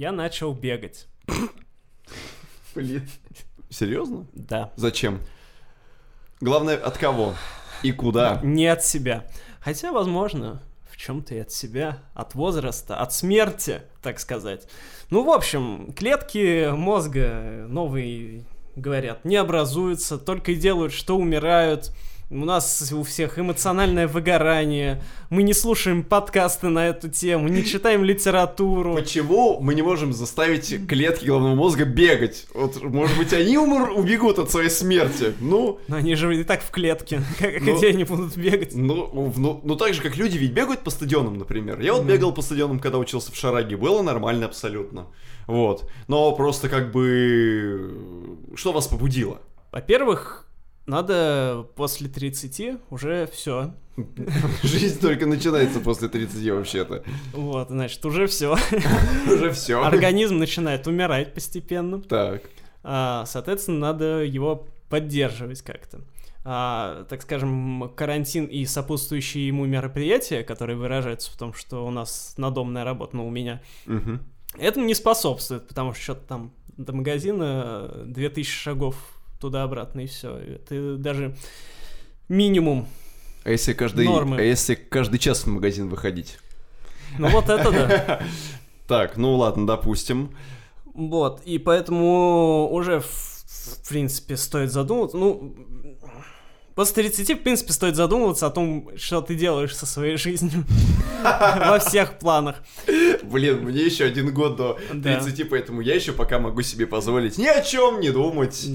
я 0.00 0.12
начал 0.12 0.54
бегать. 0.54 1.08
Блин. 2.74 3.06
Серьезно? 3.68 4.26
Да. 4.32 4.72
Зачем? 4.76 5.20
Главное, 6.40 6.78
от 6.78 6.96
кого 6.96 7.34
и 7.82 7.92
куда? 7.92 8.40
Не 8.42 8.68
от 8.68 8.82
себя. 8.82 9.26
Хотя, 9.60 9.92
возможно, 9.92 10.62
в 10.90 10.96
чем-то 10.96 11.34
и 11.34 11.40
от 11.40 11.52
себя, 11.52 11.98
от 12.14 12.34
возраста, 12.34 12.96
от 12.96 13.12
смерти, 13.12 13.82
так 14.00 14.20
сказать. 14.20 14.68
Ну, 15.10 15.22
в 15.22 15.28
общем, 15.28 15.92
клетки 15.92 16.70
мозга 16.70 17.66
новые, 17.68 18.46
говорят, 18.76 19.26
не 19.26 19.36
образуются, 19.36 20.16
только 20.16 20.52
и 20.52 20.56
делают, 20.56 20.94
что 20.94 21.18
умирают. 21.18 21.94
У 22.32 22.44
нас 22.44 22.92
у 22.92 23.02
всех 23.02 23.40
эмоциональное 23.40 24.06
выгорание. 24.06 25.02
Мы 25.30 25.42
не 25.42 25.52
слушаем 25.52 26.04
подкасты 26.04 26.68
на 26.68 26.86
эту 26.86 27.08
тему, 27.08 27.48
не 27.48 27.64
читаем 27.64 28.04
литературу. 28.04 28.94
Почему 28.94 29.58
мы 29.60 29.74
не 29.74 29.82
можем 29.82 30.12
заставить 30.12 30.86
клетки 30.86 31.24
головного 31.24 31.56
мозга 31.56 31.84
бегать? 31.84 32.46
Вот, 32.54 32.80
может 32.84 33.18
быть, 33.18 33.32
они 33.32 33.58
умр, 33.58 33.90
убегут 33.98 34.38
от 34.38 34.48
своей 34.48 34.70
смерти? 34.70 35.34
Ну, 35.40 35.80
Но 35.88 35.96
они 35.96 36.14
же 36.14 36.32
и 36.38 36.44
так 36.44 36.62
в 36.62 36.70
клетке. 36.70 37.20
Как, 37.40 37.60
Ну, 37.62 37.76
где 37.76 37.88
они 37.88 38.04
будут 38.04 38.36
бегать? 38.36 38.76
ну, 38.76 39.32
ну, 39.36 39.60
ну, 39.64 39.74
так 39.74 39.92
же, 39.94 40.00
как 40.00 40.16
люди 40.16 40.38
ведь 40.38 40.52
бегают 40.52 40.82
по 40.84 40.90
стадионам, 40.90 41.36
например. 41.36 41.80
Я 41.80 41.94
вот 41.94 42.02
Мгм. 42.02 42.12
бегал 42.12 42.32
по 42.32 42.42
стадионам, 42.42 42.78
когда 42.78 42.98
учился 42.98 43.32
в 43.32 43.36
Шараге, 43.36 43.76
было 43.76 44.02
нормально 44.02 44.46
абсолютно. 44.46 45.08
Вот. 45.48 45.90
Но 46.06 46.30
просто 46.36 46.68
как 46.68 46.92
бы... 46.92 48.38
Что 48.54 48.70
вас 48.70 48.86
побудило? 48.86 49.40
Во-первых, 49.72 50.46
надо 50.90 51.66
после 51.76 52.08
30 52.08 52.80
уже 52.90 53.28
все. 53.32 53.72
Жизнь 54.62 55.00
только 55.00 55.26
начинается 55.26 55.80
после 55.80 56.08
30 56.08 56.50
вообще-то. 56.50 57.04
Вот, 57.32 57.68
значит, 57.68 58.04
уже 58.04 58.26
все. 58.26 58.56
Уже 59.26 59.50
все. 59.52 59.82
Организм 59.82 60.38
начинает 60.38 60.86
умирать 60.86 61.34
постепенно. 61.34 62.00
Так. 62.02 62.42
А, 62.82 63.24
соответственно, 63.26 63.78
надо 63.78 64.22
его 64.24 64.66
поддерживать 64.88 65.62
как-то. 65.62 66.00
А, 66.44 67.04
так 67.10 67.22
скажем, 67.22 67.92
карантин 67.94 68.46
и 68.46 68.64
сопутствующие 68.64 69.46
ему 69.46 69.66
мероприятия, 69.66 70.42
которые 70.42 70.76
выражаются 70.76 71.30
в 71.30 71.36
том, 71.36 71.52
что 71.52 71.86
у 71.86 71.90
нас 71.90 72.34
надомная 72.38 72.84
работа, 72.84 73.16
ну, 73.16 73.26
у 73.26 73.30
меня, 73.30 73.60
Мгм. 73.84 74.20
этому 74.58 74.86
не 74.86 74.94
способствует, 74.94 75.68
потому 75.68 75.92
что 75.92 76.02
что-то 76.02 76.26
там 76.26 76.52
до 76.78 76.94
магазина 76.94 77.90
2000 78.06 78.50
шагов 78.50 78.96
туда-обратно, 79.40 80.00
и 80.00 80.06
все. 80.06 80.36
Это 80.36 80.96
даже 80.96 81.36
минимум. 82.28 82.86
А 83.44 83.50
если 83.50 83.72
каждый, 83.72 84.06
Нормы. 84.06 84.36
а 84.36 84.42
если 84.42 84.74
каждый 84.74 85.18
час 85.18 85.44
в 85.44 85.46
магазин 85.46 85.88
выходить? 85.88 86.38
Ну, 87.18 87.28
вот 87.28 87.48
это 87.48 87.70
да. 87.72 88.22
Так, 88.86 89.16
ну 89.16 89.36
ладно, 89.36 89.66
допустим. 89.66 90.36
Вот, 90.94 91.42
и 91.44 91.58
поэтому 91.58 92.68
уже, 92.72 92.98
в, 93.00 93.06
в 93.06 93.88
принципе, 93.88 94.36
стоит 94.36 94.72
задуматься, 94.72 95.16
ну, 95.16 95.54
после 96.80 97.10
30, 97.10 97.40
в 97.40 97.42
принципе, 97.42 97.74
стоит 97.74 97.94
задумываться 97.94 98.46
о 98.46 98.50
том, 98.50 98.88
что 98.96 99.20
ты 99.20 99.34
делаешь 99.34 99.76
со 99.76 99.84
своей 99.84 100.16
жизнью 100.16 100.64
во 101.22 101.78
всех 101.78 102.18
планах. 102.18 102.62
Блин, 103.22 103.64
мне 103.64 103.82
еще 103.82 104.06
один 104.06 104.32
год 104.32 104.56
до 104.56 104.78
Да. 104.94 105.20
30, 105.20 105.50
поэтому 105.50 105.82
я 105.82 105.94
еще 105.94 106.12
пока 106.12 106.38
могу 106.38 106.62
себе 106.62 106.86
позволить 106.86 107.36
ни 107.36 107.44
о 107.44 107.60
чем 107.60 108.00
не 108.00 108.08
думать. 108.08 108.66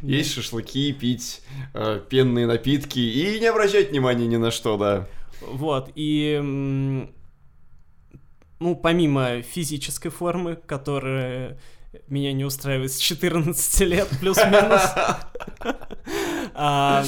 Есть 0.00 0.32
шашлыки, 0.32 0.90
пить 0.92 1.40
э, 1.72 2.00
пенные 2.08 2.48
напитки 2.48 2.98
и 2.98 3.38
не 3.38 3.46
обращать 3.46 3.90
внимания 3.90 4.26
ни 4.26 4.38
на 4.38 4.50
что, 4.50 4.76
да. 4.76 5.06
Вот, 5.40 5.92
и, 5.94 6.40
ну, 8.58 8.74
помимо 8.74 9.40
физической 9.42 10.08
формы, 10.08 10.56
которая 10.56 11.60
меня 12.08 12.32
не 12.32 12.44
устраивает 12.44 12.92
с 12.92 12.98
14 12.98 13.80
лет, 13.82 14.08
плюс-минус, 14.18 14.82
а, 16.54 17.04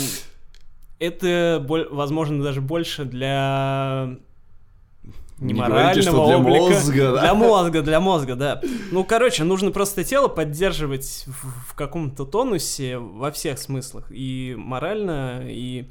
это, 1.06 1.64
возможно, 1.90 2.42
даже 2.42 2.61
больше 2.61 3.05
для 3.05 4.17
не 5.39 5.52
Не 5.52 5.61
говорите, 5.61 5.73
морального 5.73 6.02
что 6.02 6.27
для 6.27 6.36
облика. 6.39 6.74
мозга, 6.74 7.12
да? 7.12 7.20
Для 7.20 7.34
мозга, 7.34 7.83
для 7.83 8.01
мозга, 8.01 8.34
да. 8.36 8.61
Ну, 8.92 9.05
короче, 9.05 9.42
нужно 9.42 9.73
просто 9.73 10.05
тело 10.05 10.28
поддерживать 10.28 11.24
в, 11.27 11.73
в 11.73 11.74
каком-то 11.74 12.24
тонусе 12.24 12.98
во 12.98 13.33
всех 13.33 13.58
смыслах. 13.58 14.06
И 14.11 14.55
морально, 14.56 15.42
и 15.45 15.86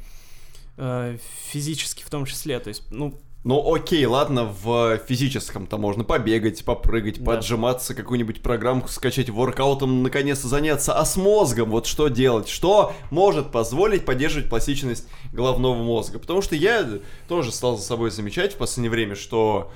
э, 0.77 1.17
физически 1.49 2.03
в 2.03 2.09
том 2.09 2.25
числе. 2.25 2.59
То 2.59 2.69
есть, 2.69 2.83
ну, 2.89 3.19
Ну 3.43 3.73
окей, 3.73 4.05
ладно, 4.05 4.45
в 4.45 4.97
физическом-то 5.05 5.77
можно 5.77 6.05
побегать, 6.05 6.63
попрыгать, 6.63 7.21
Да. 7.21 7.33
поджиматься, 7.35 7.93
какую-нибудь 7.93 8.41
программку 8.41 8.87
скачать, 8.87 9.29
воркаутом 9.29 10.01
наконец-то 10.01 10.47
заняться. 10.47 10.97
А 10.97 11.03
с 11.03 11.17
мозгом 11.17 11.69
вот 11.71 11.85
что 11.85 12.07
делать? 12.07 12.47
Что 12.47 12.93
может 13.11 13.51
позволить 13.51 14.05
поддерживать 14.05 14.49
пластичность 14.49 15.07
головного 15.33 15.75
мозга? 15.75 16.19
Потому 16.19 16.41
что 16.41 16.55
я 16.55 16.87
тоже 17.27 17.51
стал 17.51 17.75
за 17.77 17.83
собой 17.83 18.11
замечать 18.11 18.53
в 18.53 18.57
последнее 18.57 18.91
время, 18.91 19.15
что 19.15 19.71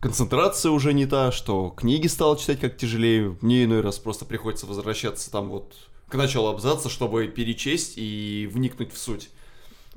концентрация 0.00 0.72
уже 0.72 0.94
не 0.94 1.04
та, 1.04 1.32
что 1.32 1.68
книги 1.68 2.06
стал 2.06 2.36
читать 2.36 2.60
как 2.60 2.78
тяжелее. 2.78 3.36
Мне 3.42 3.64
иной 3.64 3.82
раз 3.82 3.98
просто 3.98 4.24
приходится 4.24 4.64
возвращаться 4.66 5.30
там 5.30 5.50
вот 5.50 5.74
к 6.08 6.14
началу 6.14 6.48
абзаца, 6.48 6.88
чтобы 6.88 7.26
перечесть 7.26 7.94
и 7.96 8.48
вникнуть 8.50 8.92
в 8.94 8.96
суть. 8.98 9.28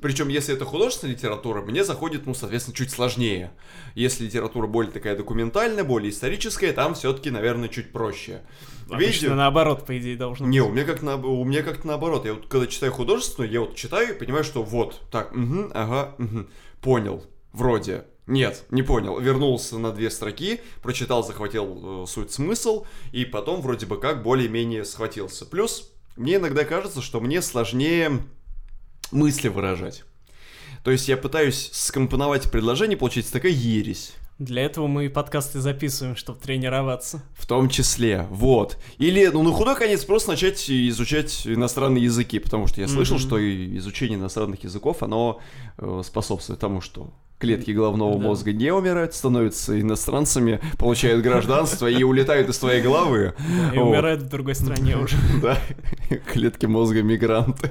Причем, 0.00 0.28
если 0.28 0.54
это 0.54 0.64
художественная 0.64 1.14
литература, 1.14 1.62
мне 1.62 1.82
заходит, 1.84 2.26
ну, 2.26 2.34
соответственно, 2.34 2.76
чуть 2.76 2.90
сложнее. 2.90 3.50
Если 3.94 4.24
литература 4.24 4.66
более 4.66 4.92
такая 4.92 5.16
документальная, 5.16 5.84
более 5.84 6.10
историческая, 6.10 6.72
там 6.72 6.94
все-таки, 6.94 7.30
наверное, 7.30 7.68
чуть 7.68 7.92
проще. 7.92 8.42
обычно 8.90 9.34
наоборот, 9.34 9.86
по 9.86 9.96
идее, 9.98 10.16
должно 10.16 10.46
Не, 10.46 10.60
быть. 10.60 10.68
у 10.68 10.72
меня 10.72 10.84
как 10.84 11.02
на, 11.02 11.16
у 11.16 11.44
меня 11.44 11.62
как 11.62 11.84
наоборот. 11.84 12.26
Я 12.26 12.34
вот 12.34 12.46
когда 12.46 12.66
читаю 12.66 12.92
художественную, 12.92 13.50
я 13.50 13.60
вот 13.60 13.74
читаю 13.74 14.14
и 14.14 14.18
понимаю, 14.18 14.44
что 14.44 14.62
вот, 14.62 15.00
так, 15.10 15.32
угу, 15.32 15.70
ага, 15.72 16.14
мгм, 16.18 16.50
понял, 16.82 17.24
вроде. 17.52 18.04
Нет, 18.26 18.64
не 18.70 18.82
понял. 18.82 19.18
Вернулся 19.20 19.78
на 19.78 19.92
две 19.92 20.10
строки, 20.10 20.60
прочитал, 20.82 21.24
захватил 21.24 22.02
э, 22.02 22.06
суть 22.06 22.32
смысл, 22.32 22.84
и 23.12 23.24
потом 23.24 23.60
вроде 23.62 23.86
бы 23.86 23.98
как 24.00 24.22
более-менее 24.24 24.84
схватился. 24.84 25.46
Плюс, 25.46 25.92
мне 26.16 26.34
иногда 26.36 26.64
кажется, 26.64 27.00
что 27.02 27.20
мне 27.20 27.40
сложнее 27.40 28.22
мысли 29.12 29.48
выражать. 29.48 30.04
То 30.84 30.90
есть 30.90 31.08
я 31.08 31.16
пытаюсь 31.16 31.70
скомпоновать 31.72 32.50
предложение, 32.50 32.96
получается 32.96 33.32
такая 33.32 33.52
ересь. 33.52 34.12
Для 34.38 34.62
этого 34.66 34.86
мы 34.86 35.06
и 35.06 35.08
подкасты 35.08 35.60
записываем, 35.60 36.14
чтобы 36.14 36.38
тренироваться. 36.38 37.22
В 37.34 37.46
том 37.46 37.70
числе, 37.70 38.26
вот. 38.30 38.76
Или, 38.98 39.26
ну, 39.28 39.42
на 39.42 39.50
худой 39.50 39.74
конец 39.76 40.04
просто 40.04 40.30
начать 40.32 40.70
изучать 40.70 41.46
иностранные 41.46 42.04
языки, 42.04 42.38
потому 42.38 42.66
что 42.66 42.82
я 42.82 42.86
слышал, 42.86 43.16
Мгм. 43.16 43.24
что 43.26 43.76
изучение 43.78 44.18
иностранных 44.18 44.62
языков, 44.64 45.02
оно 45.02 45.40
э, 45.78 46.02
способствует 46.04 46.60
тому, 46.60 46.82
что 46.82 47.10
клетки 47.38 47.70
головного 47.70 48.12
Да. 48.18 48.20
мозга 48.26 48.52
не 48.52 48.70
умирают, 48.72 49.14
становятся 49.14 49.80
иностранцами, 49.80 50.60
получают 50.78 51.22
гражданство 51.22 51.86
и 51.86 52.02
улетают 52.02 52.50
из 52.50 52.58
твоей 52.58 52.82
головы. 52.82 53.32
И 53.74 53.78
умирают 53.78 54.20
в 54.22 54.28
другой 54.28 54.54
стране 54.54 54.96
уже. 55.02 55.16
Да, 55.42 55.58
клетки 56.32 56.66
мозга 56.66 57.02
мигранты. 57.02 57.70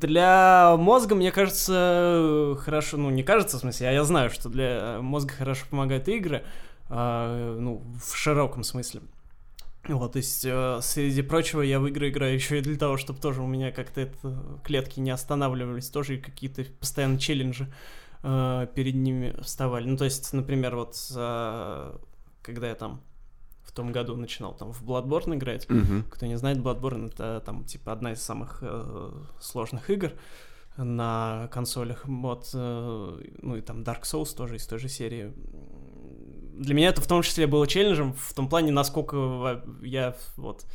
Для 0.00 0.76
мозга, 0.78 1.14
мне 1.14 1.30
кажется, 1.30 2.56
хорошо, 2.60 2.96
ну 2.96 3.10
не 3.10 3.22
кажется, 3.22 3.58
в 3.58 3.60
смысле, 3.60 3.88
а 3.88 3.92
я 3.92 4.04
знаю, 4.04 4.30
что 4.30 4.48
для 4.48 4.98
мозга 5.02 5.34
хорошо 5.34 5.66
помогают 5.68 6.08
игры, 6.08 6.44
а, 6.88 7.58
ну, 7.58 7.82
в 8.02 8.16
широком 8.16 8.64
смысле. 8.64 9.02
Вот, 9.88 10.12
то 10.12 10.16
есть, 10.16 10.46
э, 10.46 10.78
среди 10.80 11.20
прочего, 11.20 11.60
я 11.60 11.78
в 11.78 11.86
игры 11.88 12.08
играю 12.08 12.34
еще 12.36 12.58
и 12.58 12.62
для 12.62 12.78
того, 12.78 12.96
чтобы 12.96 13.20
тоже 13.20 13.42
у 13.42 13.46
меня 13.46 13.70
как-то 13.70 14.00
это, 14.00 14.60
клетки 14.64 14.98
не 14.98 15.10
останавливались, 15.10 15.90
тоже 15.90 16.16
какие-то 16.16 16.64
постоянно 16.80 17.18
челленджи 17.18 17.66
э, 18.22 18.66
перед 18.74 18.94
ними 18.94 19.34
вставали. 19.42 19.86
Ну, 19.86 19.98
то 19.98 20.06
есть, 20.06 20.32
например, 20.32 20.74
вот 20.74 20.96
э, 21.14 21.96
когда 22.40 22.68
я 22.68 22.74
там 22.76 23.02
в 23.72 23.74
том 23.74 23.90
году 23.90 24.16
начинал 24.16 24.54
там 24.54 24.70
в 24.70 24.82
Bloodborne 24.84 25.34
играть, 25.36 25.66
Мгм. 25.70 26.04
кто 26.10 26.26
не 26.26 26.36
знает, 26.36 26.58
Bloodborne 26.58 27.06
это 27.08 27.42
там 27.44 27.64
типа 27.64 27.92
одна 27.92 28.12
из 28.12 28.20
самых 28.22 28.58
э, 28.60 29.10
сложных 29.40 29.88
игр 29.88 30.12
на 30.76 31.48
консолях. 31.52 32.04
Вот, 32.04 32.50
э, 32.52 33.20
ну 33.40 33.56
и 33.56 33.62
там 33.62 33.82
Dark 33.82 34.02
Souls 34.02 34.36
тоже 34.36 34.56
из 34.56 34.66
той 34.66 34.78
же 34.78 34.88
серии. 34.90 35.32
Для 36.54 36.74
меня 36.74 36.88
это 36.88 37.00
в 37.00 37.06
том 37.06 37.22
числе 37.22 37.46
было 37.46 37.66
челленджем 37.66 38.12
в 38.12 38.34
том 38.34 38.46
плане, 38.48 38.72
насколько 38.72 39.62
я 39.82 40.14
вот 40.36 40.66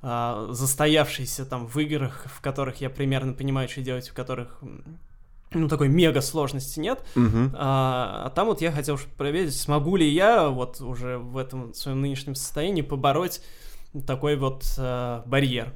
а, 0.00 0.46
застоявшийся 0.52 1.44
там 1.44 1.66
в 1.66 1.76
играх, 1.78 2.26
в 2.26 2.40
которых 2.40 2.80
я 2.80 2.88
примерно 2.88 3.32
понимаю, 3.32 3.68
что 3.68 3.80
делать, 3.82 4.08
в 4.08 4.14
которых 4.14 4.62
ну 5.54 5.68
такой 5.68 5.88
мега 5.88 6.20
сложности 6.20 6.80
нет. 6.80 7.02
Мгм. 7.14 7.52
А, 7.54 8.24
а 8.26 8.30
там 8.30 8.48
вот 8.48 8.60
я 8.60 8.72
хотел 8.72 8.98
проверить, 9.16 9.54
смогу 9.54 9.96
ли 9.96 10.08
я 10.08 10.48
вот 10.48 10.80
уже 10.80 11.18
в 11.18 11.36
этом 11.36 11.72
своем 11.74 12.00
нынешнем 12.00 12.34
состоянии 12.34 12.82
побороть 12.82 13.40
такой 14.06 14.36
вот 14.36 14.64
э, 14.78 15.22
барьер. 15.26 15.72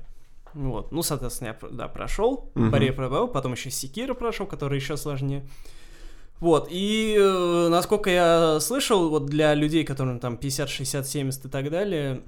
Вот. 0.54 0.92
Ну, 0.92 1.02
соответственно, 1.02 1.48
я, 1.48 1.68
да, 1.70 1.88
прошел, 1.88 2.50
Мгм. 2.54 2.70
барьер 2.70 2.94
пробовал, 2.94 3.28
потом 3.28 3.52
еще 3.52 3.70
Секира 3.70 4.14
прошел, 4.14 4.46
который 4.46 4.76
еще 4.76 4.96
сложнее. 4.96 5.46
Вот, 6.40 6.68
и 6.70 7.16
э, 7.18 7.68
насколько 7.68 8.10
я 8.10 8.60
слышал, 8.60 9.08
вот 9.08 9.26
для 9.26 9.54
людей, 9.54 9.84
которым 9.84 10.20
там 10.20 10.36
50, 10.36 10.68
60, 10.68 11.06
70 11.06 11.44
и 11.46 11.48
так 11.48 11.68
далее, 11.70 12.22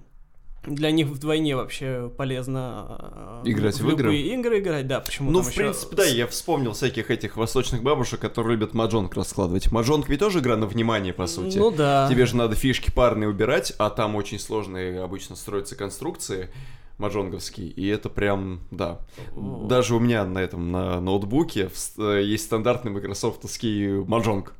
для 0.66 0.90
них 0.90 1.06
вдвойне 1.06 1.56
вообще 1.56 2.10
полезно 2.16 3.42
э, 3.44 3.48
Играть 3.50 3.80
в 3.80 3.88
любые 3.88 4.20
игры? 4.20 4.40
игры 4.40 4.58
играть, 4.60 4.86
да, 4.86 5.00
почему 5.00 5.30
Ну, 5.30 5.40
в 5.40 5.48
ещё 5.48 5.56
принципе, 5.56 5.96
да, 5.96 6.04
я 6.04 6.26
вспомнил 6.26 6.72
всяких 6.72 7.10
этих 7.10 7.36
восточных 7.36 7.82
бабушек, 7.82 8.20
которые 8.20 8.56
любят 8.56 8.74
маджонг 8.74 9.14
раскладывать. 9.14 9.72
Маджонг 9.72 10.08
ведь 10.08 10.20
тоже 10.20 10.40
игра 10.40 10.56
на 10.56 10.66
внимание, 10.66 11.14
по 11.14 11.26
сути. 11.26 11.56
Ну 11.56 11.70
да. 11.70 12.08
Тебе 12.10 12.26
же 12.26 12.36
надо 12.36 12.56
фишки 12.56 12.90
парные 12.90 13.28
убирать, 13.30 13.72
а 13.78 13.88
там 13.88 14.16
очень 14.16 14.38
сложные 14.38 15.02
обычно 15.02 15.34
строятся 15.34 15.76
конструкции 15.76 16.50
маджонговские, 17.00 17.68
и 17.68 17.86
это 17.86 18.08
прям, 18.08 18.60
да. 18.70 19.00
Вот. 19.32 19.68
Даже 19.68 19.94
у 19.94 19.98
меня 19.98 20.24
на 20.24 20.38
этом, 20.38 20.70
на 20.70 21.00
ноутбуке 21.00 21.70
э, 21.98 22.22
есть 22.24 22.44
стандартный 22.44 22.92
майкрософтовский 22.92 24.04
маджонг. 24.04 24.54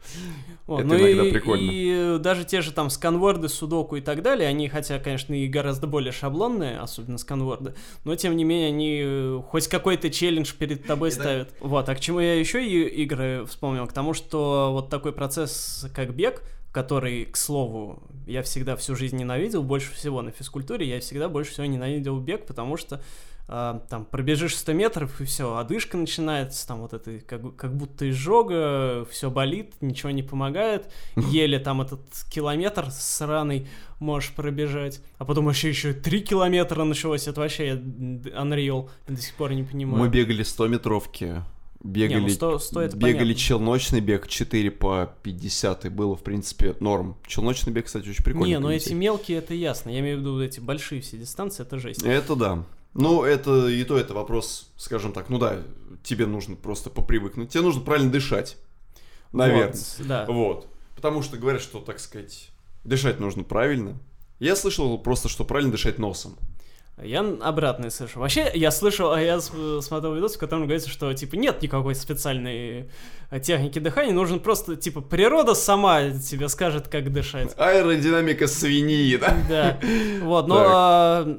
Вот, 0.66 0.80
Это 0.80 0.88
ну 0.88 0.96
иногда 0.96 1.26
и, 1.26 1.32
прикольно. 1.32 1.70
И 1.70 2.18
даже 2.18 2.44
те 2.44 2.60
же 2.62 2.72
там 2.72 2.90
сканворды, 2.90 3.48
судоку 3.48 3.96
и 3.96 4.00
так 4.00 4.22
далее, 4.22 4.48
они, 4.48 4.68
хотя, 4.68 4.98
конечно, 4.98 5.34
и 5.34 5.46
гораздо 5.46 5.86
более 5.86 6.12
шаблонные, 6.12 6.78
особенно 6.78 7.18
сканворды, 7.18 7.74
но 8.04 8.14
тем 8.16 8.36
не 8.36 8.44
менее 8.44 8.68
они 8.68 9.00
э, 9.02 9.40
хоть 9.48 9.68
какой-то 9.68 10.10
челлендж 10.10 10.52
перед 10.58 10.84
тобой 10.86 11.10
ставят. 11.10 11.52
Вот, 11.60 11.88
а 11.88 11.94
к 11.94 12.00
чему 12.00 12.20
я 12.20 12.38
еще 12.38 12.64
и 12.64 13.02
игры 13.02 13.44
вспомнил? 13.46 13.86
К 13.86 13.92
тому, 13.92 14.14
что 14.14 14.70
вот 14.72 14.88
такой 14.88 15.12
процесс, 15.12 15.86
как 15.94 16.14
бег, 16.14 16.42
который, 16.72 17.24
к 17.26 17.36
слову, 17.36 18.02
я 18.26 18.42
всегда 18.42 18.76
всю 18.76 18.94
жизнь 18.94 19.16
ненавидел, 19.16 19.62
больше 19.62 19.92
всего 19.92 20.22
на 20.22 20.30
физкультуре, 20.30 20.88
я 20.88 21.00
всегда 21.00 21.28
больше 21.28 21.52
всего 21.52 21.66
ненавидел 21.66 22.18
бег, 22.20 22.46
потому 22.46 22.76
что 22.76 23.02
а, 23.52 23.84
там 23.88 24.04
пробежишь 24.04 24.56
100 24.56 24.72
метров 24.74 25.20
и 25.20 25.24
все, 25.24 25.56
одышка 25.56 25.96
начинается, 25.96 26.66
там 26.68 26.82
вот 26.82 26.92
это 26.92 27.18
как, 27.18 27.56
как 27.56 27.76
будто 27.76 28.08
изжога, 28.08 29.04
все 29.10 29.28
болит, 29.28 29.74
ничего 29.80 30.10
не 30.10 30.22
помогает, 30.22 30.88
еле 31.16 31.58
там 31.58 31.82
этот 31.82 32.00
километр 32.30 32.92
сраный 32.92 33.66
можешь 33.98 34.32
пробежать, 34.32 35.02
а 35.18 35.24
потом 35.24 35.46
вообще 35.46 35.70
еще 35.70 35.92
3 35.92 36.20
километра 36.20 36.84
началось, 36.84 37.26
это 37.26 37.40
вообще 37.40 37.66
я 37.66 37.74
Unreal, 37.74 38.88
до 39.08 39.20
сих 39.20 39.34
пор 39.34 39.52
не 39.52 39.64
понимаю. 39.64 39.98
Мы 39.98 40.08
бегали 40.08 40.44
100 40.44 40.68
метровки. 40.68 41.42
Бегали, 41.82 42.20
Не, 42.20 42.26
ну 42.26 42.28
100 42.28 42.58
100 42.58 42.80
это 42.80 42.96
бегали 42.96 43.18
понятно. 43.18 43.34
челночный 43.34 44.00
бег 44.00 44.28
4 44.28 44.70
по 44.70 45.14
50, 45.22 45.86
и 45.86 45.88
было, 45.88 46.14
в 46.14 46.22
принципе, 46.22 46.76
норм. 46.78 47.16
Челночный 47.26 47.72
бег, 47.72 47.86
кстати, 47.86 48.08
очень 48.08 48.22
прикольно. 48.22 48.46
Не, 48.46 48.58
ну 48.58 48.70
эти 48.70 48.92
мелкие, 48.92 49.38
это 49.38 49.54
ясно, 49.54 49.88
я 49.88 50.00
имею 50.00 50.18
в 50.18 50.20
виду 50.20 50.42
эти 50.42 50.60
большие 50.60 51.00
все 51.00 51.16
дистанции, 51.16 51.62
это 51.62 51.78
жесть. 51.78 52.02
Это 52.02 52.36
да. 52.36 52.64
Ну, 52.92 53.22
это 53.22 53.68
и 53.68 53.82
то, 53.84 53.96
это 53.96 54.12
вопрос, 54.12 54.70
скажем 54.76 55.12
так, 55.12 55.30
ну 55.30 55.38
да, 55.38 55.62
тебе 56.02 56.26
нужно 56.26 56.56
просто 56.56 56.90
попривыкнуть. 56.90 57.50
Тебе 57.50 57.62
нужно 57.62 57.82
правильно 57.82 58.10
дышать. 58.10 58.56
Наверное. 59.32 59.68
Вот, 59.68 60.06
да. 60.06 60.26
Вот. 60.26 60.66
Потому 60.96 61.22
что 61.22 61.36
говорят, 61.36 61.62
что, 61.62 61.80
так 61.80 62.00
сказать, 62.00 62.50
дышать 62.84 63.20
нужно 63.20 63.42
правильно. 63.44 63.98
Я 64.38 64.56
слышал 64.56 64.98
просто, 64.98 65.28
что 65.28 65.44
правильно 65.44 65.72
дышать 65.72 65.98
носом. 65.98 66.36
Я 67.02 67.20
обратное 67.20 67.90
слышал. 67.90 68.20
Вообще, 68.20 68.50
я 68.54 68.70
слышал, 68.70 69.12
а 69.12 69.20
я 69.20 69.40
смотрел 69.40 70.14
видос, 70.14 70.36
в 70.36 70.38
котором 70.38 70.62
говорится, 70.62 70.88
что, 70.88 71.12
типа, 71.14 71.36
нет 71.36 71.62
никакой 71.62 71.94
специальной 71.94 72.90
э, 73.30 73.40
техники 73.40 73.78
дыхания, 73.78 74.12
нужно 74.12 74.38
просто, 74.38 74.76
типа, 74.76 75.00
природа 75.00 75.54
сама 75.54 76.10
тебе 76.10 76.48
скажет, 76.48 76.88
как 76.88 77.12
дышать. 77.12 77.54
Аэродинамика 77.56 78.46
свиньи, 78.46 79.16
да? 79.16 79.36
Да. 79.48 79.78
Вот, 80.22 80.46
но 80.46 80.64
а, 80.68 81.38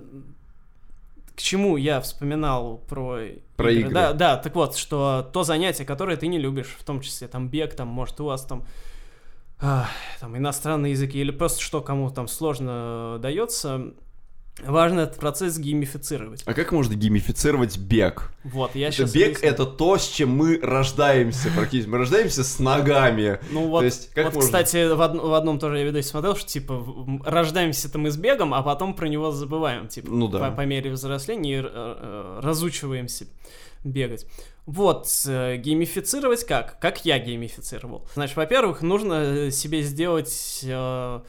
к 1.36 1.42
чему 1.42 1.78
я 1.78 2.02
вспоминал 2.02 2.78
про 2.90 3.20
Про 3.56 3.72
игры. 3.72 3.94
Да, 3.94 4.14
да, 4.14 4.38
так 4.38 4.56
вот, 4.56 4.76
что 4.76 5.30
то 5.34 5.44
занятие, 5.44 5.86
которое 5.86 6.18
ты 6.18 6.28
не 6.28 6.40
любишь, 6.40 6.76
в 6.78 6.84
том 6.84 7.02
числе 7.02 7.28
там 7.28 7.50
бег, 7.50 7.76
там, 7.76 7.88
может, 7.88 8.20
у 8.20 8.26
вас 8.26 8.46
там 8.46 8.66
а, 9.64 9.88
там 10.20 10.36
иностранные 10.36 10.92
языки 10.94 11.20
или 11.20 11.30
просто 11.30 11.62
что 11.62 11.82
кому 11.82 12.10
там 12.10 12.28
сложно 12.28 13.20
дается, 13.22 13.94
важно 14.66 15.02
этот 15.02 15.20
процесс 15.20 15.58
геймифицировать. 15.58 16.44
А 16.46 16.54
как 16.54 16.72
можно 16.72 16.94
геймифицировать 16.96 17.78
бег? 17.78 18.32
Вот, 18.44 18.76
я 18.76 18.92
сейчас... 18.92 19.14
бег 19.14 19.44
это 19.44 19.66
то, 19.66 19.98
с 19.98 20.08
чем 20.08 20.30
мы 20.30 20.60
рождаемся 20.62 21.50
практически. 21.56 21.90
Мы 21.90 21.98
рождаемся 22.00 22.44
с 22.44 22.60
ногами. 22.60 23.40
Ну 23.52 23.68
вот, 23.68 23.80
То 23.80 23.86
есть, 23.86 24.14
как 24.14 24.26
вот 24.26 24.36
можно? 24.36 24.48
кстати, 24.48 24.94
в, 24.94 25.00
од- 25.00 25.22
в 25.22 25.34
одном 25.34 25.60
тоже 25.60 25.80
я 25.80 25.84
видосе 25.86 26.10
смотрел, 26.10 26.36
что, 26.36 26.48
типа, 26.48 26.86
рождаемся-то 27.26 27.98
мы 28.00 28.12
с 28.12 28.18
бегом, 28.18 28.54
а 28.54 28.62
потом 28.64 28.94
про 28.96 29.08
него 29.08 29.32
забываем, 29.32 29.88
типа, 29.88 30.10
Ну 30.12 30.28
да. 30.28 30.40
по, 30.50 30.52
по 30.58 30.62
мере 30.66 30.92
взросления 30.92 31.60
и, 31.60 31.62
э, 31.62 31.66
э, 31.66 32.40
разучиваемся 32.44 33.26
бегать. 33.84 34.26
Вот, 34.66 35.08
э, 35.26 35.58
геймифицировать 35.58 36.46
как? 36.46 36.80
Как 36.80 37.04
я 37.06 37.18
геймифицировал? 37.20 38.08
Значит, 38.14 38.38
во-первых, 38.38 38.82
нужно 38.84 39.50
себе 39.52 39.82
сделать 39.82 40.62
э, 40.64 41.20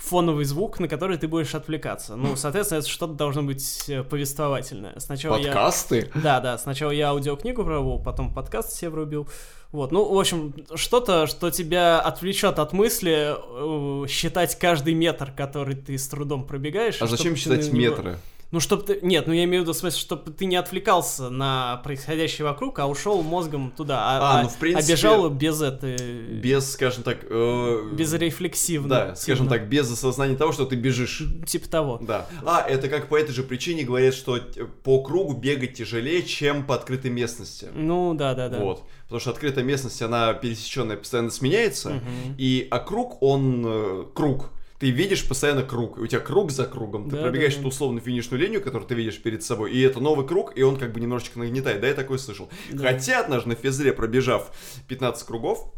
фоновый 0.00 0.44
звук, 0.44 0.80
на 0.80 0.88
который 0.88 1.18
ты 1.18 1.28
будешь 1.28 1.54
отвлекаться. 1.54 2.16
Ну, 2.16 2.34
соответственно, 2.36 2.78
это 2.78 2.88
что-то 2.88 3.12
должно 3.14 3.42
быть 3.42 3.84
э, 3.88 4.02
повествовательное. 4.02 4.94
Сначала 4.98 5.36
я... 5.36 5.46
Подкасты? 5.46 6.10
Да, 6.14 6.40
да, 6.40 6.58
сначала 6.58 6.90
я 6.90 7.10
аудиокнигу 7.10 7.64
пробовал, 7.64 8.02
потом 8.02 8.32
подкаст 8.34 8.72
себе 8.72 8.90
врубил. 8.90 9.28
Вот, 9.72 9.92
ну, 9.92 10.12
в 10.12 10.18
общем, 10.18 10.54
что-то, 10.74 11.26
что 11.26 11.50
тебя 11.50 12.00
отвлечет 12.00 12.58
от 12.58 12.72
мысли 12.72 13.36
э, 13.36 14.08
считать 14.08 14.58
каждый 14.58 14.94
метр, 14.94 15.30
который 15.30 15.76
ты 15.76 15.96
с 15.96 16.08
трудом 16.08 16.44
пробегаешь. 16.44 17.00
А 17.00 17.06
зачем 17.06 17.36
считать 17.36 17.66
него- 17.66 17.76
метры? 17.76 18.18
Ну, 18.52 18.58
чтобы 18.58 18.82
ты... 18.82 18.98
Нет, 19.02 19.28
ну 19.28 19.32
я 19.32 19.44
имею 19.44 19.62
в 19.62 19.64
виду, 19.64 19.72
в 19.72 19.76
смысле, 19.76 20.00
чтобы 20.00 20.32
ты 20.32 20.44
не 20.44 20.56
отвлекался 20.56 21.30
на 21.30 21.76
происходящее 21.84 22.44
вокруг, 22.44 22.80
а 22.80 22.88
ушел 22.88 23.22
мозгом 23.22 23.72
туда. 23.76 24.00
А, 24.02 24.40
А, 24.40 24.42
ну, 24.42 24.48
в 24.48 24.56
принципе, 24.56 24.92
а 24.92 24.96
бежал 24.96 25.30
без 25.30 25.62
этой... 25.62 25.96
Без, 26.40 26.72
скажем 26.72 27.04
так... 27.04 27.18
э, 27.28 27.88
Безрефлексивно. 27.92 28.88
Да, 28.88 29.14
скажем 29.14 29.46
типа. 29.46 29.58
так, 29.58 29.68
без 29.68 29.90
осознания 29.92 30.36
того, 30.36 30.50
что 30.52 30.66
ты 30.66 30.74
бежишь. 30.74 31.22
Типа 31.46 31.68
того. 31.68 31.98
Да. 32.02 32.26
А, 32.44 32.60
это 32.68 32.88
как 32.88 33.08
по 33.08 33.16
этой 33.16 33.32
же 33.32 33.44
причине 33.44 33.84
говорят, 33.84 34.14
что 34.14 34.40
по 34.82 35.00
кругу 35.02 35.34
бегать 35.34 35.74
тяжелее, 35.74 36.24
чем 36.24 36.66
по 36.66 36.74
открытой 36.74 37.10
местности. 37.12 37.68
Ну, 37.72 38.14
да-да-да. 38.14 38.58
Вот. 38.58 38.82
Потому 39.04 39.20
что 39.20 39.30
открытая 39.30 39.64
местность, 39.64 40.02
она 40.02 40.32
пересеченная, 40.34 40.96
постоянно 40.96 41.30
сменяется. 41.30 41.90
Мгм. 41.90 42.34
И, 42.38 42.66
а 42.70 42.78
круг, 42.80 43.22
он 43.22 43.64
э, 43.66 44.04
круг. 44.14 44.50
Ты 44.80 44.90
видишь 44.90 45.28
постоянно 45.28 45.62
круг. 45.62 45.98
И 45.98 46.00
у 46.00 46.06
тебя 46.06 46.20
круг 46.20 46.50
за 46.50 46.64
кругом. 46.64 47.10
Ты 47.10 47.16
Да, 47.16 47.22
пробегаешь 47.22 47.52
да, 47.54 47.58
да. 47.58 47.62
ту 47.64 47.68
условную 47.68 48.02
финишную 48.02 48.40
линию, 48.40 48.62
которую 48.62 48.88
ты 48.88 48.94
видишь 48.94 49.20
перед 49.22 49.42
собой. 49.44 49.72
И 49.72 49.80
это 49.82 50.00
новый 50.00 50.26
круг, 50.26 50.56
и 50.56 50.62
он 50.62 50.78
как 50.78 50.92
бы 50.92 51.00
немножечко 51.00 51.38
нагнетает. 51.38 51.80
Да, 51.82 51.86
я 51.88 51.94
такое 51.94 52.16
слышал. 52.18 52.48
Да. 52.70 52.90
Хотя 52.90 53.20
однажды 53.20 53.50
на 53.50 53.54
физре, 53.56 53.92
пробежав 53.92 54.50
15 54.88 55.26
кругов, 55.26 55.70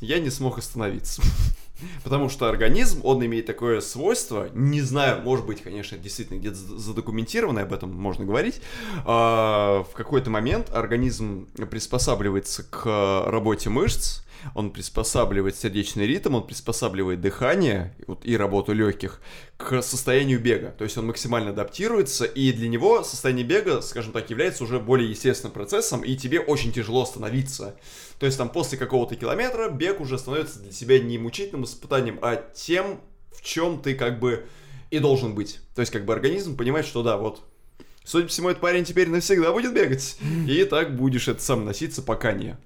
я 0.00 0.18
не 0.20 0.30
смог 0.30 0.56
остановиться. 0.58 1.20
Потому 2.04 2.30
что 2.30 2.48
организм, 2.48 3.00
он 3.04 3.22
имеет 3.26 3.44
такое 3.44 3.82
свойство, 3.82 4.48
не 4.54 4.80
знаю, 4.80 5.20
может 5.22 5.44
быть, 5.44 5.60
конечно, 5.60 5.98
действительно 5.98 6.38
где-то 6.38 6.56
за- 6.56 6.78
задокументировано, 6.78 7.60
об 7.60 7.74
этом 7.74 7.92
можно 7.92 8.24
говорить, 8.24 8.62
а, 9.04 9.82
в 9.84 9.92
какой-то 9.94 10.30
момент 10.30 10.70
организм 10.72 11.46
приспосабливается 11.70 12.62
к 12.62 12.86
работе 13.26 13.68
мышц, 13.68 14.22
он 14.54 14.70
приспосабливает 14.70 15.56
сердечный 15.56 16.06
ритм, 16.06 16.34
он 16.34 16.46
приспосабливает 16.46 17.20
дыхание 17.20 17.94
вот, 18.06 18.24
и 18.24 18.36
работу 18.36 18.72
легких 18.72 19.20
к 19.56 19.82
состоянию 19.82 20.40
бега. 20.40 20.74
То 20.76 20.84
есть 20.84 20.96
он 20.98 21.06
максимально 21.06 21.50
адаптируется, 21.50 22.24
и 22.24 22.52
для 22.52 22.68
него 22.68 23.02
состояние 23.02 23.44
бега, 23.46 23.80
скажем 23.80 24.12
так, 24.12 24.30
является 24.30 24.64
уже 24.64 24.78
более 24.78 25.10
естественным 25.10 25.52
процессом, 25.52 26.02
и 26.02 26.16
тебе 26.16 26.40
очень 26.40 26.72
тяжело 26.72 27.02
остановиться. 27.02 27.76
То 28.18 28.26
есть 28.26 28.38
там 28.38 28.48
после 28.48 28.78
какого-то 28.78 29.16
километра 29.16 29.68
бег 29.68 30.00
уже 30.00 30.18
становится 30.18 30.60
для 30.60 30.72
себя 30.72 30.98
не 30.98 31.18
мучительным 31.18 31.64
испытанием, 31.64 32.18
а 32.22 32.36
тем, 32.36 33.00
в 33.32 33.42
чем 33.42 33.80
ты 33.80 33.94
как 33.94 34.18
бы 34.18 34.46
и 34.90 34.98
должен 34.98 35.34
быть. 35.34 35.60
То 35.74 35.80
есть 35.80 35.92
как 35.92 36.04
бы 36.04 36.12
организм 36.12 36.56
понимает, 36.56 36.86
что 36.86 37.02
да, 37.02 37.16
вот, 37.16 37.42
судя 38.04 38.24
по 38.24 38.30
всему, 38.30 38.48
этот 38.50 38.60
парень 38.60 38.84
теперь 38.84 39.08
навсегда 39.08 39.52
будет 39.52 39.74
бегать. 39.74 40.16
И 40.46 40.64
так 40.64 40.96
будешь 40.96 41.28
это 41.28 41.42
сам 41.42 41.64
носиться, 41.64 42.02
пока 42.02 42.32
не. 42.32 42.56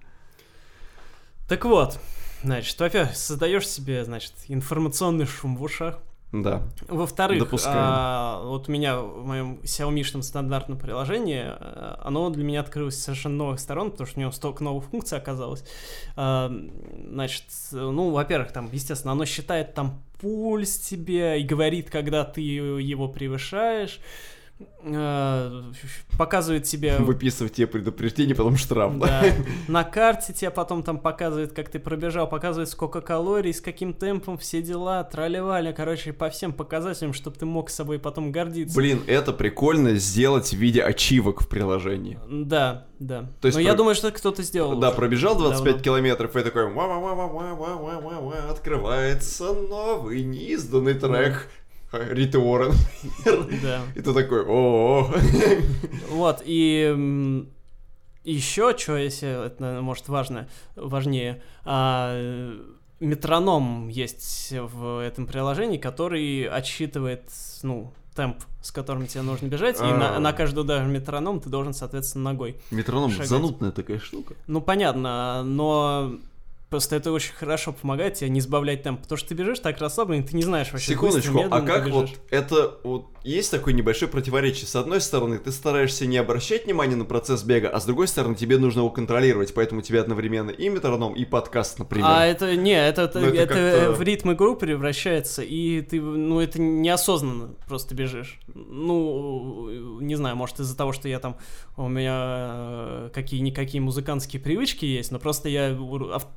Так 1.51 1.65
вот, 1.65 1.99
значит, 2.45 2.79
во-первых, 2.79 3.17
создаешь 3.17 3.69
себе, 3.69 4.05
значит, 4.05 4.35
информационный 4.47 5.27
шум 5.27 5.57
в 5.57 5.63
ушах. 5.65 5.99
Да. 6.31 6.63
Во-вторых, 6.87 7.41
Допускаем. 7.41 7.77
а, 7.77 8.43
вот 8.45 8.69
у 8.69 8.73
меня 8.73 9.01
в 9.01 9.27
моем 9.27 9.59
Xiaomi 9.65 10.23
стандартном 10.23 10.79
приложении, 10.79 11.43
а, 11.45 12.01
оно 12.05 12.31
для 12.31 12.45
меня 12.45 12.61
открылось 12.61 13.01
с 13.01 13.03
совершенно 13.03 13.35
новых 13.35 13.59
сторон, 13.59 13.91
потому 13.91 14.07
что 14.07 14.19
у 14.19 14.21
него 14.21 14.31
столько 14.31 14.63
новых 14.63 14.85
функций 14.85 15.19
оказалось. 15.19 15.65
А, 16.15 16.53
Значит, 17.09 17.47
ну, 17.73 18.11
во-первых, 18.11 18.53
там, 18.53 18.69
естественно, 18.71 19.11
оно 19.11 19.25
считает 19.25 19.75
там 19.75 20.05
пульс 20.21 20.79
тебе 20.79 21.41
и 21.41 21.45
говорит, 21.45 21.91
когда 21.91 22.23
ты 22.25 22.43
его 22.43 23.09
превышаешь. 23.09 23.99
Э, 24.83 25.63
показывает 26.19 26.65
тебе... 26.65 26.97
Выписывать 26.99 27.55
тебе 27.55 27.67
предупреждение, 27.67 28.35
потом 28.35 28.57
штраф. 28.57 28.99
Да. 28.99 29.25
На 29.69 29.85
карте 29.85 30.33
тебе 30.33 30.51
потом 30.51 30.83
там 30.83 30.99
показывает, 30.99 31.53
как 31.53 31.69
ты 31.69 31.79
пробежал, 31.79 32.29
показывает, 32.29 32.69
сколько 32.69 33.01
калорий, 33.01 33.53
с 33.53 33.61
каким 33.61 33.95
темпом, 33.95 34.39
все 34.39 34.63
дела, 34.63 35.05
тролливали, 35.05 35.73
короче, 35.73 36.13
по 36.13 36.31
всем 36.31 36.53
показателям, 36.53 37.13
чтобы 37.13 37.37
ты 37.37 37.47
мог 37.47 37.71
с 37.71 37.75
собой 37.75 37.99
потом 37.99 38.33
гордиться. 38.33 38.77
Блин, 38.77 39.03
это 39.07 39.33
прикольно 39.33 39.95
сделать 39.95 40.51
в 40.51 40.57
виде 40.57 40.83
ачивок 40.83 41.43
в 41.43 41.49
приложении. 41.49 42.19
Да, 42.29 42.87
да. 42.99 43.31
То 43.41 43.47
есть 43.47 43.57
Но 43.57 43.63
я 43.63 43.71
про- 43.71 43.79
думаю, 43.79 43.95
что 43.95 44.11
кто-то 44.11 44.43
сделал. 44.43 44.79
Да, 44.79 44.89
уже. 44.89 44.97
пробежал 44.97 45.37
25 45.37 45.65
Давно. 45.65 45.83
километров 45.83 46.37
и 46.37 46.43
такой 46.43 46.71
открывается 48.51 49.53
новый 49.53 50.23
неизданный 50.23 50.95
трек 50.95 51.49
Риты 51.93 52.39
Уоррен. 52.39 52.75
Да. 53.63 53.83
И 53.95 54.01
ты 54.01 54.15
такой 54.15 54.45
о 54.47 55.13
Вот, 56.11 56.43
и 56.45 57.47
еще, 58.25 58.77
что, 58.77 58.97
если 58.97 59.47
это, 59.47 59.81
может, 59.83 60.09
важно, 60.09 60.49
важнее, 60.77 61.43
а, 61.65 62.55
метроном 63.01 63.89
есть 63.89 64.53
в 64.53 65.03
этом 65.03 65.27
приложении, 65.27 65.79
который 65.79 66.45
отсчитывает, 66.45 67.23
ну, 67.63 67.93
темп, 68.15 68.37
с 68.61 68.73
которым 68.73 69.07
тебе 69.07 69.23
нужно 69.23 69.47
бежать, 69.47 69.79
и 69.79 69.85
на, 69.85 70.17
А. 70.17 70.21
на 70.21 70.33
каждый 70.33 70.61
удар 70.61 70.85
метроном 70.85 71.41
ты 71.41 71.49
должен, 71.49 71.73
соответственно, 71.73 72.25
ногой. 72.25 72.57
Метроном 72.71 73.11
занудная 73.11 73.71
такая 73.71 73.99
штука. 73.99 74.35
Ну, 74.47 74.61
понятно, 74.61 75.43
но 75.45 76.13
просто 76.71 76.97
это 76.97 77.11
очень 77.11 77.35
хорошо 77.35 77.73
помогает 77.73 78.15
тебе 78.15 78.31
не 78.31 78.41
сбавлять 78.41 78.85
темп, 78.85 79.03
потому 79.03 79.19
что 79.19 79.29
ты 79.31 79.35
бежишь 79.35 79.59
так 79.59 79.79
расслабленно, 79.79 80.21
и 80.21 80.23
ты 80.23 80.37
не 80.37 80.43
знаешь 80.43 80.73
вообще, 80.73 80.95
быстро, 80.95 81.21
Секундочку, 81.21 81.39
а 81.39 81.43
медленно 81.43 81.61
ты 81.61 81.67
как 81.67 81.89
вот 81.91 82.11
это 82.31 82.79
вот 82.85 83.07
есть 83.25 83.51
такое 83.51 83.75
небольшое 83.75 84.11
противоречие? 84.11 84.67
С 84.67 84.77
одной 84.77 85.01
стороны, 85.01 85.39
ты 85.39 85.53
стараешься 85.53 86.07
не 86.07 86.17
обращать 86.17 86.65
внимания 86.65 86.97
на 86.97 87.05
процесс 87.05 87.43
бега, 87.43 87.69
а 87.69 87.81
с 87.81 87.85
другой 87.85 88.09
стороны, 88.09 88.35
тебе 88.35 88.57
нужно 88.57 88.81
его 88.81 88.91
контролировать, 88.91 89.53
поэтому 89.53 89.83
тебе 89.83 90.01
одновременно 90.01 90.51
и 90.51 90.69
метроном, 90.69 91.15
и 91.15 91.25
подкаст, 91.25 91.79
например. 91.79 92.07
А 92.09 92.25
это 92.25 92.57
не, 92.57 92.73
это, 92.73 93.03
это, 93.03 93.21
Ну, 93.21 93.27
это 93.27 93.55
это 93.55 93.93
в 93.93 94.03
ритм 94.03 94.33
игру 94.33 94.57
превращается, 94.57 95.43
и 95.43 95.83
ты, 95.83 96.01
ну, 96.01 96.41
это 96.41 96.61
неосознанно 96.61 97.55
просто 97.67 97.95
бежишь. 97.95 98.41
Ну, 98.55 99.99
не 100.01 100.15
знаю, 100.15 100.37
может 100.37 100.61
из-за 100.61 100.77
того, 100.77 100.93
что 100.93 101.09
я 101.09 101.19
там, 101.19 101.37
у 101.77 101.89
меня 101.89 102.49
э, 102.53 103.11
какие-никакие 103.13 103.83
музыкантские 103.83 104.41
привычки 104.41 104.85
есть, 104.85 105.11
но 105.11 105.19
просто 105.19 105.49
я 105.49 105.77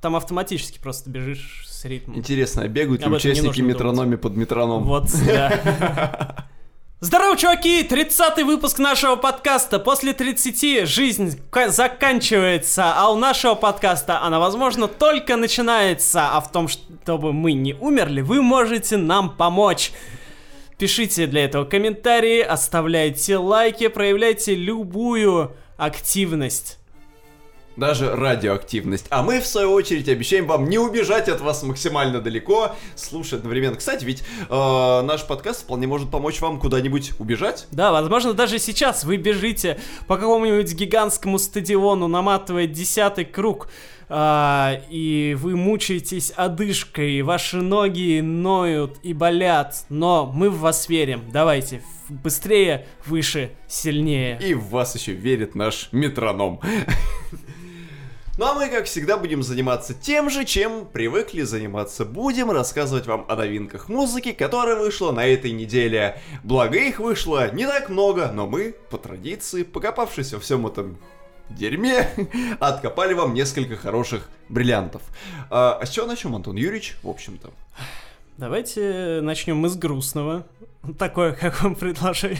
там 0.01 0.15
автоматически 0.23 0.79
просто 0.79 1.09
бежишь 1.09 1.65
с 1.67 1.85
ритмом. 1.85 2.17
Интересно, 2.17 2.63
а 2.63 2.67
бегают 2.67 3.01
ли 3.01 3.07
Об 3.07 3.13
участники 3.13 3.61
метрономи 3.61 4.15
под 4.15 4.35
метроном? 4.35 4.83
Вот, 4.83 5.05
да. 5.25 6.47
Здорово, 7.03 7.35
чуваки! 7.35 7.83
30 7.83 8.43
выпуск 8.43 8.79
нашего 8.79 9.17
подкаста. 9.17 9.77
После 9.77 10.13
30 10.13 10.87
жизнь 10.87 11.37
ка- 11.49 11.69
заканчивается, 11.69 12.93
а 12.95 13.09
у 13.11 13.17
нашего 13.17 13.55
подкаста 13.55 14.21
она, 14.21 14.39
возможно, 14.39 14.87
только 14.87 15.35
начинается. 15.35 16.29
А 16.31 16.39
в 16.39 16.49
том, 16.49 16.69
чтобы 16.69 17.33
мы 17.33 17.51
не 17.51 17.73
умерли, 17.73 18.21
вы 18.21 18.41
можете 18.41 18.95
нам 18.95 19.35
помочь. 19.35 19.91
Пишите 20.77 21.27
для 21.27 21.43
этого 21.43 21.65
комментарии, 21.65 22.39
оставляйте 22.39 23.35
лайки, 23.35 23.89
проявляйте 23.89 24.55
любую 24.55 25.51
активность. 25.75 26.79
Даже 27.75 28.15
радиоактивность. 28.15 29.07
А 29.09 29.23
мы, 29.23 29.39
в 29.39 29.47
свою 29.47 29.71
очередь, 29.71 30.07
обещаем 30.07 30.45
вам 30.45 30.69
не 30.69 30.77
убежать 30.77 31.27
от 31.29 31.41
вас 31.41 31.63
максимально 31.63 32.21
далеко, 32.21 32.75
слушать 32.95 33.33
одновременно. 33.33 33.75
Кстати, 33.75 34.05
ведь 34.05 34.23
э, 34.49 35.01
наш 35.03 35.25
подкаст 35.25 35.63
вполне 35.63 35.87
может 35.87 36.11
помочь 36.11 36.39
вам 36.41 36.59
куда-нибудь 36.59 37.13
убежать. 37.19 37.67
Да, 37.71 37.91
возможно, 37.91 38.33
даже 38.33 38.59
сейчас 38.59 39.03
вы 39.03 39.17
бежите 39.17 39.79
по 40.07 40.17
какому-нибудь 40.17 40.73
гигантскому 40.73 41.39
стадиону, 41.39 42.07
наматывая 42.07 42.67
десятый 42.67 43.25
круг, 43.25 43.69
а, 44.09 44.79
и 44.89 45.35
вы 45.39 45.55
мучаетесь 45.55 46.31
одышкой, 46.31 47.21
ваши 47.23 47.57
ноги 47.57 48.19
ноют 48.21 48.99
и 49.01 49.13
болят, 49.13 49.85
но 49.89 50.31
мы 50.31 50.49
в 50.51 50.59
вас 50.59 50.89
верим. 50.89 51.23
Давайте, 51.31 51.81
быстрее, 52.09 52.85
выше, 53.05 53.51
сильнее. 53.67 54.39
И 54.39 54.53
в 54.53 54.69
вас 54.69 54.95
еще 54.95 55.13
верит 55.13 55.55
наш 55.55 55.89
метроном. 55.91 56.59
Ну 58.35 58.45
а 58.45 58.55
мы, 58.55 58.67
как 58.69 58.85
всегда, 58.85 59.17
будем 59.17 59.43
заниматься 59.43 59.93
тем 59.93 60.31
же, 60.31 60.43
чем 60.43 60.87
привыкли 60.87 61.43
заниматься. 61.43 62.03
Будем 62.03 62.49
рассказывать 62.49 63.05
вам 63.05 63.25
о 63.29 63.35
новинках 63.35 63.89
музыки, 63.89 64.31
которая 64.31 64.75
вышла 64.75 65.11
на 65.11 65.23
этой 65.23 65.51
неделе. 65.51 66.19
Благо 66.43 66.79
их 66.79 66.99
вышло 66.99 67.53
не 67.53 67.67
так 67.67 67.89
много, 67.89 68.31
но 68.33 68.47
мы, 68.47 68.75
по 68.89 68.97
традиции, 68.97 69.61
покопавшись 69.61 70.33
во 70.33 70.39
всем 70.39 70.65
этом 70.65 70.97
дерьме, 71.51 72.09
откопали 72.59 73.13
вам 73.13 73.35
несколько 73.35 73.75
хороших 73.75 74.27
бриллиантов. 74.49 75.03
А, 75.51 75.77
а 75.79 75.85
с 75.85 75.91
чего 75.91 76.07
начнем, 76.07 76.35
Антон 76.35 76.55
Юрьевич, 76.55 76.95
в 77.03 77.09
общем-то? 77.09 77.51
Давайте 78.37 79.19
начнем 79.21 79.57
мы 79.57 79.69
с 79.69 79.75
грустного. 79.75 80.47
Такое, 80.97 81.33
как 81.33 81.61
вам 81.61 81.75
предложили. 81.75 82.39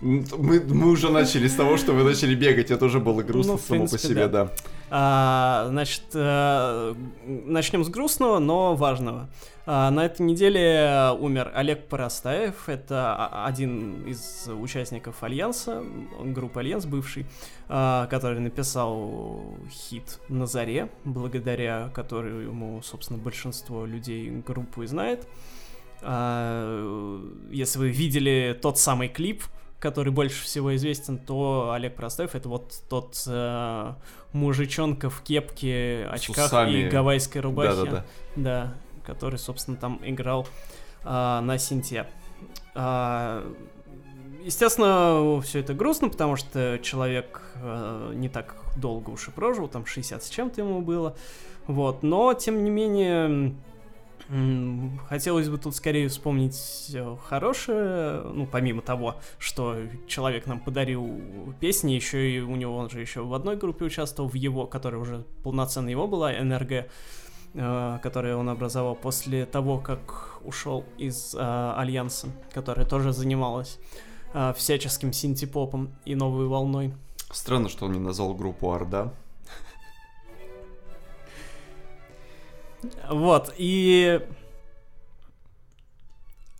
Мы, 0.00 0.60
мы 0.60 0.88
уже 0.88 1.10
начали 1.10 1.46
с 1.46 1.54
того, 1.54 1.76
что 1.76 1.92
вы 1.92 2.04
начали 2.04 2.34
бегать, 2.34 2.70
это 2.70 2.86
уже 2.86 3.00
было 3.00 3.22
грустно 3.22 3.52
Ну, 3.52 3.58
само 3.58 3.66
по 3.68 3.74
принципе, 3.90 4.08
себе, 4.08 4.28
да. 4.28 4.44
да. 4.44 4.52
А, 4.92 5.66
значит, 5.68 6.02
э, 6.14 6.94
начнем 7.26 7.84
с 7.84 7.88
грустного, 7.88 8.38
но 8.38 8.74
важного. 8.74 9.28
А, 9.66 9.90
на 9.90 10.06
этой 10.06 10.22
неделе 10.22 11.10
умер 11.18 11.52
Олег 11.54 11.86
Поростаев. 11.88 12.68
Это 12.68 13.14
а- 13.14 13.46
один 13.46 14.06
из 14.06 14.48
участников 14.48 15.22
Альянса, 15.22 15.82
группы 16.24 16.60
Альянс 16.60 16.86
бывший, 16.86 17.26
а, 17.68 18.06
который 18.06 18.40
написал 18.40 19.54
хит 19.70 20.18
«На 20.28 20.46
заре», 20.46 20.88
благодаря 21.04 21.90
которому, 21.94 22.82
собственно, 22.82 23.18
большинство 23.18 23.84
людей 23.84 24.30
группу 24.46 24.82
и 24.82 24.86
знает. 24.86 25.28
А, 26.02 27.20
Если 27.50 27.78
вы 27.78 27.90
видели 27.90 28.58
тот 28.60 28.78
самый 28.78 29.08
клип, 29.08 29.44
который 29.80 30.12
больше 30.12 30.44
всего 30.44 30.76
известен, 30.76 31.18
то 31.18 31.72
Олег 31.72 31.96
Парастаев 31.96 32.34
это 32.34 32.48
вот 32.48 32.74
тот 32.88 33.24
э, 33.26 33.92
мужичонка 34.32 35.08
в 35.08 35.22
кепке, 35.22 36.06
очках 36.10 36.46
усами. 36.46 36.72
и 36.72 36.88
гавайской 36.88 37.40
рубахе. 37.40 37.74
Да-да-да. 37.74 38.04
Да, 38.36 38.74
который, 39.04 39.38
собственно, 39.38 39.78
там 39.78 39.98
играл 40.04 40.46
а, 41.02 41.40
на 41.40 41.58
синте. 41.58 42.06
А, 42.74 43.50
естественно, 44.44 45.40
все 45.40 45.60
это 45.60 45.72
грустно, 45.72 46.10
потому 46.10 46.36
что 46.36 46.78
человек 46.82 47.42
э, 47.56 48.12
не 48.14 48.28
так 48.28 48.56
долго 48.76 49.10
уж 49.10 49.28
и 49.28 49.30
прожил, 49.30 49.66
там 49.66 49.86
60 49.86 50.22
с 50.22 50.28
чем-то 50.28 50.60
ему 50.60 50.82
было. 50.82 51.16
Вот, 51.66 52.02
но, 52.02 52.34
тем 52.34 52.64
не 52.64 52.70
менее, 52.70 53.54
хотелось 55.08 55.48
бы 55.48 55.58
тут 55.58 55.74
скорее 55.74 56.08
вспомнить 56.08 56.90
э, 56.94 57.16
хорошее, 57.28 58.22
ну, 58.22 58.46
помимо 58.46 58.80
того, 58.80 59.16
что 59.38 59.76
человек 60.06 60.46
нам 60.46 60.60
подарил 60.60 61.20
песни, 61.58 61.92
еще 61.92 62.30
и 62.30 62.40
у 62.40 62.54
него, 62.54 62.76
он 62.76 62.90
же 62.90 63.00
еще 63.00 63.22
в 63.22 63.34
одной 63.34 63.56
группе 63.56 63.84
участвовал, 63.84 64.28
в 64.28 64.34
его, 64.34 64.66
которая 64.66 65.00
уже 65.00 65.24
полноценно 65.42 65.88
его 65.88 66.06
была, 66.06 66.30
НРГ, 66.32 66.86
э, 67.54 67.98
которое 68.02 68.36
он 68.36 68.48
образовал 68.48 68.94
после 68.94 69.46
того, 69.46 69.78
как 69.78 70.38
ушел 70.44 70.84
из 70.96 71.34
э, 71.34 71.74
Альянса, 71.76 72.28
которая 72.52 72.86
тоже 72.86 73.12
занималась 73.12 73.78
э, 74.32 74.52
всяческим 74.56 75.12
синтепопом 75.12 75.90
и 76.04 76.14
новой 76.14 76.46
волной. 76.46 76.94
Странно, 77.32 77.68
что 77.68 77.86
он 77.86 77.92
не 77.92 78.00
назвал 78.00 78.34
группу 78.34 78.72
Орда. 78.72 79.12
Вот, 83.08 83.54
и 83.58 84.20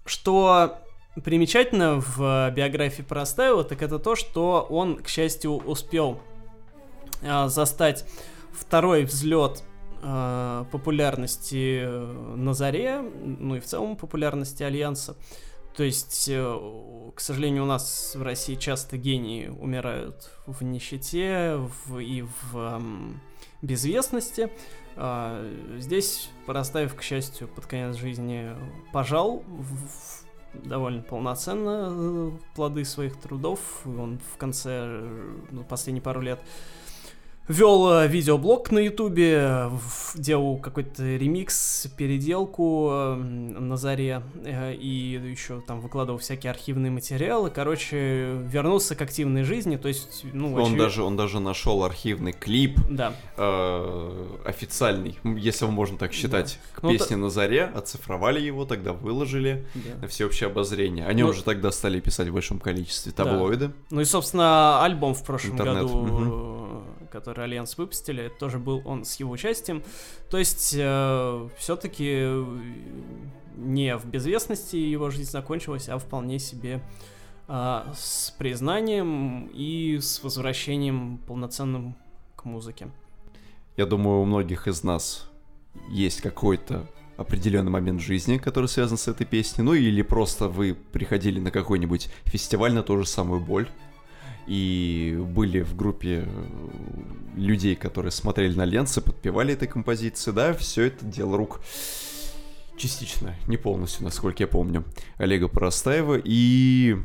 что 0.05 0.79
примечательно 1.25 2.01
в 2.01 2.51
биографии 2.51 3.03
Простаева, 3.03 3.65
так 3.65 3.83
это 3.83 3.99
то, 3.99 4.17
что 4.17 4.67
он, 4.69 4.97
к 4.97 5.09
счастью, 5.09 5.57
успел 5.57 6.21
э, 7.23 7.49
застать 7.49 8.05
второй 8.53 9.05
взлет 9.05 9.63
э, 10.03 10.65
популярности 10.71 11.87
на 12.37 12.55
заре, 12.55 13.01
ну 13.01 13.57
и 13.57 13.61
в 13.61 13.65
целом 13.65 13.97
популярности 13.97 14.63
Альянса. 14.63 15.17
То 15.77 15.85
есть, 15.85 16.29
э, 16.29 17.11
к 17.15 17.21
сожалению, 17.21 17.63
у 17.63 17.67
нас 17.67 18.15
в 18.15 18.23
России 18.23 18.57
часто 18.57 18.97
гении 18.97 19.49
умирают 19.49 20.31
в 20.47 20.63
нищете 20.63 21.57
в, 21.87 21.99
и 21.99 22.23
в 22.23 22.57
эм, 22.57 23.21
безвестности. 23.63 24.51
А, 24.97 25.47
Здесь 25.79 26.31
Поростаев, 26.47 26.95
к 26.95 27.03
счастью, 27.03 27.49
под 27.49 27.67
конец 27.67 27.97
жизни 27.97 28.51
пожал 28.93 29.43
в- 29.47 30.25
довольно 30.53 31.01
полноценно 31.03 31.89
э, 31.91 32.31
плоды 32.57 32.85
своих 32.85 33.17
трудов. 33.21 33.61
Он 33.87 34.19
в 34.35 34.37
конце, 34.37 34.71
э, 34.73 35.37
ну, 35.53 35.63
последние 35.65 36.03
пару 36.03 36.21
лет 36.21 36.41
вел 37.49 37.91
э, 37.93 38.07
видеоблог 38.09 38.71
на 38.71 38.79
ютубе, 38.79 39.71
делал 40.15 40.59
какой-то 40.59 41.03
ремикс, 41.17 41.89
переделку 41.97 42.89
э, 42.93 43.15
на 43.17 43.77
заре, 43.77 44.23
э, 44.45 44.75
и 44.75 45.21
еще 45.31 45.61
там 45.61 45.81
выкладывал 45.81 46.19
всякие 46.19 46.51
архивные 46.51 46.91
материалы. 46.93 47.51
Короче, 47.51 48.37
вернулся 48.47 48.95
к 48.95 49.03
активной 49.03 49.43
жизни, 49.43 49.77
то 49.77 49.89
есть, 49.89 50.25
ну, 50.33 50.55
Он 50.55 50.75
очевид- 50.75 50.79
даже, 50.79 51.03
он 51.03 51.17
даже 51.17 51.41
нашел 51.41 51.83
архивный 51.85 52.33
клип 52.33 52.79
Да. 52.89 53.15
э, 53.37 54.27
официальный, 54.45 55.19
если 55.25 55.67
можно 55.67 55.99
так 55.99 56.13
считать, 56.13 56.59
к 56.75 56.83
Ну, 56.83 56.91
песне 56.93 57.17
на 57.17 57.31
заре, 57.31 57.65
оцифровали 57.65 58.41
его, 58.41 58.65
тогда 58.65 58.93
выложили 58.93 59.67
да. 59.75 60.03
на 60.03 60.09
всеобщее 60.09 60.49
обозрение. 60.49 61.05
О 61.07 61.13
нем 61.13 61.27
Ну- 61.27 61.33
уже 61.33 61.43
тогда 61.43 61.73
стали 61.73 61.99
писать 62.01 62.29
в 62.29 62.33
большом 62.33 62.61
количестве 62.61 63.13
Да. 63.17 63.25
таблоиды. 63.25 63.73
Ну 63.91 64.01
и, 64.01 64.05
собственно, 64.05 64.85
альбом 64.85 65.15
в 65.15 65.25
прошлом 65.25 65.53
Интернет, 65.55 65.83
году, 65.83 65.97
мгм. 66.03 66.85
Э, 67.11 67.13
который 67.13 67.45
Альянс 67.45 67.77
выпустили, 67.77 68.25
это 68.25 68.39
тоже 68.39 68.59
был 68.59 68.83
он 68.85 69.05
с 69.05 69.17
его 69.17 69.33
участием. 69.33 69.83
То 70.31 70.39
есть, 70.39 70.71
все-таки 71.59 72.45
не 73.57 73.97
в 73.97 74.07
безвестности 74.07 74.77
его 74.77 75.11
жизнь 75.11 75.31
закончилась, 75.31 75.89
а 75.89 75.99
вполне 75.99 76.39
себе 76.39 76.83
а, 77.53 77.93
с 77.97 78.31
признанием 78.39 79.51
и 79.53 79.99
с 80.01 80.23
возвращением 80.23 81.19
полноценным 81.27 81.97
к 82.37 82.45
музыке. 82.45 82.91
Я 83.77 83.87
думаю, 83.87 84.21
у 84.21 84.25
многих 84.25 84.69
из 84.69 84.83
нас 84.83 85.29
есть 85.89 86.21
какой-то 86.21 86.87
определенный 87.17 87.71
момент 87.71 88.01
жизни, 88.01 88.39
который 88.39 88.67
связан 88.67 88.97
с 88.97 89.09
этой 89.09 89.27
песней. 89.27 89.65
Ну 89.65 89.75
или 89.75 90.03
просто 90.03 90.49
вы 90.49 90.75
приходили 90.75 91.39
на 91.39 91.51
какой-нибудь 91.51 92.09
фестиваль 92.25 92.73
на 92.73 92.83
ту 92.83 92.99
же 92.99 93.07
самую 93.07 93.41
боль 93.41 93.69
и 94.51 95.17
были 95.29 95.61
в 95.61 95.77
группе 95.77 96.25
э, 96.27 96.51
людей, 97.37 97.77
которые 97.77 98.11
смотрели 98.11 98.53
на 98.57 98.65
ленцы, 98.65 99.01
подпевали 99.01 99.55
этой 99.55 99.69
композиции. 99.69 100.33
Да, 100.33 100.53
все 100.55 100.87
это 100.87 101.05
дело 101.05 101.37
рук 101.37 101.61
частично, 102.77 103.37
не 103.47 103.57
полностью, 103.57 104.03
насколько 104.03 104.43
я 104.43 104.49
помню, 104.49 104.83
Олега 105.19 105.47
Поростаева. 105.47 106.21
И 106.25 106.97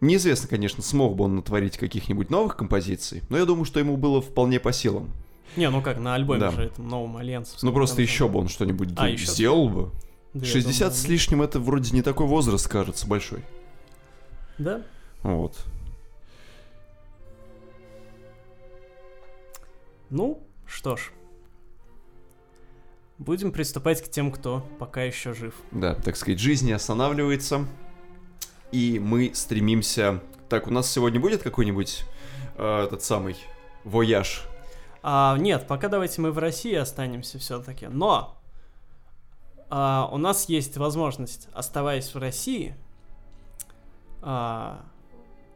неизвестно, 0.00 0.48
конечно, 0.48 0.82
смог 0.82 1.16
бы 1.16 1.24
он 1.24 1.36
натворить 1.36 1.76
каких-нибудь 1.76 2.30
новых 2.30 2.56
композиций, 2.56 3.22
но 3.28 3.36
я 3.36 3.44
думаю, 3.44 3.66
что 3.66 3.78
ему 3.78 3.98
было 3.98 4.22
вполне 4.22 4.58
по 4.58 4.72
силам. 4.72 5.10
Не, 5.54 5.68
ну 5.68 5.82
как, 5.82 5.98
на 5.98 6.14
альбоме 6.14 6.40
Да. 6.40 6.50
же 6.50 6.62
этом 6.62 6.88
новом 6.88 7.18
Альянсе. 7.18 7.58
Ну 7.60 7.72
просто 7.74 8.00
еще 8.00 8.26
бы 8.26 8.38
он 8.38 8.48
что-нибудь 8.48 8.88
А, 8.96 9.06
ещё? 9.06 9.30
сделал 9.30 9.68
бы. 9.68 9.90
60 10.42 10.94
с 10.94 11.08
лишним 11.08 11.42
это 11.42 11.60
вроде 11.60 11.94
не 11.94 12.00
такой 12.00 12.26
возраст, 12.26 12.66
кажется, 12.68 13.06
большой. 13.06 13.40
Да? 14.56 14.80
Вот. 15.22 15.58
Ну, 20.10 20.42
что 20.66 20.96
ж. 20.96 21.12
Будем 23.18 23.50
приступать 23.50 24.02
к 24.02 24.08
тем, 24.08 24.30
кто 24.30 24.66
пока 24.78 25.02
еще 25.02 25.32
жив. 25.32 25.54
Да, 25.70 25.94
так 25.94 26.16
сказать, 26.16 26.38
жизнь 26.38 26.66
не 26.66 26.72
останавливается. 26.72 27.66
И 28.72 28.98
мы 28.98 29.32
стремимся... 29.34 30.22
Так, 30.48 30.66
у 30.66 30.70
нас 30.70 30.90
сегодня 30.90 31.18
будет 31.18 31.42
какой-нибудь 31.42 32.04
э, 32.56 32.84
этот 32.84 33.02
самый 33.02 33.36
вояж? 33.84 34.44
А, 35.02 35.36
нет, 35.38 35.66
пока 35.66 35.88
давайте 35.88 36.20
мы 36.20 36.30
в 36.30 36.38
России 36.38 36.74
останемся 36.74 37.38
все-таки. 37.38 37.86
Но 37.86 38.36
а, 39.70 40.08
у 40.12 40.18
нас 40.18 40.48
есть 40.48 40.76
возможность, 40.76 41.48
оставаясь 41.52 42.14
в 42.14 42.18
России, 42.18 42.76
а, 44.22 44.84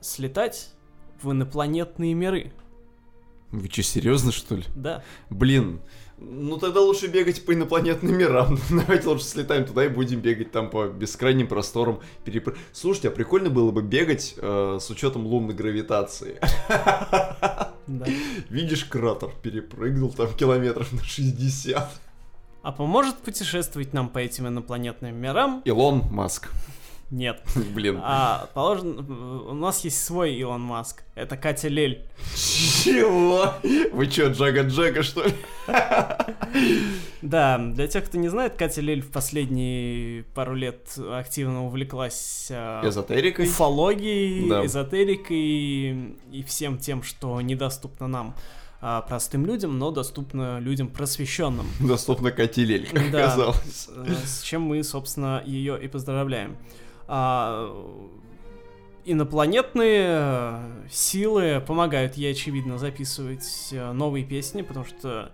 слетать 0.00 0.72
в 1.22 1.30
инопланетные 1.32 2.14
миры. 2.14 2.52
Вы 3.52 3.68
что, 3.68 3.82
серьезно, 3.82 4.32
что 4.32 4.56
ли? 4.56 4.64
Да. 4.74 5.02
Блин, 5.28 5.80
ну 6.18 6.58
тогда 6.58 6.80
лучше 6.80 7.06
бегать 7.08 7.44
по 7.44 7.54
инопланетным 7.54 8.16
мирам. 8.16 8.58
Давайте 8.70 9.08
лучше 9.08 9.24
слетаем 9.24 9.64
туда 9.64 9.86
и 9.86 9.88
будем 9.88 10.20
бегать 10.20 10.52
там 10.52 10.70
по 10.70 10.86
бескрайним 10.86 11.48
просторам. 11.48 12.00
Перепр... 12.24 12.56
Слушайте, 12.72 13.08
а 13.08 13.10
прикольно 13.10 13.50
было 13.50 13.70
бы 13.70 13.82
бегать 13.82 14.34
э, 14.36 14.78
с 14.80 14.90
учетом 14.90 15.26
лунной 15.26 15.54
гравитации. 15.54 16.38
да. 16.68 18.06
Видишь, 18.50 18.84
кратер 18.84 19.30
перепрыгнул 19.42 20.10
там 20.10 20.32
километров 20.34 20.92
на 20.92 21.02
60. 21.02 21.90
А 22.62 22.72
поможет 22.72 23.16
путешествовать 23.16 23.94
нам 23.94 24.10
по 24.10 24.18
этим 24.18 24.46
инопланетным 24.46 25.16
мирам? 25.16 25.62
Илон 25.64 26.04
Маск. 26.10 26.50
Нет. 27.10 27.42
Блин. 27.74 27.98
А, 28.02 28.48
положен... 28.54 28.98
У 29.48 29.54
нас 29.54 29.84
есть 29.84 30.04
свой 30.04 30.32
Илон 30.34 30.60
Маск. 30.60 31.02
Это 31.16 31.36
Катя 31.36 31.68
Лель. 31.68 32.04
Чего? 32.36 33.52
Вы 33.92 34.06
чё, 34.06 34.30
Джага 34.30 34.62
Джека, 34.62 35.02
что 35.02 35.24
ли? 35.24 35.32
Да, 37.22 37.58
для 37.58 37.86
тех, 37.86 38.06
кто 38.06 38.16
не 38.18 38.28
знает, 38.28 38.54
Катя 38.54 38.80
Лель 38.80 39.02
в 39.02 39.10
последние 39.10 40.24
пару 40.34 40.54
лет 40.54 40.96
активно 41.12 41.66
увлеклась 41.66 42.48
а, 42.50 42.86
Эзотерикой. 42.88 43.44
уфологией, 43.46 44.48
Да. 44.48 44.64
эзотерикой 44.64 45.36
и 46.32 46.44
всем 46.46 46.78
тем, 46.78 47.02
что 47.02 47.40
недоступно 47.42 48.08
нам, 48.08 48.34
а, 48.80 49.02
простым 49.02 49.44
людям, 49.44 49.78
но 49.78 49.90
доступно 49.90 50.58
людям 50.60 50.88
просвещенным. 50.88 51.66
Доступно 51.80 52.30
Катилель, 52.32 52.88
как 52.90 53.10
Да. 53.10 53.26
оказалось. 53.26 53.88
Э, 53.94 54.14
С 54.24 54.40
чем 54.42 54.62
мы, 54.62 54.82
собственно, 54.82 55.42
ее 55.44 55.78
и 55.80 55.88
поздравляем. 55.88 56.56
А, 57.12 57.74
инопланетные 59.04 60.06
э, 60.06 60.86
силы 60.88 61.60
помогают 61.66 62.14
ей, 62.14 62.30
очевидно, 62.30 62.78
записывать 62.78 63.70
э, 63.72 63.90
новые 63.90 64.24
песни, 64.24 64.62
потому 64.62 64.86
что 64.86 65.32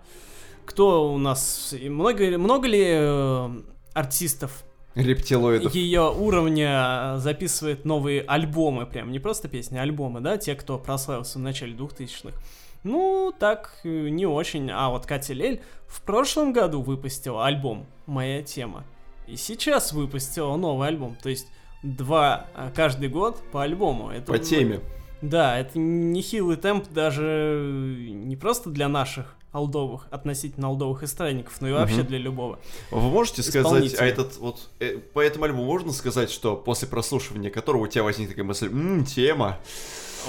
кто 0.65 1.13
у 1.13 1.19
нас... 1.19 1.75
Много, 1.79 2.35
много 2.39 2.67
ли 2.67 2.83
э, 2.83 3.49
артистов 3.93 4.63
Рептилоидов. 4.95 5.75
ее 5.75 6.11
уровня 6.11 7.17
записывает 7.19 7.85
новые 7.85 8.23
альбомы, 8.23 8.87
прям 8.87 9.11
не 9.11 9.19
просто 9.19 9.47
песни, 9.47 9.77
а 9.77 9.83
альбомы, 9.83 10.19
да, 10.19 10.37
те, 10.37 10.55
кто 10.55 10.79
прославился 10.79 11.37
в 11.37 11.43
начале 11.43 11.73
2000-х. 11.73 12.35
Ну, 12.83 13.31
так, 13.37 13.81
не 13.83 14.25
очень. 14.25 14.71
А 14.71 14.89
вот 14.89 15.05
Катя 15.05 15.33
Лель 15.33 15.61
в 15.85 16.01
прошлом 16.01 16.53
году 16.53 16.81
выпустила 16.81 17.45
альбом 17.45 17.85
«Моя 18.07 18.41
тема». 18.41 18.83
И 19.27 19.35
сейчас 19.35 19.91
выпустила 19.91 20.55
новый 20.55 20.87
альбом. 20.87 21.15
То 21.21 21.29
есть 21.29 21.47
два 21.83 22.47
э, 22.55 22.71
каждый 22.75 23.09
год 23.09 23.37
по 23.51 23.63
альбому. 23.63 24.09
Это, 24.09 24.31
По 24.31 24.39
теме. 24.39 24.81
Да, 25.21 25.57
это 25.57 25.79
нехилый 25.79 26.57
темп 26.57 26.87
даже 26.89 27.23
э, 27.25 28.09
не 28.11 28.35
просто 28.35 28.69
для 28.69 28.87
наших 28.87 29.35
алдовых, 29.51 30.07
относительно 30.11 30.67
алдовых 30.67 31.01
эстрадников, 31.03 31.59
но 31.61 31.69
и 31.69 31.71
вообще 31.71 31.97
Мгм. 31.99 32.07
для 32.07 32.17
любого. 32.19 32.59
Вы 32.91 33.09
можете 33.09 33.41
сказать, 33.41 33.95
а 33.99 34.05
этот 34.05 34.37
вот, 34.37 34.69
э, 34.79 34.97
по 34.97 35.19
этому 35.21 35.45
альбому 35.45 35.65
можно 35.65 35.91
сказать, 35.93 36.29
что 36.29 36.55
после 36.55 36.87
прослушивания 36.87 37.49
которого 37.49 37.83
у 37.83 37.87
тебя 37.87 38.03
возникнет 38.03 38.35
такая 38.35 38.45
мысль, 38.45 38.69
ммм, 38.69 39.05
тема. 39.05 39.57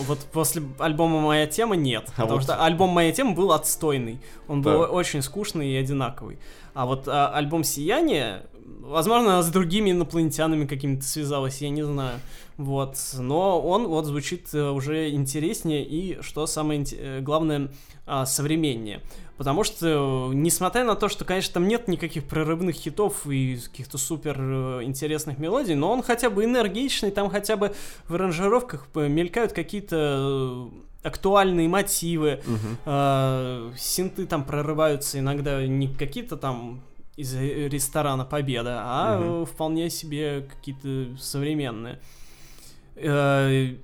Вот 0.06 0.20
после 0.32 0.62
альбома 0.78 1.20
«Моя 1.20 1.46
тема» 1.48 1.74
нет. 1.74 2.04
А 2.16 2.20
потому 2.22 2.34
вот- 2.34 2.42
что 2.44 2.64
альбом 2.64 2.90
«Моя 2.90 3.10
тема» 3.10 3.32
был 3.34 3.52
отстойный. 3.52 4.20
Он 4.46 4.62
был 4.62 4.82
Да. 4.82 4.86
очень 4.86 5.22
скучный 5.22 5.70
и 5.72 5.76
одинаковый. 5.76 6.38
А 6.74 6.86
вот 6.86 7.08
а, 7.08 7.28
альбом 7.34 7.64
«Сияние», 7.64 8.42
возможно, 8.80 9.34
она 9.34 9.42
с 9.42 9.50
другими 9.50 9.90
инопланетянами 9.90 10.66
какими-то 10.66 11.04
связалась, 11.04 11.60
я 11.60 11.70
не 11.70 11.82
знаю. 11.82 12.18
Вот. 12.56 12.96
Но 13.16 13.60
он 13.60 13.86
вот 13.86 14.04
звучит 14.06 14.52
э, 14.52 14.70
уже 14.70 15.10
интереснее 15.10 15.84
и, 15.84 16.20
что 16.22 16.46
самое 16.46 16.84
э, 16.92 17.20
главное, 17.20 17.70
а, 18.06 18.26
современнее. 18.26 19.00
Потому 19.36 19.62
что, 19.62 20.30
э, 20.32 20.34
несмотря 20.34 20.84
на 20.84 20.96
то, 20.96 21.08
что, 21.08 21.24
конечно, 21.24 21.54
там 21.54 21.68
нет 21.68 21.86
никаких 21.86 22.24
прорывных 22.24 22.74
хитов 22.74 23.26
и 23.26 23.58
каких-то 23.70 23.98
супер 23.98 24.36
интересных 24.82 25.38
мелодий, 25.38 25.74
но 25.74 25.92
он 25.92 26.02
хотя 26.02 26.30
бы 26.30 26.44
энергичный, 26.44 27.10
там 27.10 27.30
хотя 27.30 27.56
бы 27.56 27.74
в 28.08 28.14
аранжировках 28.14 28.88
мелькают 28.94 29.52
какие-то 29.52 30.68
актуальные 31.02 31.68
мотивы, 31.68 32.40
э, 32.84 33.70
синты 33.78 34.26
там 34.26 34.44
прорываются 34.44 35.18
иногда 35.18 35.64
не 35.66 35.88
какие-то 35.94 36.36
там 36.36 36.82
из 37.18 37.34
э, 37.34 37.68
ресторана 37.68 38.24
Победа, 38.24 38.80
а 38.84 39.18
э, 39.20 39.44
вполне 39.44 39.90
себе 39.90 40.48
какие-то 40.48 41.20
современные. 41.20 41.98
Э, 42.94 43.74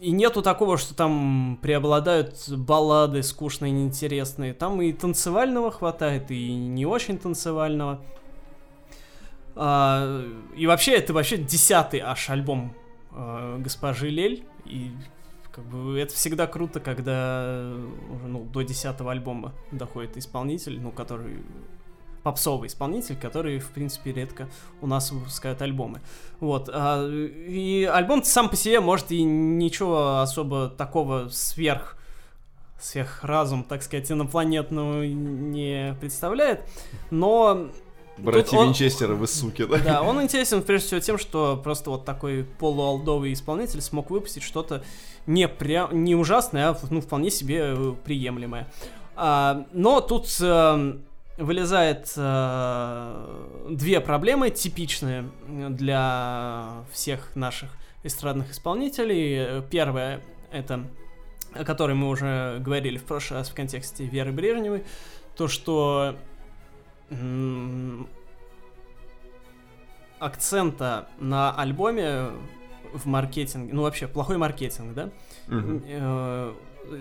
И 0.00 0.12
нету 0.12 0.40
такого, 0.40 0.78
что 0.78 0.94
там 0.94 1.58
преобладают 1.60 2.48
баллады 2.48 3.22
скучные, 3.22 3.72
неинтересные. 3.72 4.54
Там 4.54 4.80
и 4.80 4.92
танцевального 4.92 5.70
хватает, 5.70 6.30
и 6.30 6.54
не 6.54 6.86
очень 6.86 7.18
танцевального. 7.18 8.00
А, 9.56 10.24
и 10.56 10.66
вообще, 10.66 10.92
это 10.94 11.12
вообще 11.12 11.36
десятый 11.36 12.00
аж 12.00 12.30
альбом 12.30 12.72
э, 13.12 13.58
госпожи 13.58 14.08
Лель. 14.08 14.44
И 14.64 14.92
как 15.52 15.64
бы 15.64 15.98
это 15.98 16.14
всегда 16.14 16.46
круто, 16.46 16.78
когда 16.80 17.74
уже 18.14 18.28
ну, 18.28 18.44
до 18.44 18.62
десятого 18.62 19.10
альбома 19.10 19.52
доходит 19.72 20.16
исполнитель, 20.16 20.80
ну, 20.80 20.92
который 20.92 21.42
попсовый 22.22 22.68
исполнитель, 22.68 23.16
который, 23.16 23.58
в 23.58 23.70
принципе, 23.70 24.12
редко 24.12 24.48
у 24.80 24.86
нас 24.86 25.10
выпускают 25.10 25.62
альбомы. 25.62 26.00
Вот. 26.40 26.68
а, 26.72 27.06
и 27.08 27.84
альбом 27.84 28.22
сам 28.24 28.48
по 28.48 28.56
себе, 28.56 28.80
может, 28.80 29.10
и 29.10 29.22
ничего 29.22 30.20
особо 30.20 30.68
такого 30.68 31.28
сверх 31.30 31.96
сверхразум, 32.80 33.62
так 33.62 33.82
сказать, 33.82 34.10
инопланетного 34.10 35.04
не 35.04 35.94
представляет, 36.00 36.62
но 37.10 37.68
Братья 38.16 38.56
он- 38.56 38.68
Винчестеры, 38.68 39.14
вы 39.14 39.26
суки, 39.26 39.64
да? 39.64 39.78
да, 39.78 40.02
он 40.02 40.22
интересен 40.22 40.62
прежде 40.62 40.86
всего 40.88 41.00
тем, 41.00 41.18
что 41.18 41.60
просто 41.62 41.90
вот 41.90 42.04
такой 42.04 42.44
полуалдовый 42.58 43.32
исполнитель 43.32 43.80
смог 43.80 44.10
выпустить 44.10 44.42
что-то 44.42 44.82
не, 45.26 45.48
прям, 45.48 46.04
не 46.04 46.14
ужасное, 46.14 46.70
а 46.70 46.78
ну, 46.90 47.00
вполне 47.00 47.30
себе 47.30 47.74
приемлемое. 48.04 48.70
А, 49.16 49.66
но 49.72 50.00
тут 50.00 50.26
э, 50.40 50.96
вылезает 51.40 52.12
э, 52.16 53.66
две 53.70 54.00
проблемы 54.00 54.50
типичные 54.50 55.28
для 55.48 56.84
всех 56.92 57.34
наших 57.34 57.70
эстрадных 58.02 58.52
исполнителей. 58.52 59.62
Первое 59.70 60.20
это 60.52 60.84
о 61.54 61.64
которой 61.64 61.94
мы 61.94 62.08
уже 62.08 62.58
говорили 62.60 62.96
в 62.96 63.04
прошлый 63.04 63.40
раз 63.40 63.48
в 63.48 63.54
контексте 63.54 64.04
Веры 64.04 64.32
Брежневой, 64.32 64.84
то 65.36 65.48
что 65.48 66.16
акцента 70.20 71.08
на 71.18 71.52
альбоме 71.52 72.28
в 72.92 73.06
маркетинге, 73.06 73.72
ну 73.72 73.82
вообще 73.82 74.06
плохой 74.06 74.36
маркетинг, 74.36 74.94
да? 74.94 75.10
Мгм. 75.48 76.54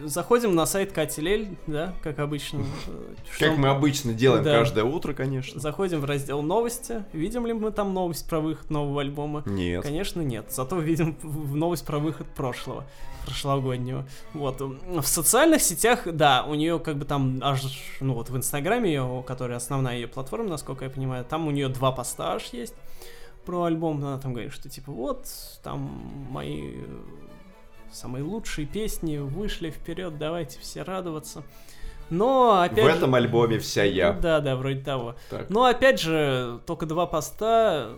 Заходим 0.06 0.54
на 0.56 0.66
сайт 0.66 0.92
Кати 0.92 1.22
Лель, 1.22 1.58
да, 1.66 1.94
как 2.04 2.20
обычно. 2.20 2.64
что- 2.84 3.46
Как 3.48 3.58
мы 3.58 3.70
обычно 3.70 4.14
делаем 4.14 4.44
Да. 4.44 4.52
каждое 4.60 4.84
утро, 4.84 5.14
конечно. 5.14 5.60
Заходим 5.60 6.00
в 6.02 6.06
раздел 6.06 6.42
новости. 6.42 7.04
Видим 7.14 7.46
ли 7.48 7.54
мы 7.54 7.72
там 7.72 7.94
новость 7.94 8.30
про 8.30 8.40
выход 8.40 8.70
нового 8.70 9.02
альбома? 9.02 9.42
Нет. 9.46 9.84
Конечно, 9.84 10.22
нет. 10.22 10.52
Зато 10.52 10.78
видим 10.80 11.18
в- 11.24 11.56
новость 11.56 11.86
про 11.86 11.98
выход 11.98 12.28
прошлого, 12.28 12.86
прошлогоднего. 13.26 14.06
Вот. 14.34 14.62
В 14.62 15.04
социальных 15.08 15.62
сетях, 15.62 16.02
да, 16.06 16.44
у 16.48 16.54
нее 16.56 16.80
как 16.80 16.98
бы 16.98 17.06
там 17.06 17.40
аж, 17.42 17.62
ну 18.00 18.14
вот 18.14 18.30
в 18.30 18.38
Инстаграме 18.38 18.90
ее, 18.92 19.24
которая 19.26 19.58
основная 19.58 19.96
ее 19.96 20.08
платформа, 20.08 20.50
насколько 20.50 20.86
я 20.86 20.92
понимаю, 20.92 21.26
там 21.26 21.48
у 21.48 21.52
нее 21.52 21.68
два 21.70 21.92
поста 21.92 22.34
аж 22.34 22.44
есть 22.52 22.76
про 23.46 23.64
альбом. 23.64 23.98
Она 24.06 24.20
там 24.20 24.34
говорит, 24.34 24.54
что 24.54 24.70
типа 24.70 24.92
вот, 24.92 25.26
там 25.64 26.28
мои 26.30 26.74
самые 27.92 28.24
лучшие 28.24 28.66
песни 28.68 29.18
вышли 29.18 29.70
вперед, 29.70 30.18
давайте 30.18 30.60
все 30.60 30.84
радоваться. 30.84 31.44
Но 32.10 32.62
опять 32.62 32.86
В 32.86 32.88
же- 32.90 32.96
этом 32.98 33.14
альбоме 33.16 33.60
вся 33.60 33.84
я. 33.84 34.14
Да, 34.14 34.40
да, 34.40 34.56
вроде 34.56 34.82
того. 34.82 35.16
Так. 35.30 35.50
Но 35.50 35.66
опять 35.66 36.00
же, 36.00 36.60
только 36.66 36.88
два 36.88 37.06
поста, 37.06 37.90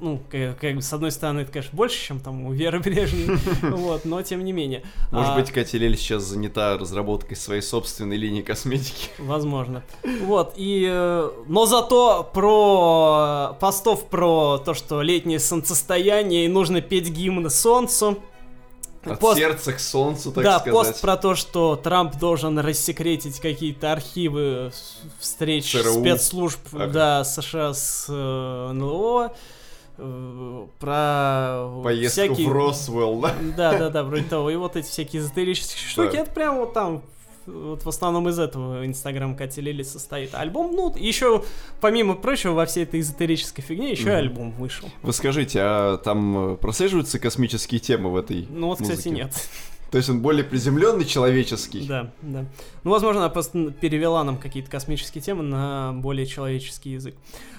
ну, 0.00 0.20
как, 0.28 0.58
как 0.58 0.74
бы, 0.74 0.82
с 0.82 0.92
одной 0.92 1.12
стороны, 1.12 1.40
это, 1.42 1.52
конечно, 1.52 1.76
больше, 1.76 1.96
чем 2.04 2.18
там 2.18 2.44
у 2.46 2.52
Веры 2.52 2.80
Брежневой, 2.80 3.38
вот, 3.70 4.04
но 4.04 4.20
тем 4.22 4.44
не 4.44 4.50
менее. 4.52 4.82
Может 5.12 5.30
А, 5.30 5.34
быть, 5.36 5.52
Катя 5.52 5.78
Лель 5.78 5.96
сейчас 5.96 6.24
занята 6.24 6.76
разработкой 6.76 7.36
своей 7.36 7.62
собственной 7.62 8.16
линии 8.16 8.42
косметики. 8.42 9.10
Возможно. 9.18 9.84
Вот, 10.22 10.54
и... 10.56 10.84
э, 10.90 11.30
Но 11.46 11.66
зато 11.66 12.28
про 12.34 13.56
постов 13.60 14.08
про 14.08 14.58
то, 14.58 14.74
что 14.74 15.02
летнее 15.02 15.38
солнцестояние 15.38 16.46
и 16.46 16.48
нужно 16.48 16.80
петь 16.80 17.08
гимны 17.10 17.48
солнцу. 17.48 18.18
От 19.04 19.18
Пост- 19.18 19.38
сердца 19.38 19.72
к 19.72 19.80
солнцу, 19.80 20.30
так 20.32 20.44
да, 20.44 20.60
сказать. 20.60 20.72
пост 20.72 21.00
про 21.00 21.16
то, 21.16 21.34
что 21.34 21.74
Трамп 21.76 22.16
должен 22.18 22.58
рассекретить 22.58 23.40
какие-то 23.40 23.90
архивы 23.92 24.72
встреч 25.18 25.72
ЦРУ. 25.72 26.00
спецслужб 26.00 26.60
Ага. 26.72 26.86
да, 26.86 27.24
США 27.24 27.74
с 27.74 28.06
э, 28.08 28.70
НЛО. 28.72 29.32
э, 29.98 30.66
Про 30.78 31.68
Поездку 31.82 32.12
всякие... 32.34 32.48
в 32.48 32.52
Росвелл, 32.52 33.20
да? 33.20 33.34
Да, 33.56 33.78
да, 33.78 33.90
да, 33.90 34.02
вроде 34.04 34.24
того. 34.24 34.50
И 34.50 34.56
вот 34.56 34.76
эти 34.76 34.86
всякие 34.86 35.20
эзотерические 35.22 35.88
штуки, 35.88 36.12
Да. 36.16 36.22
это 36.22 36.30
прям 36.30 36.56
вот 36.58 36.72
там 36.72 37.02
вот 37.46 37.84
в 37.84 37.88
основном 37.88 38.28
из 38.28 38.38
этого 38.38 38.84
Инстаграм 38.86 39.36
Кати 39.36 39.60
Лили 39.60 39.82
состоит. 39.82 40.34
Альбом, 40.34 40.74
ну, 40.74 40.94
еще, 40.96 41.44
помимо 41.80 42.14
прочего, 42.14 42.52
во 42.52 42.66
всей 42.66 42.84
этой 42.84 43.00
эзотерической 43.00 43.62
фигне, 43.64 43.90
еще 43.90 44.04
Мгм. 44.10 44.16
альбом 44.16 44.50
вышел. 44.52 44.88
Вы 45.02 45.12
скажите, 45.12 45.60
а 45.62 45.98
там 45.98 46.54
э, 46.54 46.56
прослеживаются 46.56 47.18
космические 47.18 47.80
темы 47.80 48.10
в 48.10 48.16
этой 48.16 48.46
Ну 48.50 48.68
вот, 48.68 48.80
кстати, 48.80 49.08
музыке? 49.08 49.10
нет. 49.10 49.48
То 49.92 49.98
есть 49.98 50.08
он 50.08 50.22
более 50.22 50.42
приземленный, 50.42 51.04
человеческий? 51.04 51.86
Да, 51.86 52.10
да. 52.22 52.46
Ну, 52.82 52.90
возможно, 52.90 53.20
она 53.20 53.28
просто 53.28 53.70
перевела 53.72 54.24
нам 54.24 54.38
какие-то 54.38 54.70
космические 54.70 55.20
темы 55.20 55.42
на 55.42 55.92
более 55.92 56.24
человеческий 56.24 56.92
язык. 56.92 57.14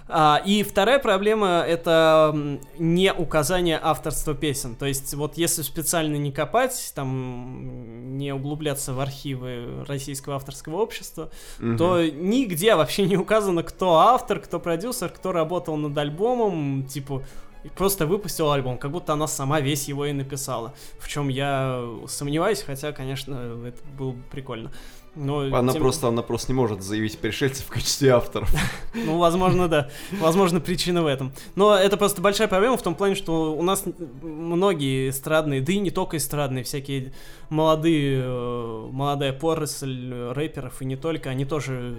А, 0.08 0.42
и 0.44 0.64
вторая 0.64 0.98
проблема— 0.98 1.64
это 1.68 2.36
не 2.80 3.14
указание 3.14 3.80
авторства 3.82 4.34
песен. 4.34 4.76
То 4.76 4.88
есть, 4.88 5.14
вот 5.14 5.38
если 5.38 5.62
специально 5.62 6.16
не 6.16 6.32
копать, 6.32 6.92
там, 6.96 8.18
не 8.18 8.34
углубляться 8.34 8.94
в 8.94 9.00
архивы 9.00 9.86
Российского 9.88 10.36
авторского 10.36 10.78
общества, 10.78 11.30
Мгм. 11.60 11.78
то 11.78 12.04
нигде 12.04 12.76
вообще 12.76 13.06
не 13.06 13.16
указано, 13.16 13.62
кто 13.62 13.98
автор, 14.00 14.40
кто 14.40 14.60
продюсер, 14.60 15.10
кто 15.10 15.34
работал 15.34 15.78
над 15.78 15.96
альбомом, 15.96 16.84
типа 16.88 17.22
и 17.64 17.70
просто 17.70 18.06
выпустил 18.06 18.52
альбом, 18.52 18.78
как 18.78 18.92
будто 18.92 19.14
она 19.14 19.28
сама 19.28 19.60
весь 19.62 19.88
его 19.88 20.06
и 20.06 20.12
написала. 20.14 20.74
В 21.00 21.08
чем 21.08 21.30
я 21.30 21.84
сомневаюсь, 22.08 22.62
хотя, 22.62 22.92
конечно, 22.92 23.34
это 23.66 23.80
было 23.98 24.12
бы 24.12 24.22
прикольно. 24.32 24.72
Но 25.16 25.42
Она 25.56 25.74
тем- 25.74 25.82
просто, 25.84 26.08
она 26.08 26.24
просто 26.24 26.52
не 26.52 26.56
может 26.56 26.82
заявить 26.82 27.20
пришельцев 27.20 27.68
в 27.68 27.70
качестве 27.70 28.10
авторов. 28.10 28.52
Ну, 28.96 29.18
возможно, 29.18 29.68
да. 29.68 29.90
Возможно, 30.20 30.60
причина 30.60 31.04
в 31.04 31.08
этом. 31.08 31.34
Но 31.56 31.76
это 31.76 31.98
просто 31.98 32.22
большая 32.22 32.48
проблема 32.48 32.78
в 32.78 32.82
том 32.82 32.96
плане, 32.96 33.14
что 33.16 33.54
у 33.56 33.62
нас 33.62 33.84
многие 34.24 35.10
эстрадные, 35.10 35.62
да 35.62 35.72
и 35.74 35.80
не 35.80 35.92
только 35.92 36.18
эстрадные, 36.18 36.64
всякие 36.64 37.14
молодые, 37.50 38.22
э, 38.24 38.88
молодая 38.92 39.34
поросль 39.34 40.14
рэперов, 40.32 40.82
и 40.82 40.86
не 40.86 40.96
только, 40.96 41.30
они 41.30 41.46
тоже 41.46 41.96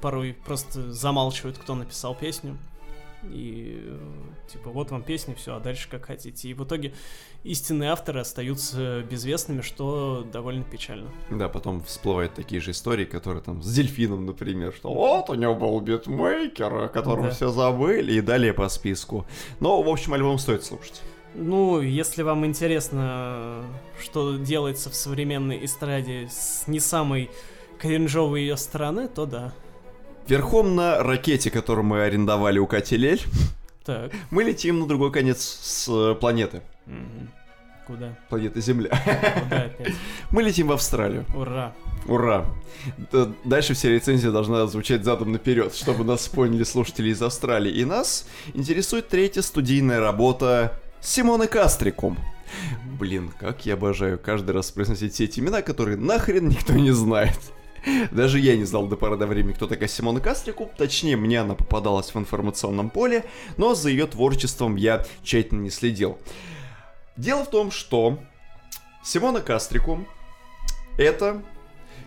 порой 0.00 0.36
просто 0.44 0.92
замалчивают, 0.92 1.58
кто 1.58 1.74
написал 1.74 2.14
песню. 2.16 2.56
И 3.32 3.82
э, 3.84 3.98
типа 4.52 4.70
вот 4.70 4.90
вам 4.90 5.02
песня, 5.02 5.34
все, 5.34 5.56
а 5.56 5.60
дальше 5.60 5.88
как 5.90 6.06
хотите. 6.06 6.48
И 6.48 6.54
в 6.54 6.64
итоге 6.64 6.94
истинные 7.44 7.90
авторы 7.90 8.20
остаются 8.20 9.02
безвестными, 9.02 9.60
что 9.60 10.26
довольно 10.32 10.64
печально. 10.64 11.10
Да, 11.30 11.48
потом 11.48 11.82
всплывают 11.82 12.34
такие 12.34 12.60
же 12.60 12.70
истории, 12.72 13.04
которые 13.04 13.42
там 13.42 13.62
с 13.62 13.72
дельфином, 13.74 14.26
например, 14.26 14.72
что 14.72 14.92
вот 14.92 15.30
у 15.30 15.34
него 15.34 15.54
был 15.54 15.80
битмейкер, 15.80 16.74
о 16.84 16.88
котором 16.88 17.24
Да. 17.24 17.30
все 17.30 17.48
забыли, 17.50 18.12
и 18.12 18.20
далее 18.20 18.52
по 18.52 18.68
списку. 18.68 19.26
Но, 19.60 19.82
в 19.82 19.88
общем, 19.88 20.14
альбом 20.14 20.38
стоит 20.38 20.64
слушать. 20.64 21.02
Ну, 21.34 21.80
если 21.82 22.22
вам 22.22 22.46
интересно, 22.46 23.62
что 24.00 24.36
делается 24.38 24.88
в 24.88 24.94
современной 24.94 25.64
эстраде 25.64 26.28
с 26.30 26.66
не 26.66 26.80
самой 26.80 27.30
кринжовой 27.78 28.40
ее 28.40 28.56
стороны, 28.56 29.06
то 29.08 29.26
да. 29.26 29.52
Верхом 30.28 30.74
на 30.74 31.02
ракете, 31.02 31.50
которую 31.50 31.84
мы 31.84 32.02
арендовали 32.02 32.58
у 32.58 32.66
Кати 32.66 32.96
Лель, 32.96 33.22
Так. 33.84 34.12
мы 34.30 34.42
летим 34.44 34.80
на 34.80 34.86
другой 34.86 35.12
конец 35.12 35.40
с 35.62 35.88
э, 35.88 36.14
планеты. 36.14 36.62
Куда? 37.86 38.18
Планеты 38.28 38.60
Земля. 38.60 38.88
Куда 39.44 39.62
опять? 39.62 39.94
Мы 40.32 40.42
летим 40.42 40.66
в 40.66 40.72
Австралию. 40.72 41.24
Ура. 41.36 41.72
Ура! 42.08 42.44
Дальше 43.44 43.74
вся 43.74 43.88
рецензия 43.88 44.32
должна 44.32 44.66
звучать 44.66 45.04
задом 45.04 45.30
наперед, 45.30 45.72
чтобы 45.72 46.02
нас 46.02 46.26
поняли 46.26 46.64
слушатели 46.64 47.10
из 47.10 47.22
Австралии. 47.22 47.72
И 47.72 47.84
нас 47.84 48.26
интересует 48.54 49.06
третья 49.08 49.40
студийная 49.40 50.00
работа 50.00 50.72
Симоны 51.00 51.46
Кастрикум. 51.46 52.18
Блин, 52.98 53.30
как 53.38 53.64
я 53.66 53.74
обожаю 53.74 54.18
каждый 54.18 54.50
раз 54.50 54.72
произносить 54.72 55.14
все 55.14 55.24
эти 55.24 55.38
имена, 55.38 55.62
которые 55.62 55.96
нахрен 55.96 56.48
никто 56.48 56.72
не 56.72 56.90
знает. 56.90 57.38
Даже 58.10 58.40
я 58.40 58.56
не 58.56 58.64
знал 58.64 58.86
до 58.86 58.96
поры 58.96 59.16
до 59.16 59.26
времени, 59.26 59.52
кто 59.52 59.66
такая 59.66 59.88
Симона 59.88 60.20
Кастрикум. 60.20 60.68
Точнее, 60.76 61.16
мне 61.16 61.40
она 61.40 61.54
попадалась 61.54 62.14
в 62.14 62.18
информационном 62.18 62.90
поле, 62.90 63.24
но 63.56 63.74
за 63.74 63.90
ее 63.90 64.06
творчеством 64.06 64.76
я 64.76 65.04
тщательно 65.22 65.62
не 65.62 65.70
следил. 65.70 66.18
Дело 67.16 67.44
в 67.44 67.50
том, 67.50 67.70
что 67.70 68.18
Симона 69.04 69.40
Кастрикум 69.40 70.06
это, 70.98 71.42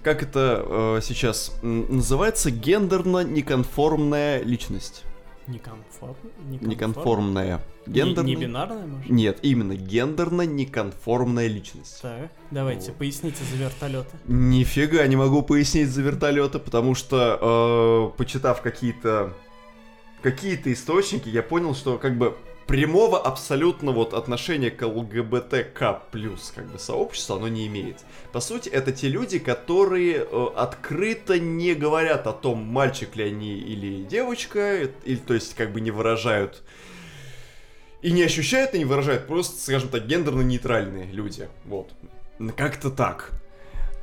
как 0.04 0.24
это 0.24 0.66
э, 0.68 1.00
сейчас 1.04 1.54
называется, 1.62 2.52
гендерно-неконформная 2.52 4.42
личность. 4.42 5.04
Некомфортно? 5.48 6.30
Неконформная. 6.62 7.62
Не, 7.90 8.02
Гендерно... 8.02 8.28
не 8.28 8.36
бинарная, 8.36 8.86
может? 8.86 9.10
Нет, 9.10 9.40
именно 9.42 9.74
гендерно-неконформная 9.74 11.48
личность. 11.48 12.02
Так, 12.02 12.30
давайте, 12.52 12.92
Вот. 12.92 12.98
поясните 13.00 13.44
за 13.44 13.58
вертолеты. 13.58 14.18
Нифига 14.28 15.06
не 15.08 15.16
могу 15.16 15.42
пояснить 15.42 15.90
за 15.90 16.02
вертолеты, 16.02 16.60
потому 16.60 16.94
что, 16.96 18.12
э, 18.14 18.18
почитав 18.18 18.62
какие-то 18.62 19.34
какие-то 20.22 20.72
источники, 20.74 21.30
я 21.30 21.42
понял, 21.42 21.74
что 21.74 21.98
как 21.98 22.18
бы 22.18 22.36
прямого 22.68 23.20
абсолютно 23.20 23.92
вот 23.92 24.14
отношения 24.14 24.70
к 24.70 24.86
ЛГБТК 24.86 26.04
плюс 26.12 26.52
как 26.56 26.72
бы 26.72 26.78
сообществу 26.78 27.36
оно 27.36 27.48
не 27.48 27.66
имеет. 27.66 27.98
По 28.32 28.42
сути, 28.42 28.70
это 28.70 28.92
те 28.92 29.08
люди, 29.08 29.40
которые 29.40 30.18
э, 30.30 30.48
открыто 30.56 31.40
не 31.40 31.74
говорят 31.74 32.28
о 32.28 32.34
том, 32.34 32.60
мальчик 32.60 33.16
ли 33.16 33.24
они 33.24 33.58
или 33.58 34.04
девочка, 34.04 34.84
или 35.04 35.16
то 35.16 35.34
есть 35.34 35.56
как 35.56 35.72
бы 35.72 35.82
не 35.82 35.90
выражают 35.90 36.62
и 38.02 38.12
не 38.12 38.24
ощущают, 38.24 38.74
и 38.74 38.80
не 38.80 38.86
выражают, 38.86 39.28
просто, 39.28 39.62
скажем 39.62 39.90
так, 39.90 40.06
гендерно-нейтральные 40.06 41.12
люди. 41.12 41.48
Вот. 41.66 41.92
Как-то 42.56 42.90
так. 42.90 43.32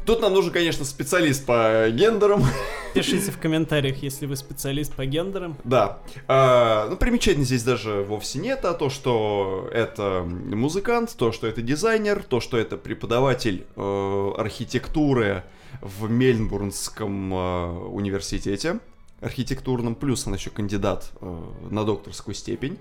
Тут 0.07 0.21
нам 0.23 0.35
нужен, 0.35 0.53
конечно, 0.53 0.85
специалист 0.85 1.45
по 1.45 1.89
гендерам. 1.91 2.45
Пишите 2.95 3.33
в 3.33 3.39
комментариях, 3.39 4.05
если 4.05 4.27
вы 4.27 4.37
специалист 4.37 4.95
по 4.95 5.05
гендерам. 5.05 5.57
Да. 5.65 5.99
А, 6.29 6.89
ну, 6.89 6.97
примечательно 6.97 7.45
здесь 7.45 7.65
даже 7.65 8.03
вовсе 8.03 8.39
нет, 8.39 8.65
а 8.65 8.75
то, 8.75 8.89
что 8.89 9.69
это 9.73 10.23
музыкант, 10.25 11.13
то, 11.19 11.33
что 11.33 11.49
это 11.49 11.61
дизайнер, 11.61 12.23
то, 12.23 12.41
что 12.41 12.57
это 12.57 12.77
преподаватель 12.77 13.67
э, 13.75 14.33
архитектуры 14.39 15.43
в 15.81 16.09
Мельбурнском 16.09 17.35
э, 17.35 17.67
университете 17.89 18.79
архитектурном, 19.27 19.95
плюс 19.95 20.27
она 20.27 20.37
еще 20.37 20.51
кандидат 20.51 21.11
э, 21.21 21.53
на 21.71 21.85
докторскую 21.85 22.35
степень. 22.35 22.79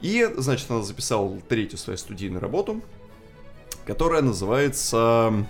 И, 0.00 0.28
значит, 0.36 0.70
она 0.70 0.82
записала 0.82 1.40
третью 1.40 1.78
свою 1.78 1.96
студийную 1.96 2.40
работу, 2.40 2.82
которая 3.86 4.22
называется 4.22 5.46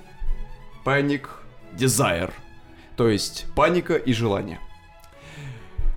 Panic 0.84 1.26
Desire, 1.76 2.32
то 2.96 3.08
есть 3.08 3.46
паника 3.54 3.96
и 3.96 4.12
желание. 4.12 4.60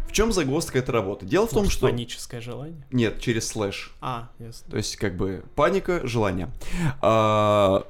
В 0.08 0.12
чем 0.12 0.32
загвоздка 0.32 0.80
этой 0.80 0.92
работы? 0.92 1.26
Дело 1.26 1.46
в 1.46 1.52
том, 1.52 1.70
что... 1.70 1.88
Паническое 1.88 2.40
желание? 2.40 2.86
Нет, 2.92 3.20
через 3.20 3.48
слэш. 3.48 3.94
А, 4.00 4.30
ясно. 4.40 4.72
То 4.72 4.78
есть, 4.78 4.96
как 4.96 5.18
бы, 5.18 5.44
паника, 5.56 6.08
желание. 6.08 6.50
А, 7.02 7.86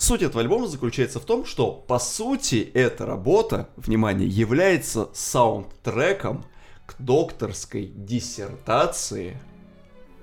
Суть 0.00 0.22
этого 0.22 0.40
альбома 0.40 0.66
заключается 0.66 1.20
в 1.20 1.26
том, 1.26 1.44
что, 1.44 1.70
по 1.72 1.98
сути, 1.98 2.70
эта 2.72 3.04
работа, 3.04 3.68
внимание, 3.76 4.26
является 4.26 5.10
саундтреком 5.12 6.46
к 6.86 6.94
докторской 6.98 7.84
диссертации. 7.94 9.36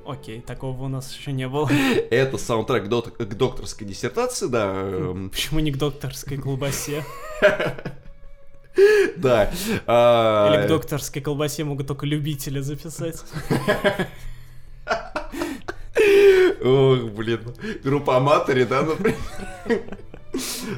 Окей, 0.04 0.42
такого 0.42 0.86
у 0.86 0.88
нас 0.88 1.16
еще 1.16 1.32
не 1.32 1.48
было. 1.48 1.70
Это 2.10 2.40
саундтрек 2.40 2.86
к, 2.86 2.88
док- 2.88 3.18
к 3.18 3.36
докторской 3.36 3.86
диссертации, 3.86 4.48
да. 4.48 4.74
эм, 4.74 5.30
Почему 5.32 5.60
не 5.60 5.72
к 5.72 5.78
докторской 5.78 6.38
колбасе? 6.38 7.06
Да. 9.18 9.52
а, 9.88 10.54
Или 10.54 10.66
к 10.66 10.68
докторской 10.68 11.20
колбасе 11.20 11.64
могут 11.64 11.88
только 11.88 12.06
любители 12.06 12.60
записать? 12.60 13.24
Ох, 16.64 17.12
блин. 17.12 17.42
Группа 17.84 18.18
Аматори, 18.18 18.64
да, 18.64 18.82
например? 18.82 19.18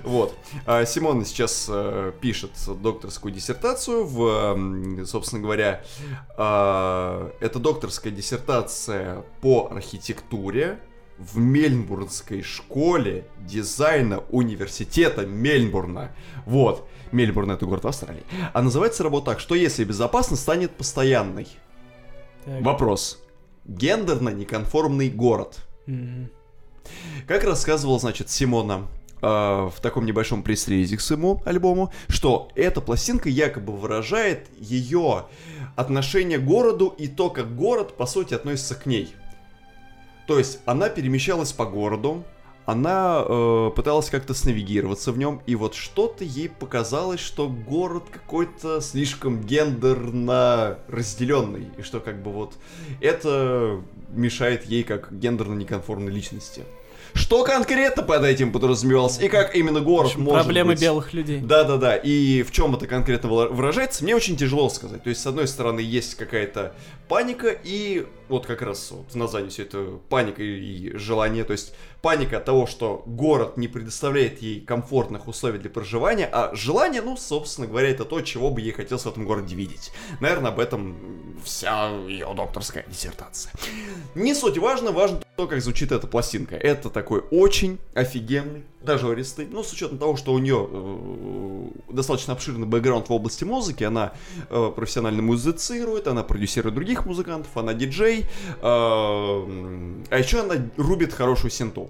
Вот. 0.03 0.35
А 0.65 0.85
Симона 0.85 1.25
сейчас 1.25 1.67
э, 1.69 2.13
пишет 2.21 2.51
докторскую 2.81 3.33
диссертацию 3.33 4.05
в, 4.05 5.05
собственно 5.05 5.41
говоря, 5.41 5.83
а, 6.37 7.31
это 7.41 7.59
докторская 7.59 8.13
диссертация 8.13 9.23
по 9.41 9.69
архитектуре 9.71 10.79
в 11.17 11.37
Мельбурнской 11.37 12.41
школе 12.41 13.25
дизайна 13.39 14.23
университета 14.29 15.25
Мельбурна. 15.25 16.11
Вот. 16.45 16.87
Мельбурн 17.11 17.51
это 17.51 17.65
город 17.65 17.83
в 17.83 17.87
Австралии. 17.87 18.23
А 18.53 18.61
называется 18.61 19.03
работа 19.03 19.31
так, 19.31 19.39
что 19.39 19.55
если 19.55 19.83
безопасность 19.83 20.43
станет 20.43 20.71
постоянной? 20.71 21.47
Так. 22.45 22.61
Вопрос. 22.61 23.21
Гендерно 23.69 24.29
неконформный 24.29 25.09
город. 25.09 25.59
Как 27.27 27.43
рассказывал, 27.43 27.99
значит, 27.99 28.29
Симона 28.31 28.87
э, 29.21 29.27
в 29.27 29.75
таком 29.79 30.05
небольшом 30.07 30.41
пресс-релизе 30.41 30.97
к 30.97 31.01
своему 31.01 31.43
альбому, 31.45 31.93
что 32.07 32.49
эта 32.55 32.81
пластинка 32.81 33.29
якобы 33.29 33.77
выражает 33.77 34.47
ее 34.57 35.27
отношение 35.75 36.39
к 36.39 36.45
городу 36.45 36.87
и 36.97 37.07
то, 37.07 37.29
как 37.29 37.55
город, 37.55 37.95
по 37.95 38.07
сути, 38.07 38.33
относится 38.33 38.73
к 38.73 38.87
ней. 38.87 39.13
То 40.25 40.39
есть 40.39 40.59
она 40.65 40.89
перемещалась 40.89 41.53
по 41.53 41.65
городу, 41.65 42.23
она 42.69 43.23
э, 43.27 43.71
пыталась 43.75 44.09
как-то 44.09 44.33
снавигироваться 44.33 45.11
в 45.11 45.17
нем, 45.17 45.41
и 45.45 45.55
вот 45.55 45.73
что-то 45.75 46.23
ей 46.23 46.49
показалось, 46.49 47.19
что 47.19 47.47
город 47.47 48.03
какой-то 48.11 48.81
слишком 48.81 49.41
гендерно 49.41 50.79
разделенный, 50.87 51.67
и 51.77 51.81
что 51.81 51.99
как 51.99 52.21
бы 52.21 52.31
вот 52.31 52.53
это 53.01 53.81
мешает 54.09 54.65
ей 54.65 54.83
как 54.83 55.11
гендерно 55.11 55.55
неконформной 55.55 56.11
личности. 56.11 56.63
Что 57.13 57.43
конкретно 57.43 58.03
под 58.03 58.23
этим 58.23 58.51
подразумевалось, 58.51 59.19
и 59.19 59.29
как 59.29 59.55
именно 59.55 59.79
В 59.79 59.83
город 59.83 60.11
общем, 60.11 60.21
может 60.21 60.43
Проблемы 60.43 60.73
быть? 60.73 60.81
белых 60.81 61.11
людей. 61.13 61.39
Да-да-да, 61.39 61.95
и 61.95 62.43
в 62.43 62.51
чем 62.51 62.75
это 62.75 62.85
конкретно 62.85 63.29
выра- 63.29 63.49
выражается, 63.49 64.03
мне 64.03 64.15
очень 64.15 64.37
тяжело 64.37 64.69
сказать. 64.69 65.01
То 65.03 65.09
есть, 65.09 65.21
с 65.21 65.25
одной 65.25 65.47
стороны, 65.47 65.79
есть 65.79 66.13
какая-то 66.15 66.73
паника, 67.07 67.49
и 67.63 68.05
вот 68.29 68.45
как 68.45 68.61
раз 68.61 68.91
вот 68.91 69.11
в 69.11 69.15
названии 69.15 69.49
все 69.49 69.63
это 69.63 69.99
паника 70.09 70.41
и 70.41 70.95
желание. 70.95 71.43
То 71.43 71.53
есть, 71.53 71.73
паника 72.01 72.37
от 72.37 72.45
того, 72.45 72.67
что 72.67 73.03
город 73.05 73.57
не 73.57 73.67
предоставляет 73.67 74.41
ей 74.41 74.61
комфортных 74.61 75.27
условий 75.27 75.59
для 75.59 75.69
проживания, 75.69 76.29
а 76.31 76.53
желание, 76.55 77.01
ну, 77.01 77.17
собственно 77.17 77.67
говоря, 77.67 77.89
это 77.89 78.05
то, 78.05 78.21
чего 78.21 78.51
бы 78.51 78.61
ей 78.61 78.71
хотелось 78.71 79.03
в 79.03 79.09
этом 79.09 79.25
городе 79.25 79.55
видеть. 79.55 79.91
Наверное, 80.19 80.51
об 80.51 80.59
этом 80.59 81.39
вся 81.43 81.89
ее 82.07 82.31
докторская 82.35 82.85
диссертация. 82.87 83.51
Не 84.15 84.33
суть 84.33 84.57
важно, 84.57 84.91
важно 84.91 85.21
то, 85.35 85.47
как 85.47 85.61
звучит 85.61 85.91
эта 85.91 86.05
пластинка. 86.05 86.55
Это 86.55 86.89
такой 86.89 87.21
очень 87.31 87.79
офигенный, 87.93 88.65
дожористый, 88.81 89.47
ну, 89.49 89.63
с 89.63 89.73
учетом 89.73 89.97
того, 89.97 90.15
что 90.15 90.33
у 90.33 90.39
нее 90.39 90.67
э, 90.69 91.93
достаточно 91.93 92.33
обширный 92.33 92.67
бэкграунд 92.67 93.09
в 93.09 93.13
области 93.13 93.43
музыки, 93.43 93.83
она 93.83 94.13
э, 94.49 94.71
профессионально 94.75 95.21
музицирует, 95.21 96.07
она 96.07 96.23
продюсирует 96.23 96.75
других 96.75 97.05
музыкантов, 97.05 97.55
она 97.57 97.73
диджей, 97.73 98.21
э, 98.21 98.25
а 98.61 100.17
еще 100.17 100.41
она 100.41 100.55
рубит 100.77 101.13
хорошую 101.13 101.51
синту. 101.51 101.89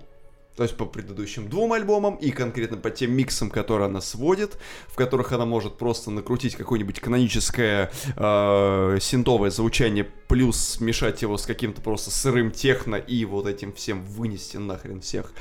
То 0.60 0.63
есть 0.63 0.75
по 0.75 0.84
предыдущим 0.84 1.47
двум 1.47 1.71
альбомам 1.71 2.15
и 2.15 2.32
конкретно 2.32 2.75
по 2.75 2.89
тем 2.89 3.13
миксам, 3.13 3.49
которые 3.49 3.86
она 3.86 4.02
сводит, 4.02 4.58
в 4.89 4.95
которых 4.95 5.32
она 5.32 5.45
может 5.45 5.78
просто 5.78 6.12
накрутить 6.12 6.58
какое-нибудь 6.58 6.99
каноническое 6.99 7.89
э, 8.17 8.97
синтовое 8.99 9.52
звучание, 9.52 10.06
плюс 10.28 10.60
смешать 10.60 11.21
его 11.21 11.38
с 11.38 11.45
каким-то 11.45 11.80
просто 11.80 12.12
сырым 12.12 12.52
техно 12.52 12.97
и 12.97 13.23
вот 13.23 13.47
этим 13.47 13.71
всем 13.71 14.04
вынести 14.04 14.58
нахрен 14.58 14.99
всех 14.99 15.32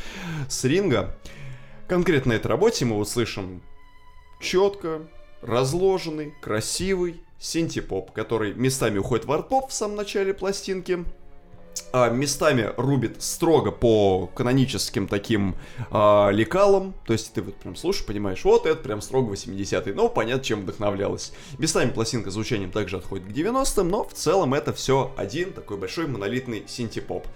с 0.49 0.63
ринга. 0.63 1.17
Конкретно 1.88 2.35
этой 2.35 2.48
работе 2.48 2.85
мы 2.85 2.98
услышим 2.98 3.62
четко, 4.40 5.09
разложенный, 5.40 6.35
красивый 6.42 7.22
синтепоп, 7.38 8.12
который 8.12 8.53
местами 8.53 8.98
уходит 8.98 9.24
в 9.24 9.33
арт-поп 9.33 9.70
в 9.70 9.72
самом 9.72 9.96
начале 9.96 10.35
пластинки, 10.35 11.05
а 11.90 12.11
местами 12.11 12.74
рубит 12.77 13.22
строго 13.22 13.70
по 13.70 14.27
каноническим 14.35 15.09
таким 15.09 15.57
а, 15.90 16.29
лекалам. 16.29 16.92
То 17.07 17.14
есть 17.14 17.33
ты 17.33 17.40
вот 17.40 17.55
прям 17.55 17.74
слушаешь, 17.74 18.05
понимаешь, 18.05 18.44
вот 18.44 18.66
это 18.66 18.83
прям 18.83 19.01
строго 19.01 19.33
80-й. 19.33 19.94
Ну, 19.94 20.11
понятно, 20.11 20.44
чем 20.44 20.62
вдохновлялась. 20.62 21.33
Местами 21.59 21.90
пластинка 21.90 22.31
звучанием 22.31 22.70
также 22.70 22.98
отходит 22.98 23.29
к 23.29 23.31
90-м, 23.31 23.88
но 23.88 24.05
в 24.05 24.12
целом 24.12 24.53
это 24.53 24.74
все 24.74 25.14
один 25.16 25.55
такой 25.55 25.79
большой 25.79 26.07
монолитный 26.07 26.64
синтепоп. 26.66 27.27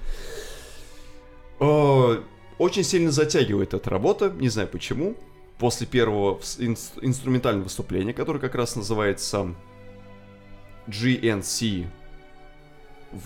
Очень 2.62 2.84
сильно 2.84 3.10
затягивает 3.10 3.74
эта 3.74 3.90
работа, 3.90 4.30
не 4.30 4.48
знаю 4.48 4.68
почему. 4.68 5.16
После 5.58 5.84
первого 5.84 6.38
инс- 6.58 6.92
инструментального 7.02 7.64
выступления, 7.64 8.14
которое 8.14 8.38
как 8.38 8.54
раз 8.54 8.76
называется 8.76 9.52
GNC 10.86 11.88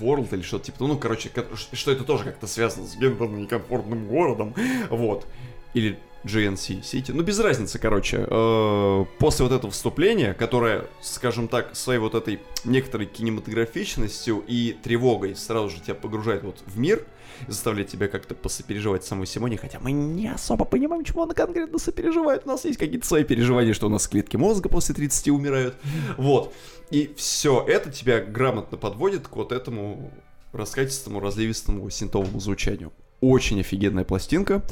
World 0.00 0.28
или 0.32 0.40
что-то 0.40 0.64
типа, 0.64 0.86
ну, 0.86 0.96
короче, 0.96 1.30
что 1.74 1.90
это 1.90 2.04
тоже 2.04 2.24
как-то 2.24 2.46
связано 2.46 2.86
с 2.86 2.96
гендерно 2.96 3.36
некомфортным 3.36 4.08
городом, 4.08 4.54
вот. 4.88 5.26
Или 5.74 5.98
GNC 6.26 6.82
City, 6.82 7.12
ну, 7.12 7.22
без 7.22 7.38
разницы, 7.38 7.78
короче. 7.78 8.26
Э, 8.28 9.04
После 9.18 9.44
вот 9.44 9.54
этого 9.54 9.72
вступления, 9.72 10.34
которое, 10.34 10.86
скажем 11.00 11.48
так, 11.48 11.74
своей 11.74 11.98
вот 12.00 12.14
этой 12.14 12.40
некоторой 12.64 13.06
кинематографичностью 13.06 14.44
и 14.46 14.76
тревогой 14.82 15.36
сразу 15.36 15.70
же 15.70 15.80
тебя 15.80 15.94
погружает 15.94 16.42
вот 16.42 16.62
в 16.66 16.78
мир, 16.78 17.06
заставляет 17.48 17.88
тебя 17.88 18.08
как-то 18.08 18.34
посопереживать 18.34 19.04
самой 19.04 19.26
Симоне, 19.26 19.56
хотя 19.56 19.78
мы 19.80 19.92
не 19.92 20.28
особо 20.28 20.64
понимаем, 20.64 21.04
чему 21.04 21.22
она 21.22 21.34
конкретно 21.34 21.78
сопереживает. 21.78 22.42
У 22.44 22.48
нас 22.48 22.64
есть 22.64 22.78
какие-то 22.78 23.06
свои 23.06 23.24
переживания, 23.24 23.72
что 23.72 23.86
у 23.86 23.90
нас 23.90 24.06
клетки 24.08 24.36
мозга 24.36 24.68
после 24.68 24.94
30 24.94 25.28
умирают. 25.28 25.76
Вот. 26.16 26.54
И 26.90 27.12
все 27.16 27.64
это 27.66 27.90
тебя 27.90 28.20
грамотно 28.20 28.78
подводит 28.78 29.28
к 29.28 29.36
вот 29.36 29.52
этому 29.52 30.10
раскатистому, 30.52 31.20
разливистому 31.20 31.88
синтовому 31.90 32.40
звучанию. 32.40 32.92
Очень 33.20 33.60
офигенная 33.60 34.04
пластинка. 34.04 34.62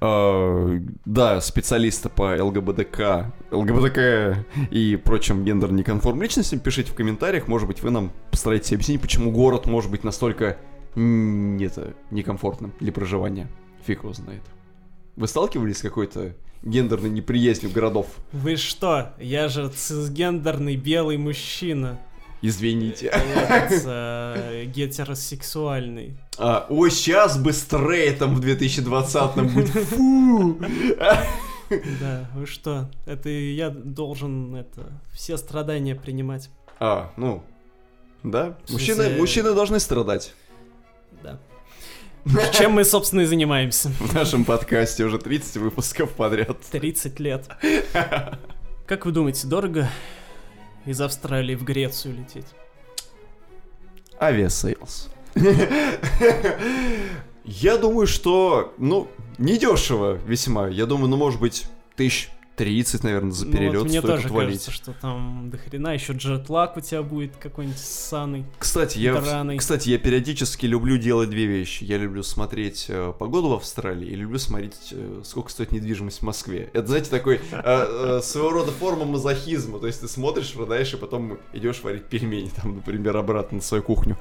Э, 0.00 0.80
да, 1.04 1.40
специалисты 1.40 2.08
по 2.08 2.42
ЛГБТК, 2.42 3.32
ЛГБТК 3.50 4.44
и 4.70 4.96
прочим 4.96 5.44
гендерно-неконформ 5.44 6.22
личностям, 6.22 6.60
пишите 6.60 6.92
в 6.92 6.94
комментариях, 6.94 7.46
может 7.46 7.68
быть, 7.68 7.82
вы 7.82 7.90
нам 7.90 8.12
постараетесь 8.30 8.72
объяснить, 8.72 9.00
почему 9.00 9.30
город 9.30 9.66
может 9.66 9.90
быть 9.90 10.02
настолько 10.04 10.58
это, 10.94 11.94
некомфортным 12.10 12.72
для 12.80 12.92
проживания. 12.92 13.48
Фиг 13.86 14.02
его 14.02 14.12
знает. 14.12 14.42
Вы 15.16 15.28
сталкивались 15.28 15.78
с 15.78 15.82
какой-то 15.82 16.34
гендерной 16.62 17.10
неприязнью 17.10 17.72
городов? 17.72 18.06
Вы 18.32 18.56
что? 18.56 19.14
Я 19.18 19.48
же 19.48 19.68
цисгендерный 19.68 20.76
белый 20.76 21.16
мужчина. 21.16 21.98
Извините. 22.42 23.10
Э, 23.12 24.64
гетеросексуальный. 24.64 26.16
А, 26.38 26.66
ой, 26.70 26.90
сейчас 26.90 27.38
бы 27.38 27.52
стрейтом 27.52 28.34
в 28.34 28.40
2020-м 28.40 29.54
быть. 29.54 29.70
Фу! 29.70 30.58
Да, 32.00 32.28
вы 32.34 32.46
что? 32.46 32.90
Это 33.06 33.28
я 33.28 33.70
должен 33.70 34.56
это 34.56 34.90
все 35.12 35.36
страдания 35.36 35.94
принимать. 35.94 36.50
А, 36.80 37.12
ну, 37.16 37.44
да. 38.24 38.58
Мужчины, 38.68 39.10
мужчины 39.10 39.54
должны 39.54 39.78
страдать. 39.78 40.34
Да. 41.22 41.38
Чем 42.52 42.72
мы, 42.72 42.84
собственно, 42.84 43.20
и 43.20 43.24
занимаемся. 43.24 43.88
В 44.00 44.14
нашем 44.14 44.44
подкасте 44.44 45.04
уже 45.04 45.18
30 45.18 45.56
выпусков 45.58 46.10
подряд. 46.10 46.58
30 46.70 47.20
лет. 47.20 47.48
Как 48.86 49.06
вы 49.06 49.12
думаете, 49.12 49.46
дорого 49.46 49.88
из 50.86 51.00
Австралии 51.00 51.54
в 51.54 51.64
Грецию 51.64 52.16
лететь? 52.16 52.46
Aviasales. 54.20 55.10
Я 57.44 57.78
думаю, 57.78 58.06
что, 58.06 58.74
ну, 58.78 59.08
недешево 59.38 60.18
весьма. 60.26 60.68
Я 60.68 60.86
думаю, 60.86 61.08
ну, 61.08 61.16
может 61.16 61.40
быть, 61.40 61.66
тысяч 61.96 62.30
30, 62.56 63.04
наверное, 63.04 63.32
за 63.32 63.46
Ну 63.46 63.52
перелет 63.52 63.74
вот 63.78 63.88
мне 63.88 64.00
стоит 64.00 64.14
тоже 64.14 64.26
отвалить. 64.26 64.50
кажется, 64.50 64.70
что 64.70 64.92
там 64.92 65.48
до 65.50 65.56
хрена 65.56 65.94
еще 65.94 66.12
джетлаг 66.12 66.76
у 66.76 66.80
тебя 66.80 67.02
будет 67.02 67.36
какой-нибудь 67.36 67.78
ссаный. 67.78 68.44
Кстати, 68.58 68.98
я, 68.98 69.18
Драный. 69.18 69.56
кстати, 69.56 69.88
я 69.88 69.98
периодически 69.98 70.66
люблю 70.66 70.98
делать 70.98 71.30
две 71.30 71.46
вещи. 71.46 71.84
Я 71.84 71.96
люблю 71.96 72.22
смотреть 72.22 72.86
э, 72.88 73.14
погоду 73.18 73.48
в 73.48 73.52
Австралии 73.54 74.08
и 74.08 74.14
люблю 74.14 74.38
смотреть, 74.38 74.76
э, 74.92 75.22
сколько 75.24 75.50
стоит 75.50 75.72
недвижимость 75.72 76.18
в 76.18 76.22
Москве. 76.22 76.68
Это, 76.74 76.88
знаете, 76.88 77.08
такой 77.10 77.36
э, 77.36 77.40
э, 77.52 78.20
своего 78.22 78.50
рода 78.50 78.72
форма 78.72 79.06
мазохизма. 79.06 79.78
То 79.78 79.86
есть 79.86 80.00
ты 80.02 80.08
смотришь, 80.08 80.52
продаешь, 80.52 80.92
и 80.92 80.96
потом 80.98 81.38
идешь 81.54 81.82
варить 81.82 82.04
пельмени, 82.04 82.50
там, 82.54 82.76
например, 82.76 83.16
обратно 83.16 83.56
на 83.56 83.62
свою 83.62 83.82
кухню 83.82 84.18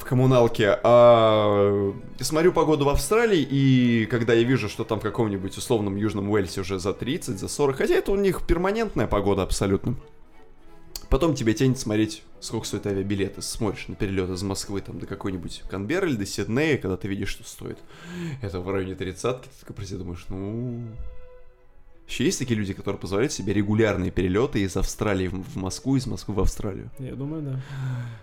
в 0.00 0.04
коммуналке. 0.04 0.78
А, 0.82 1.94
смотрю 2.20 2.52
погоду 2.52 2.86
в 2.86 2.88
Австралии, 2.88 3.46
и 3.48 4.06
когда 4.06 4.32
я 4.32 4.42
вижу, 4.42 4.68
что 4.68 4.84
там 4.84 4.98
в 4.98 5.02
каком-нибудь 5.02 5.56
условном 5.56 5.96
Южном 5.96 6.30
Уэльсе 6.30 6.62
уже 6.62 6.78
за 6.78 6.94
30, 6.94 7.38
за 7.38 7.48
40, 7.48 7.76
хотя 7.76 7.94
это 7.94 8.10
у 8.10 8.16
них 8.16 8.46
перманентная 8.46 9.06
погода 9.06 9.42
абсолютно. 9.42 9.96
Потом 11.10 11.34
тебя 11.34 11.52
тянет 11.52 11.78
смотреть, 11.78 12.22
сколько 12.40 12.66
стоит 12.66 12.86
авиабилеты. 12.86 13.42
Смотришь 13.42 13.88
на 13.88 13.96
перелет 13.96 14.30
из 14.30 14.42
Москвы 14.42 14.80
там 14.80 15.00
до 15.00 15.06
какой-нибудь 15.06 15.64
Канберры 15.68 16.08
или 16.08 16.16
до 16.16 16.24
Сиднея, 16.24 16.78
когда 16.78 16.96
ты 16.96 17.08
видишь, 17.08 17.30
что 17.30 17.44
стоит. 17.44 17.78
Это 18.42 18.60
в 18.60 18.70
районе 18.70 18.94
тридцатки, 18.94 19.48
ты 19.48 19.60
такой 19.60 19.76
про 19.76 19.84
себя 19.84 19.98
думаешь, 19.98 20.24
ну... 20.28 20.82
Еще 22.10 22.24
есть 22.24 22.40
такие 22.40 22.58
люди, 22.58 22.74
которые 22.74 23.00
позволяют 23.00 23.32
себе 23.32 23.52
регулярные 23.52 24.10
перелеты 24.10 24.60
из 24.62 24.76
Австралии 24.76 25.28
в 25.28 25.56
Москву, 25.56 25.94
из 25.94 26.08
Москвы 26.08 26.34
в 26.34 26.40
Австралию. 26.40 26.90
Я 26.98 27.14
думаю, 27.14 27.42
да. 27.42 27.60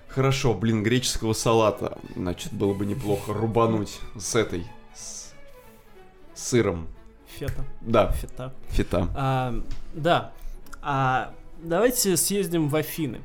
Хорошо, 0.10 0.54
блин, 0.54 0.84
греческого 0.84 1.32
салата. 1.32 1.98
Значит, 2.14 2.52
было 2.52 2.74
бы 2.74 2.86
неплохо 2.86 3.32
рубануть 3.32 4.00
с 4.18 4.36
этой... 4.36 4.66
С 4.94 5.34
сыром. 6.36 6.90
Фета. 7.28 7.64
Да, 7.80 8.12
Фета. 8.12 8.54
фита. 8.72 9.08
А, 9.16 9.56
да. 9.94 10.34
А 10.82 11.34
давайте 11.64 12.18
съездим 12.18 12.68
в 12.68 12.76
Афины. 12.76 13.22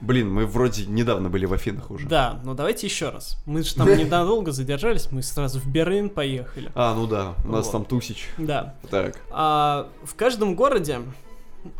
Блин, 0.00 0.32
мы 0.32 0.46
вроде 0.46 0.86
недавно 0.86 1.28
были 1.28 1.44
в 1.44 1.52
Афинах 1.52 1.90
уже. 1.90 2.06
Да, 2.06 2.40
но 2.44 2.54
давайте 2.54 2.86
еще 2.86 3.10
раз. 3.10 3.36
Мы 3.46 3.62
же 3.62 3.74
там 3.74 3.88
ненадолго 3.98 4.52
задержались, 4.52 5.10
мы 5.10 5.22
сразу 5.22 5.58
в 5.58 5.66
Берлин 5.66 6.08
поехали. 6.08 6.70
А, 6.74 6.94
ну 6.94 7.06
да, 7.06 7.34
у 7.44 7.48
нас 7.48 7.66
Вот. 7.66 7.72
там 7.72 7.84
тусич. 7.84 8.28
Да. 8.38 8.74
Так. 8.90 9.20
А 9.30 9.88
в 10.04 10.14
каждом 10.14 10.54
городе, 10.54 11.00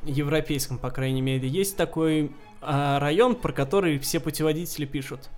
европейском, 0.05 0.79
по 0.79 0.91
крайней 0.91 1.23
мере, 1.23 1.49
есть 1.49 1.77
такой 1.77 2.33
а, 2.61 2.99
район, 2.99 3.37
про 3.37 3.53
который 3.53 3.99
все 3.99 4.19
путеводители 4.19 4.85
пишут. 4.85 5.29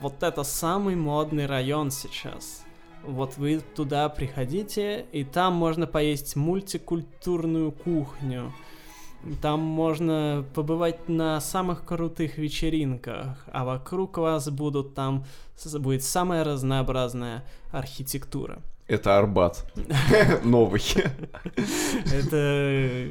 Вот 0.00 0.22
это 0.22 0.42
самый 0.44 0.94
модный 0.96 1.46
район 1.46 1.90
сейчас. 1.90 2.62
Вот 3.04 3.36
вы 3.36 3.60
туда 3.74 4.08
приходите, 4.08 5.06
и 5.10 5.24
там 5.24 5.54
можно 5.54 5.88
поесть 5.88 6.36
мультикультурную 6.36 7.72
кухню. 7.72 8.52
Там 9.40 9.60
можно 9.60 10.44
побывать 10.54 11.08
на 11.08 11.40
самых 11.40 11.84
крутых 11.84 12.38
вечеринках, 12.38 13.38
а 13.52 13.64
вокруг 13.64 14.18
вас 14.18 14.48
будут 14.50 14.94
там 14.94 15.24
будет 15.74 16.02
самая 16.02 16.42
разнообразная 16.42 17.44
архитектура. 17.70 18.58
Это 18.88 19.16
Арбат. 19.16 19.64
Новый. 20.42 20.82
Это 22.12 23.08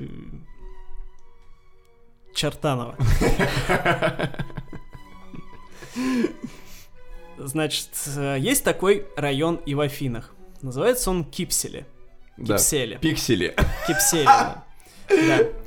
Чертаново. 2.35 2.95
Значит, 7.37 7.89
есть 8.37 8.63
такой 8.65 9.05
район 9.15 9.61
и 9.65 9.75
в 9.75 9.79
Афинах. 9.79 10.35
Называется 10.61 11.09
он 11.09 11.23
Кипсели. 11.23 11.85
Да. 12.37 12.57
Кипсели. 12.57 12.97
Пиксели. 12.97 13.55
Кипсели. 13.87 14.25
Да. 14.25 14.65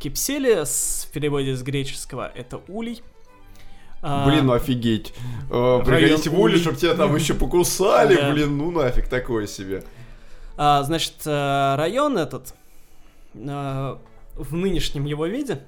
Кипсели 0.00 0.64
с- 0.64 1.06
в 1.08 1.12
переводе 1.12 1.54
с 1.54 1.62
греческого 1.62 2.30
это 2.34 2.60
улей. 2.68 3.02
А, 4.02 4.26
Блин, 4.26 4.46
ну 4.46 4.54
офигеть. 4.54 5.12
Э, 5.50 5.80
Приходите 5.84 6.30
в 6.30 6.40
улей, 6.40 6.58
чтобы 6.58 6.76
тебя 6.78 6.94
там 6.94 7.14
еще 7.14 7.34
покусали, 7.34 8.32
блин, 8.32 8.56
ну 8.56 8.70
нафиг 8.70 9.08
такое 9.08 9.46
себе. 9.46 9.84
а, 10.56 10.82
значит, 10.82 11.14
э, 11.26 11.74
район 11.76 12.16
этот 12.18 12.54
э, 13.34 13.96
в 14.36 14.54
нынешнем 14.54 15.04
его 15.04 15.26
виде 15.26 15.60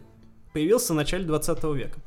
появился 0.55 0.93
в 0.95 0.97
начале 0.97 1.25
20 1.25 1.63
века. 1.75 1.99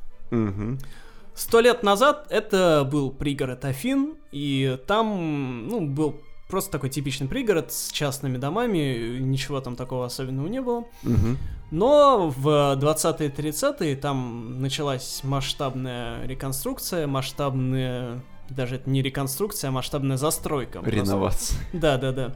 Сто 1.35 1.59
лет 1.59 1.83
назад 1.83 2.27
это 2.29 2.87
был 2.89 3.11
пригород 3.11 3.63
Афин, 3.65 4.15
и 4.31 4.77
там, 4.87 5.67
ну, 5.67 5.81
был 5.85 6.15
просто 6.49 6.71
такой 6.71 6.89
типичный 6.89 7.27
пригород 7.27 7.71
с 7.73 7.91
частными 7.91 8.37
домами, 8.37 9.17
ничего 9.19 9.59
там 9.61 9.75
такого 9.75 10.05
особенного 10.05 10.47
не 10.47 10.61
было. 10.61 10.85
Мгм. 11.03 11.37
Но 11.75 12.29
в 12.29 12.47
20-е 12.47 13.29
30-е 13.29 13.97
там 13.97 14.61
началась 14.61 15.19
масштабная 15.25 16.25
реконструкция, 16.25 17.05
масштабная, 17.05 18.23
даже 18.49 18.75
это 18.75 18.89
не 18.89 19.01
реконструкция, 19.01 19.67
а 19.67 19.71
масштабная 19.71 20.15
застройка. 20.15 20.81
Реновация. 20.85 21.59
Да, 21.73 21.97
да, 21.97 22.13
да. 22.13 22.33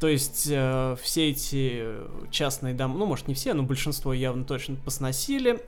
То 0.00 0.08
есть 0.08 0.48
э, 0.50 0.96
все 1.00 1.30
эти 1.30 1.84
частные 2.32 2.74
дома, 2.74 2.98
ну, 2.98 3.06
может, 3.06 3.28
не 3.28 3.34
все, 3.34 3.54
но 3.54 3.62
большинство 3.62 4.12
явно 4.12 4.44
точно 4.44 4.74
посносили 4.74 5.62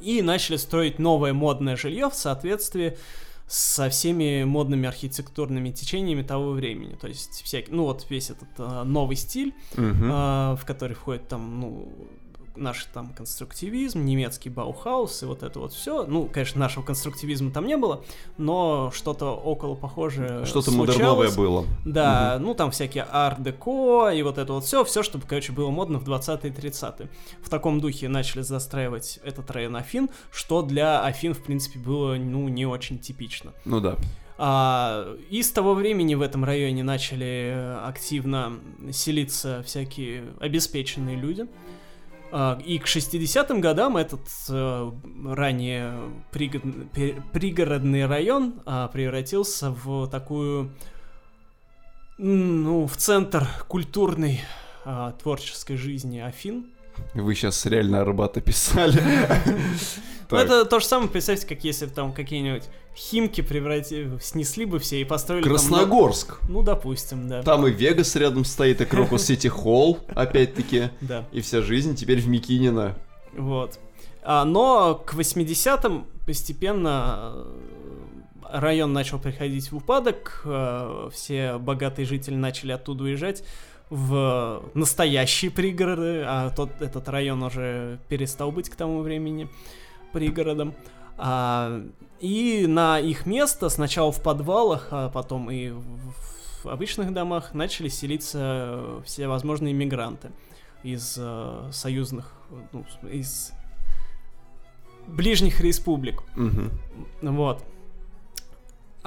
и 0.00 0.22
начали 0.22 0.58
строить 0.58 1.00
новое 1.00 1.32
модное 1.32 1.74
жилье 1.74 2.08
в 2.08 2.14
соответствии 2.14 2.96
со 3.48 3.88
всеми 3.90 4.44
модными 4.44 4.88
архитектурными 4.88 5.70
течениями 5.70 6.22
того 6.22 6.50
времени. 6.52 6.94
То 6.94 7.06
есть 7.08 7.42
всякий, 7.44 7.70
ну 7.72 7.84
вот 7.84 8.06
весь 8.10 8.30
этот 8.30 8.48
э, 8.58 8.82
новый 8.84 9.16
стиль, 9.16 9.54
Мгм. 9.76 10.10
а, 10.12 10.56
в 10.56 10.64
который 10.64 10.94
входит 10.94 11.28
там, 11.28 11.60
ну, 11.60 11.92
наш 12.56 12.84
там 12.84 13.12
конструктивизм, 13.16 14.04
немецкий 14.04 14.50
Баухаус 14.50 15.22
и 15.22 15.26
вот 15.26 15.42
это 15.42 15.60
вот 15.60 15.72
все. 15.72 16.04
Ну, 16.04 16.26
конечно, 16.26 16.60
нашего 16.60 16.82
конструктивизма 16.84 17.50
там 17.50 17.66
не 17.66 17.76
было, 17.76 18.04
но 18.36 18.90
что-то 18.94 19.32
около 19.32 19.74
похожее 19.74 20.44
Что-то 20.44 20.70
модерновое 20.70 21.30
было. 21.30 21.64
Да, 21.84 22.38
ну 22.40 22.54
там 22.54 22.70
всякие 22.70 23.04
арт-деко 23.04 24.10
и 24.10 24.22
вот 24.22 24.38
это 24.38 24.52
вот 24.52 24.64
все, 24.64 24.84
все, 24.84 25.02
чтобы, 25.02 25.26
короче, 25.26 25.52
было 25.52 25.70
модно 25.70 25.98
в 25.98 26.08
20-е 26.08 26.50
30-е. 26.52 27.08
В 27.42 27.48
таком 27.48 27.80
духе 27.80 28.08
начали 28.08 28.42
застраивать 28.42 29.20
этот 29.24 29.50
район 29.50 29.76
Афин, 29.76 30.10
что 30.30 30.62
для 30.62 31.02
Афин, 31.02 31.34
в 31.34 31.42
принципе, 31.42 31.78
было, 31.78 32.14
ну, 32.16 32.48
не 32.48 32.66
очень 32.66 32.98
типично. 32.98 33.52
Ну 33.64 33.80
да. 33.80 33.96
А, 34.38 35.16
и 35.30 35.42
с 35.42 35.50
того 35.50 35.74
времени 35.74 36.14
в 36.14 36.20
этом 36.20 36.44
районе 36.44 36.82
начали 36.82 37.52
э, 37.54 37.78
активно 37.86 38.58
селиться 38.92 39.62
всякие 39.64 40.24
обеспеченные 40.40 41.16
люди. 41.16 41.46
А, 42.32 42.58
и 42.64 42.78
к 42.78 42.86
60-м 42.86 43.60
годам 43.60 43.96
этот 43.96 44.28
э, 44.48 44.92
ранее 45.24 46.10
пригородный 46.32 48.06
район 48.06 48.60
а, 48.66 48.88
превратился 48.88 49.70
в 49.70 50.08
такую, 50.08 50.72
ну, 52.18 52.86
в 52.86 52.96
центр 52.96 53.46
культурной 53.68 54.40
а, 54.84 55.12
творческой 55.12 55.76
жизни 55.76 56.18
Афин. 56.18 56.66
Вы 57.14 57.34
сейчас 57.34 57.64
реально 57.66 58.00
Арбат 58.00 58.36
описали. 58.36 59.00
Ну, 60.28 60.38
это 60.38 60.64
то 60.64 60.80
же 60.80 60.86
самое, 60.86 61.08
представьте, 61.08 61.46
как 61.46 61.62
если 61.62 61.86
бы 61.86 61.92
там 61.92 62.12
какие-нибудь 62.12 62.64
химки 62.96 63.42
превратили, 63.42 64.18
снесли 64.20 64.64
бы 64.64 64.80
все 64.80 65.00
и 65.00 65.04
построили 65.04 65.44
там 65.44 65.52
Красногорск. 65.52 66.38
Ну, 66.48 66.62
допустим, 66.62 67.28
да. 67.28 67.42
Там 67.44 67.64
и 67.66 67.70
Вегас 67.70 68.16
рядом 68.16 68.44
стоит, 68.44 68.80
и 68.80 68.84
Крокус 68.86 69.22
Сити 69.26 69.46
Холл, 69.46 70.00
опять-таки. 70.16 70.90
Да, 71.00 71.26
И 71.30 71.40
вся 71.42 71.62
жизнь 71.62 71.94
теперь 71.94 72.20
в 72.20 72.26
Микинино. 72.28 72.96
вот. 73.36 73.78
А, 74.22 74.44
но 74.44 74.96
к 74.96 75.14
80-м 75.14 76.04
постепенно 76.26 77.32
э, 77.36 78.58
район 78.58 78.92
начал 78.92 79.20
приходить 79.20 79.70
в 79.70 79.76
упадок, 79.76 80.42
э, 80.44 81.10
все 81.12 81.58
богатые 81.58 82.06
жители 82.06 82.34
начали 82.34 82.72
оттуда 82.72 83.04
уезжать 83.04 83.44
в 83.90 84.62
настоящие 84.74 85.50
пригороды, 85.50 86.22
а 86.26 86.50
тот, 86.50 86.70
этот 86.80 87.08
район 87.08 87.42
уже 87.42 87.98
перестал 88.08 88.50
быть 88.50 88.68
к 88.68 88.76
тому 88.76 89.00
времени 89.00 89.48
пригородом. 90.12 90.74
А, 91.18 91.82
и 92.20 92.66
на 92.66 92.98
их 92.98 93.26
место 93.26 93.68
сначала 93.68 94.12
в 94.12 94.22
подвалах, 94.22 94.88
а 94.90 95.08
потом 95.08 95.50
и 95.50 95.70
в, 95.70 96.68
обычных 96.68 97.12
домах 97.12 97.54
начали 97.54 97.88
селиться 97.88 99.02
все 99.04 99.28
возможные 99.28 99.72
мигранты 99.72 100.32
из 100.82 101.16
э, 101.16 101.70
союзных, 101.72 102.32
ну, 102.72 102.84
из 103.08 103.52
ближних 105.06 105.60
республик. 105.60 106.22
Мгм. 106.34 106.70
Вот. 107.22 107.64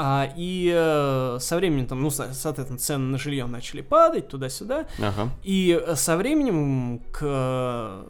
А, 0.01 0.31
и 0.37 0.71
э, 0.73 1.39
со 1.41 1.57
временем 1.57 1.85
там, 1.85 2.01
ну, 2.01 2.09
со- 2.09 2.33
соответственно, 2.33 2.79
цены 2.79 3.05
на 3.07 3.17
жилье 3.17 3.47
начали 3.47 3.81
падать 3.81 4.29
туда-сюда. 4.29 4.87
Ага. 4.97 5.29
И 5.43 5.77
э, 5.77 5.95
со 5.95 6.15
временем 6.15 7.01
к 7.11 7.19
э, 7.21 8.03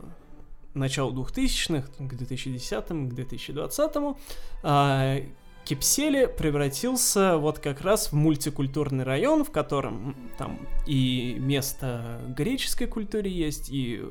началу 0.76 1.20
2000-х, 1.20 1.88
к 1.98 2.14
2010-му, 2.14 3.10
к 3.10 3.14
2020-му, 3.14 4.20
а, 4.62 5.18
Кипсели 5.66 6.28
превратился 6.28 7.38
вот 7.38 7.58
как 7.58 7.82
раз 7.82 8.12
в 8.12 8.14
мультикультурный 8.14 9.04
район, 9.04 9.44
в 9.44 9.50
котором 9.50 10.16
там 10.38 10.60
и 10.86 11.38
место 11.40 12.22
греческой 12.38 12.86
культуре 12.86 13.32
есть, 13.32 13.70
и 13.72 14.04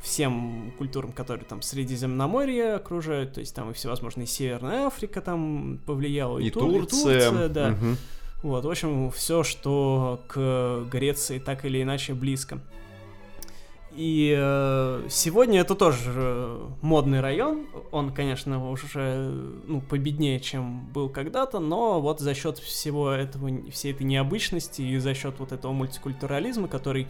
всем 0.00 0.72
культурам, 0.78 1.12
которые 1.12 1.44
там 1.46 1.62
Средиземноморье 1.62 2.74
окружают, 2.74 3.34
то 3.34 3.40
есть 3.40 3.54
там 3.54 3.70
и 3.70 3.72
всевозможные 3.74 4.26
Северная 4.26 4.86
Африка 4.86 5.20
там 5.20 5.80
повлияла, 5.86 6.38
И 6.38 6.50
Тур- 6.50 6.86
Турция. 6.86 7.48
да. 7.48 7.70
Мгм. 7.70 7.96
Вот, 8.42 8.64
в 8.64 8.70
общем, 8.70 9.10
все, 9.10 9.42
что 9.42 10.20
к 10.28 10.84
Греции 10.90 11.38
так 11.38 11.64
или 11.64 11.82
иначе 11.82 12.14
близко. 12.14 12.60
И 13.96 14.36
э, 14.38 15.06
сегодня 15.08 15.60
это 15.62 15.74
тоже 15.74 16.58
модный 16.82 17.20
район. 17.20 17.66
Он, 17.92 18.12
конечно, 18.12 18.70
уже 18.70 19.30
ну, 19.66 19.80
победнее, 19.80 20.38
чем 20.38 20.86
был 20.92 21.08
когда-то, 21.08 21.60
но 21.60 21.98
вот 22.02 22.20
за 22.20 22.34
счет 22.34 22.58
всего 22.58 23.10
этого, 23.10 23.50
всей 23.70 23.92
этой 23.94 24.02
необычности 24.02 24.82
и 24.82 24.98
за 24.98 25.14
счет 25.14 25.36
вот 25.38 25.52
этого 25.52 25.72
мультикультурализма, 25.72 26.68
который 26.68 27.08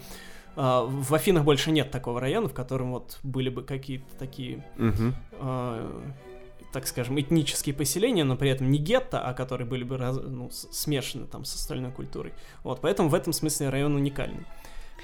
в 0.57 1.15
Афинах 1.15 1.45
больше 1.45 1.71
нет 1.71 1.91
такого 1.91 2.21
района, 2.21 2.49
в 2.49 2.55
котором 2.55 2.93
вот 2.93 3.19
были 3.23 3.51
бы 3.51 3.63
какие-то 3.63 4.17
такие 4.19 4.65
Мгм. 4.77 5.15
э, 5.33 6.11
так 6.73 6.87
скажем, 6.87 7.19
этнические 7.21 7.75
поселения, 7.75 8.25
но 8.25 8.37
при 8.37 8.51
этом 8.51 8.71
не 8.71 8.79
гетто, 8.79 9.21
а 9.21 9.33
которые 9.35 9.67
были 9.67 9.85
бы 9.85 9.97
раз- 9.97 10.21
ну, 10.23 10.51
смешаны 10.51 11.27
там 11.27 11.45
с 11.45 11.55
остальной 11.55 11.91
культурой. 11.93 12.33
Вот, 12.65 12.81
поэтому 12.81 13.09
в 13.09 13.15
этом 13.15 13.33
смысле 13.33 13.69
район 13.71 13.95
уникальный. 13.95 14.45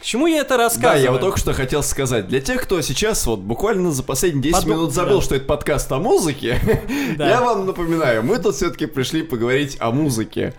К 0.00 0.04
чему 0.04 0.26
я 0.26 0.38
это 0.40 0.56
Да, 0.56 0.64
рассказываю? 0.64 1.00
я 1.02 1.12
вот 1.12 1.20
только 1.20 1.38
что 1.38 1.52
хотел 1.52 1.80
сказать. 1.84 2.26
Для 2.26 2.40
тех, 2.40 2.60
кто 2.64 2.80
сейчас 2.80 3.24
вот 3.24 3.38
буквально 3.38 3.92
за 3.92 4.02
последние 4.02 4.42
10 4.52 4.64
Подум- 4.64 4.70
минут 4.70 4.92
забыл, 4.92 5.18
да. 5.20 5.24
что 5.24 5.36
это 5.36 5.44
подкаст 5.44 5.92
о 5.92 5.98
музыке, 6.00 6.58
Да. 7.16 7.28
я 7.28 7.40
вам 7.40 7.66
напоминаю, 7.66 8.24
мы 8.24 8.38
тут 8.40 8.56
все-таки 8.56 8.86
пришли 8.86 9.22
поговорить 9.22 9.76
о 9.78 9.92
музыке. 9.92 10.54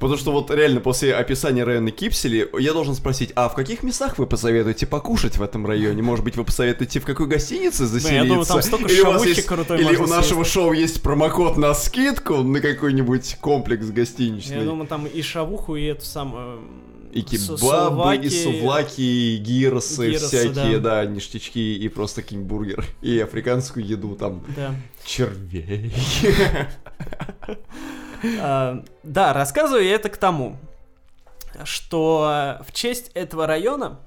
Потому 0.00 0.16
что 0.16 0.32
вот 0.32 0.50
реально 0.50 0.80
после 0.80 1.14
описания 1.14 1.64
района 1.64 1.90
Кипсели 1.90 2.48
я 2.58 2.72
должен 2.72 2.94
спросить, 2.94 3.32
а 3.36 3.50
в 3.50 3.54
каких 3.54 3.82
местах 3.82 4.16
вы 4.16 4.26
посоветуете 4.26 4.86
покушать 4.86 5.36
в 5.36 5.42
этом 5.42 5.66
районе? 5.66 6.00
Может 6.00 6.24
быть, 6.24 6.36
вы 6.36 6.44
посоветуете 6.44 6.98
в 7.00 7.04
какой 7.04 7.26
гостинице 7.26 7.84
заселиться? 7.84 8.14
я 8.14 8.24
думаю, 8.24 8.46
там 8.46 8.62
столько 8.62 8.90
Или 8.90 9.00
у 9.02 9.06
вас 9.12 9.26
есть- 9.26 9.44
крутой 9.46 9.78
Или 9.82 9.96
у 9.96 10.06
нашего 10.06 10.42
шоу 10.42 10.72
есть 10.72 11.02
промокод 11.02 11.58
на 11.58 11.74
скидку 11.74 12.36
на 12.38 12.60
какой-нибудь 12.60 13.36
комплекс 13.42 13.86
гостиничный? 13.88 14.56
Я 14.60 14.64
думаю, 14.64 14.88
там 14.88 15.06
и 15.06 15.20
шавуху, 15.20 15.76
и 15.76 15.84
эту 15.84 16.04
самую... 16.06 16.60
И 17.12 17.22
кебабы, 17.22 18.16
и 18.16 18.28
сувлаки. 18.28 19.00
и 19.00 19.36
гиросы, 19.38 20.10
Гиросы, 20.10 20.26
всякие, 20.26 20.78
да. 20.78 21.04
ништячки, 21.06 21.76
и 21.76 21.88
просто 21.88 22.22
какие-нибудь 22.22 22.76
и 23.02 23.18
африканскую 23.20 23.84
еду, 23.86 24.14
там, 24.16 24.44
Да. 24.56 24.74
червей. 25.04 25.92
А, 28.40 28.82
Да, 29.02 29.32
рассказываю 29.32 29.84
я 29.84 29.94
это 29.94 30.08
к 30.08 30.16
тому, 30.16 30.56
что 31.64 32.58
в 32.66 32.72
честь 32.72 33.10
этого 33.14 33.46
района 33.46 34.00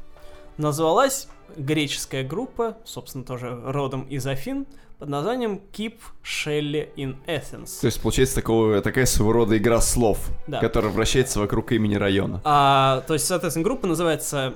назвалась 0.58 1.28
греческая 1.56 2.24
группа, 2.24 2.78
собственно, 2.86 3.24
тоже 3.24 3.60
родом 3.66 4.04
из 4.04 4.26
Афин, 4.28 4.66
под 5.00 5.08
названием 5.08 5.62
Keep 5.72 5.95
Shelley 6.24 6.89
in 6.97 7.16
Athens. 7.26 7.80
То 7.80 7.88
есть, 7.88 8.02
получается, 8.02 8.36
такого, 8.36 8.82
такая 8.82 9.06
своего 9.06 9.32
рода 9.32 9.58
игра 9.58 9.80
слов, 9.80 10.20
Да. 10.45 10.60
которая 10.60 10.91
вращается 10.91 11.39
вокруг 11.39 11.72
имени 11.72 11.95
района. 11.95 12.41
А, 12.43 13.02
то 13.08 13.14
есть, 13.14 13.26
соответственно, 13.26 13.64
группа 13.64 13.88
называется, 13.88 14.56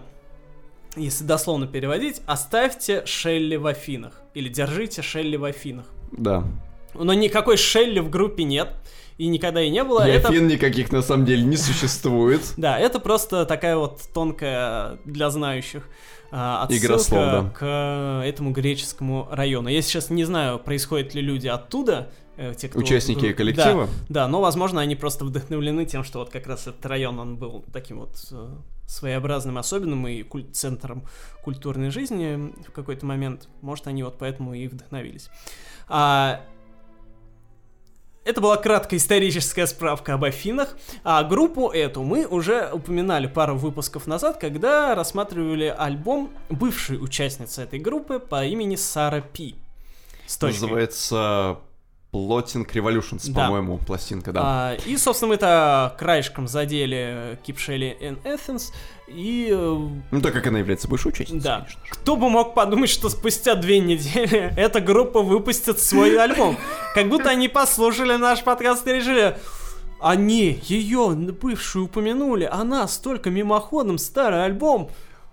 если 0.97 1.23
дословно 1.23 1.65
переводить, 1.65 2.21
«Оставьте 2.25 3.05
Шелли 3.05 3.55
в 3.55 3.65
Афинах» 3.65 4.21
или 4.33 4.49
«Держите 4.49 5.01
Шелли 5.01 5.37
в 5.37 5.45
Афинах». 5.45 5.85
Да. 6.11 6.43
Но 6.93 7.13
никакой 7.13 7.55
Шелли 7.55 7.99
в 7.99 8.09
группе 8.09 8.43
нет, 8.43 8.75
и 9.17 9.27
никогда 9.27 9.61
и 9.61 9.69
не 9.69 9.83
было. 9.83 10.05
И 10.05 10.11
это, 10.11 10.27
Афин 10.27 10.47
никаких 10.47 10.91
на 10.91 11.01
самом 11.01 11.25
деле 11.25 11.43
не 11.43 11.57
существует. 11.57 12.41
да, 12.57 12.77
это 12.77 12.99
просто 12.99 13.45
такая 13.45 13.77
вот 13.77 14.01
тонкая 14.13 14.97
для 15.05 15.29
знающих 15.29 15.87
а, 16.35 16.63
отсылка 16.63 16.97
слов, 16.97 17.21
да. 17.21 17.51
к 17.53 18.23
этому 18.25 18.51
греческому 18.51 19.27
району. 19.29 19.69
Я 19.69 19.83
сейчас 19.83 20.09
не 20.09 20.23
знаю, 20.23 20.57
происходят 20.57 21.13
ли 21.13 21.21
люди 21.21 21.47
оттуда, 21.47 22.09
э, 22.37 22.55
те, 22.57 22.69
кто... 22.69 22.79
Участники 22.79 23.27
Да, 23.27 23.33
коллектива. 23.33 23.87
Да, 24.09 24.27
но, 24.27 24.41
возможно, 24.41 24.81
они 24.81 24.95
просто 24.95 25.25
вдохновлены 25.25 25.85
тем, 25.85 26.03
что 26.03 26.19
вот 26.19 26.31
как 26.31 26.47
раз 26.47 26.65
этот 26.65 26.83
район, 26.87 27.19
он 27.19 27.35
был 27.35 27.63
таким 27.71 27.99
вот 27.99 28.15
э, 28.31 28.49
своеобразным, 28.87 29.59
особенным 29.59 30.07
и 30.07 30.23
куль- 30.23 30.49
центром 30.51 31.03
культурной 31.43 31.91
жизни 31.91 32.51
в 32.67 32.71
какой-то 32.71 33.05
момент. 33.05 33.47
Может, 33.61 33.85
они 33.85 34.01
вот 34.01 34.17
поэтому 34.17 34.55
и 34.55 34.67
вдохновились. 34.67 35.29
А, 35.87 36.41
это 38.23 38.41
была 38.41 38.57
краткая 38.57 38.99
историческая 38.99 39.67
справка 39.67 40.13
об 40.13 40.23
Афинах. 40.23 40.75
А 41.03 41.23
группу 41.23 41.69
эту 41.69 42.03
мы 42.03 42.25
уже 42.25 42.69
упоминали 42.71 43.27
пару 43.27 43.55
выпусков 43.55 44.07
назад, 44.07 44.39
когда 44.39 44.95
рассматривали 44.95 45.73
альбом 45.77 46.31
бывшей 46.49 46.97
участницы 47.03 47.63
этой 47.63 47.79
группы 47.79 48.19
по 48.19 48.45
имени 48.45 48.75
Сара 48.75 49.21
Пи. 49.21 49.55
С. 50.25 50.41
Называется 50.41 51.59
Plotting 52.13 52.65
Revolutions, 52.71 53.31
Да. 53.31 53.45
по-моему, 53.45 53.79
пластинка, 53.79 54.31
да. 54.31 54.41
А, 54.43 54.73
и, 54.85 54.95
собственно, 54.97 55.29
мы 55.29 55.35
это 55.35 55.95
краешком 55.97 56.47
задели 56.47 57.39
Keep 57.45 57.57
Shelley 57.57 57.99
in 57.99 58.17
Athens. 58.23 58.71
И 59.07 59.49
э, 59.51 59.77
Ну, 60.11 60.21
так 60.21 60.31
как 60.33 60.45
она 60.47 60.59
является 60.59 60.87
бывшей 60.87 61.09
участницей, 61.09 61.43
да, 61.43 61.57
конечно 61.61 61.81
же. 61.85 61.91
кто 61.91 62.15
бы 62.15 62.29
мог 62.29 62.53
подумать, 62.53 62.89
что 62.89 63.09
спустя 63.09 63.55
две 63.55 63.79
недели 63.79 64.53
эта 64.57 64.79
группа 64.79 65.21
выпустит 65.21 65.79
свой 65.79 66.15
альбом. 66.17 66.57
Как 66.93 67.09
будто 67.09 67.29
они 67.29 67.47
послушали 67.47 68.15
наш 68.15 68.43
подкаст 68.43 68.87
и 68.87 68.93
решили, 68.93 69.35
они 69.99 70.59
ее 70.63 71.09
бывшую 71.09 71.85
упомянули, 71.85 72.47
она 72.51 72.87
столько 72.87 73.29
мимоходом 73.29 73.97
старый 73.97 74.45
альбом, 74.45 74.89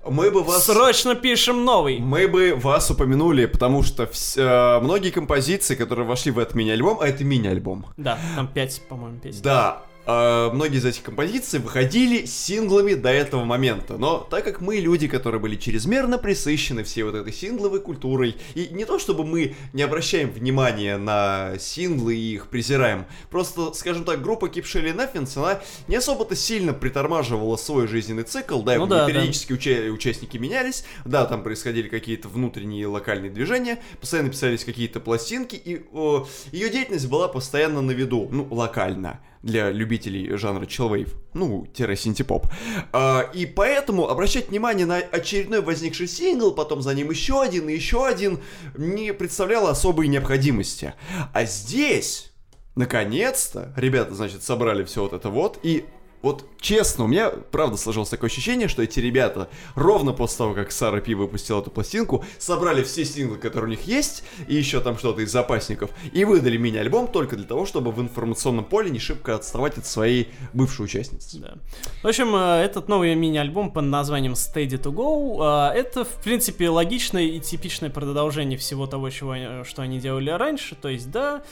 Мы 0.08 0.30
бы 0.30 0.42
вас... 0.42 0.64
срочно 0.64 1.14
пишем 1.14 1.64
новый. 1.64 1.98
Мы 1.98 2.26
бы 2.26 2.54
вас 2.54 2.90
упомянули, 2.90 3.46
потому 3.46 3.82
что 3.82 4.04
вс- 4.04 4.40
э, 4.40 4.80
многие 4.80 5.10
композиции, 5.10 5.74
которые 5.74 6.06
вошли 6.06 6.32
в 6.32 6.38
этот 6.38 6.54
мини-альбом, 6.54 6.98
а 7.00 7.06
это 7.06 7.22
мини-альбом. 7.22 7.86
Да, 7.96 8.18
там 8.34 8.48
пять, 8.48 8.80
по-моему, 8.88 9.18
песен. 9.18 9.42
Да, 9.42 9.82
многие 10.06 10.78
из 10.78 10.84
этих 10.84 11.02
композиций 11.02 11.60
выходили 11.60 12.24
синглами 12.24 12.94
до 12.94 13.10
этого 13.10 13.44
момента, 13.44 13.96
но 13.96 14.18
так 14.18 14.44
как 14.44 14.60
мы 14.60 14.76
люди, 14.76 15.06
которые 15.08 15.40
были 15.40 15.56
чрезмерно 15.56 16.18
присыщены 16.18 16.84
всей 16.84 17.02
вот 17.02 17.14
этой 17.14 17.32
сингловой 17.32 17.80
культурой, 17.80 18.36
и 18.54 18.68
не 18.72 18.84
то 18.84 18.98
чтобы 18.98 19.24
мы 19.24 19.54
не 19.72 19.82
обращаем 19.82 20.30
внимания 20.30 20.96
на 20.96 21.52
синглы 21.58 22.16
и 22.16 22.34
их 22.34 22.48
презираем, 22.48 23.06
просто, 23.30 23.72
скажем 23.74 24.04
так, 24.04 24.22
группа 24.22 24.46
Keep 24.46 24.64
Shelly 24.64 24.94
Nothings, 24.94 25.36
она 25.36 25.60
не 25.86 25.96
особо-то 25.96 26.34
сильно 26.34 26.72
притормаживала 26.72 27.56
свой 27.56 27.86
жизненный 27.86 28.24
цикл, 28.24 28.62
да, 28.62 28.76
Ну 28.76 28.86
да, 28.86 29.06
периодически 29.06 29.52
уча- 29.52 29.90
участники 29.92 30.36
менялись, 30.38 30.84
да, 31.04 31.26
там 31.26 31.42
происходили 31.42 31.88
какие-то 31.88 32.28
внутренние 32.28 32.86
локальные 32.86 33.30
движения, 33.30 33.78
постоянно 34.00 34.30
писались 34.30 34.64
какие-то 34.64 35.00
пластинки, 35.00 35.56
и 35.56 35.82
о, 35.92 36.26
ее 36.52 36.70
деятельность 36.70 37.08
была 37.08 37.28
постоянно 37.28 37.80
на 37.82 37.92
виду, 37.92 38.28
ну, 38.30 38.46
локально, 38.50 39.20
для 39.42 39.70
любителей 39.70 40.36
жанра 40.36 40.64
chillwave, 40.64 41.14
ну, 41.32 41.66
тире 41.72 41.96
синтепоп. 41.96 42.46
А, 42.92 43.30
и 43.32 43.46
поэтому 43.46 44.08
обращать 44.08 44.50
внимание 44.50 44.86
на 44.86 44.96
очередной 44.96 45.62
возникший 45.62 46.08
сингл, 46.08 46.52
потом 46.52 46.82
за 46.82 46.94
ним 46.94 47.10
еще 47.10 47.42
один 47.42 47.68
и 47.68 47.74
еще 47.74 48.06
один, 48.06 48.40
не 48.76 49.12
представляло 49.14 49.70
особой 49.70 50.08
необходимости. 50.08 50.94
А 51.32 51.44
здесь, 51.44 52.32
наконец-то, 52.74 53.72
ребята, 53.76 54.14
значит, 54.14 54.42
собрали 54.42 54.84
все 54.84 55.02
вот 55.02 55.12
это 55.12 55.30
вот, 55.30 55.58
и 55.62 55.84
вот 56.22 56.44
честно, 56.60 57.04
у 57.04 57.06
меня 57.06 57.30
правда 57.30 57.76
сложилось 57.76 58.10
такое 58.10 58.28
ощущение, 58.28 58.68
что 58.68 58.82
эти 58.82 59.00
ребята 59.00 59.48
ровно 59.74 60.12
после 60.12 60.38
того, 60.38 60.54
как 60.54 60.70
Сара 60.70 61.00
Пи 61.00 61.14
выпустила 61.14 61.60
эту 61.60 61.70
пластинку, 61.70 62.24
собрали 62.38 62.82
все 62.82 63.04
синглы, 63.04 63.38
которые 63.38 63.68
у 63.68 63.70
них 63.70 63.86
есть, 63.86 64.22
и 64.46 64.54
еще 64.54 64.80
там 64.80 64.98
что-то 64.98 65.22
из 65.22 65.30
запасников, 65.32 65.90
и 66.12 66.24
выдали 66.24 66.56
мини-альбом 66.58 67.08
только 67.08 67.36
для 67.36 67.46
того, 67.46 67.64
чтобы 67.64 67.90
в 67.90 68.00
информационном 68.00 68.64
поле 68.64 68.90
не 68.90 68.98
шибко 68.98 69.34
отставать 69.34 69.78
от 69.78 69.86
своей 69.86 70.28
бывшей 70.52 70.84
участницы. 70.84 71.38
Да. 71.38 71.54
В 72.02 72.06
общем, 72.06 72.34
э, 72.36 72.64
этот 72.64 72.88
новый 72.88 73.14
мини-альбом 73.14 73.70
под 73.72 73.84
названием 73.84 74.34
Steady 74.34 74.78
to 74.80 74.92
Go, 74.92 75.72
э, 75.72 75.78
это, 75.78 76.04
в 76.04 76.22
принципе, 76.22 76.68
логичное 76.68 77.22
и 77.24 77.40
типичное 77.40 77.90
продолжение 77.90 78.58
всего 78.58 78.86
того, 78.86 79.08
чего, 79.10 79.30
они- 79.30 79.64
что 79.64 79.82
они 79.82 79.98
делали 79.98 80.30
раньше. 80.30 80.74
То 80.74 80.88
есть, 80.88 81.10
да, 81.10 81.42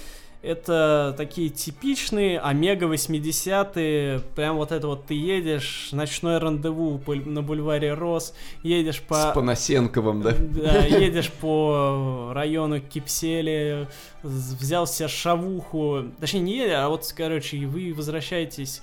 Это 0.41 1.15
такие 1.17 1.49
типичные 1.49 2.39
омега 2.39 2.87
80-е, 2.87 4.21
прям 4.37 4.57
вот 4.57 4.71
это 4.71 4.87
вот 4.87 5.07
ты 5.07 5.15
едешь, 5.15 5.89
ночное 5.91 6.39
рандеву 6.39 7.01
на 7.07 7.43
бульваре 7.43 7.93
Рос, 7.95 8.35
едешь 8.63 9.01
по... 9.03 9.15
С 9.17 9.35
Панасенковым, 9.35 10.23
да? 10.23 10.35
Да, 10.39 10.85
едешь 10.87 11.33
по 11.33 12.31
району 12.33 12.81
Кипсели, 12.81 13.89
взял 14.23 14.87
себе 14.87 15.09
шавуху, 15.09 16.05
точнее 16.21 16.41
не 16.41 16.57
едешь, 16.59 16.77
а 16.77 16.89
вот, 16.89 17.13
короче, 17.17 17.67
вы 17.67 17.93
возвращаетесь, 17.93 18.81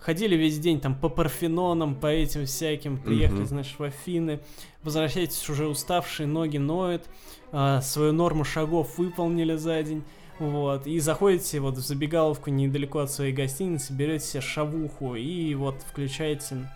ходили 0.00 0.36
весь 0.36 0.58
день 0.58 0.80
там 0.80 0.94
по 0.94 1.08
Парфенонам, 1.08 1.94
по 1.94 2.08
этим 2.08 2.44
всяким, 2.44 2.98
приехали, 2.98 3.38
Мгм. 3.38 3.46
значит, 3.46 3.78
в 3.78 3.82
Афины, 3.84 4.40
возвращаетесь 4.82 5.48
уже 5.48 5.66
уставшие, 5.66 6.26
ноги 6.26 6.58
ноют, 6.58 7.04
а, 7.52 7.80
свою 7.80 8.12
норму 8.12 8.44
шагов 8.44 8.98
выполнили 8.98 9.56
за 9.56 9.82
день, 9.82 10.04
вот, 10.40 10.86
и 10.86 10.98
заходите 11.00 11.60
вот 11.60 11.76
в 11.76 11.80
забегаловку 11.80 12.50
недалеко 12.50 13.00
от 13.00 13.10
своей 13.10 13.32
гостиницы, 13.32 13.92
берете 13.92 14.24
себе 14.24 14.40
шавуху 14.40 15.14
и 15.14 15.54
вот 15.54 15.76
включаете 15.86 16.68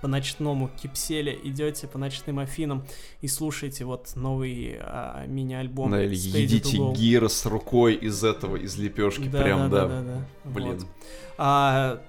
по 0.00 0.08
ночному 0.08 0.68
кипселе, 0.68 1.38
идете 1.42 1.86
по 1.86 1.98
ночным 1.98 2.38
Афинам 2.38 2.84
и 3.20 3.28
слушаете 3.28 3.84
вот 3.84 4.12
новый 4.14 4.76
а, 4.80 5.24
мини-альбом 5.26 5.90
Да, 5.90 6.02
или 6.04 6.14
едите 6.14 6.78
гир 6.94 7.28
с 7.28 7.46
рукой 7.46 7.94
из 7.94 8.24
этого, 8.24 8.56
из 8.56 8.76
лепешки, 8.78 9.28
Да, 9.28 9.42
прям, 9.42 9.70
да, 9.70 9.80
да. 9.82 9.88
да, 9.88 10.02
да, 10.02 10.14
да. 10.44 10.50
Блин. 10.50 10.78
Вот. 10.78 10.86
А, 11.38 12.00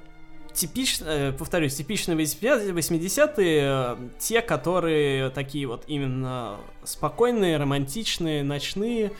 типично, 0.54 1.06
э, 1.06 1.32
повторюсь, 1.34 1.76
типичные 1.76 2.18
80-е, 2.18 3.62
э, 3.64 3.96
те, 4.20 4.42
которые 4.42 5.30
такие 5.30 5.68
вот 5.68 5.84
именно 5.88 6.58
спокойные, 6.84 7.58
романтичные, 7.58 8.44
ночные, 8.44 9.12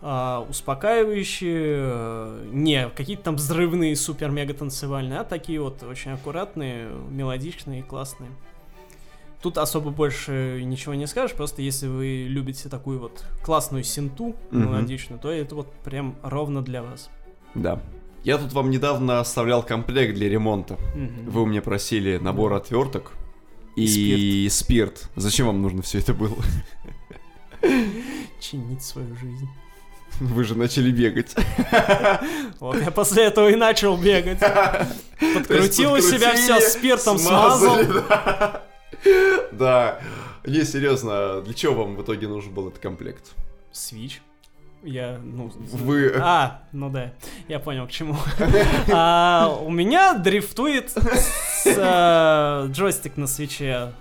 а, 0.00 0.46
успокаивающие, 0.48 1.76
э, 1.80 2.48
не 2.52 2.88
какие-то 2.90 3.24
там 3.24 3.36
взрывные, 3.36 3.96
супер-мега 3.96 4.54
танцевальные, 4.54 5.20
а 5.20 5.24
такие 5.24 5.60
вот 5.60 5.82
очень 5.82 6.12
аккуратные, 6.12 6.88
мелодичные, 7.10 7.82
классные. 7.82 8.30
Тут 9.42 9.58
особо 9.58 9.90
больше 9.90 10.62
ничего 10.64 10.94
не 10.94 11.06
скажешь, 11.06 11.36
просто 11.36 11.62
если 11.62 11.86
вы 11.86 12.26
любите 12.28 12.68
такую 12.68 12.98
вот 12.98 13.24
классную 13.44 13.84
синту 13.84 14.34
мелодичную, 14.50 15.20
то 15.20 15.30
это 15.30 15.54
вот 15.54 15.72
прям 15.84 16.16
ровно 16.22 16.62
для 16.62 16.82
вас. 16.82 17.10
Да. 17.54 17.80
Я 18.24 18.38
тут 18.38 18.52
вам 18.52 18.70
недавно 18.70 19.20
оставлял 19.20 19.62
комплект 19.62 20.14
для 20.14 20.28
ремонта. 20.28 20.76
Мгм. 20.94 21.30
Вы 21.30 21.42
у 21.42 21.46
меня 21.46 21.62
просили 21.62 22.18
набор 22.18 22.52
отверток 22.52 23.12
и, 23.76 24.48
спирт. 24.50 25.08
Зачем 25.14 25.46
вам 25.46 25.62
нужно 25.62 25.82
все 25.82 25.98
это 25.98 26.14
было? 26.14 26.36
чинить 28.40 28.82
свою 28.82 29.14
жизнь. 29.16 29.48
Вы 30.20 30.44
же 30.44 30.56
начали 30.56 30.90
бегать. 30.90 31.34
Вот 32.60 32.80
я 32.80 32.90
после 32.90 33.24
этого 33.24 33.48
и 33.50 33.54
начал 33.54 33.96
бегать. 33.96 34.40
Подкрутил 35.34 35.92
у 35.92 36.00
себя 36.00 36.34
все 36.34 36.60
спиртом, 36.60 37.18
смазал. 37.18 37.78
Да. 39.52 40.00
Не, 40.44 40.64
серьезно, 40.64 41.42
для 41.42 41.54
чего 41.54 41.84
вам 41.84 41.96
в 41.96 42.02
итоге 42.02 42.26
нужен 42.26 42.52
был 42.52 42.68
этот 42.68 42.80
комплект? 42.80 43.32
Свич. 43.70 44.22
Я, 44.82 45.18
ну... 45.22 45.52
Вы... 45.56 46.12
А, 46.16 46.62
ну 46.72 46.88
да, 46.88 47.12
я 47.48 47.58
понял 47.58 47.86
к 47.86 47.90
чему. 47.90 48.16
А, 48.90 49.56
у 49.60 49.70
меня 49.70 50.14
дрифтует 50.14 50.92
э, 51.66 52.66
джойстик 52.70 53.16
на 53.16 53.26
свече, 53.26 53.92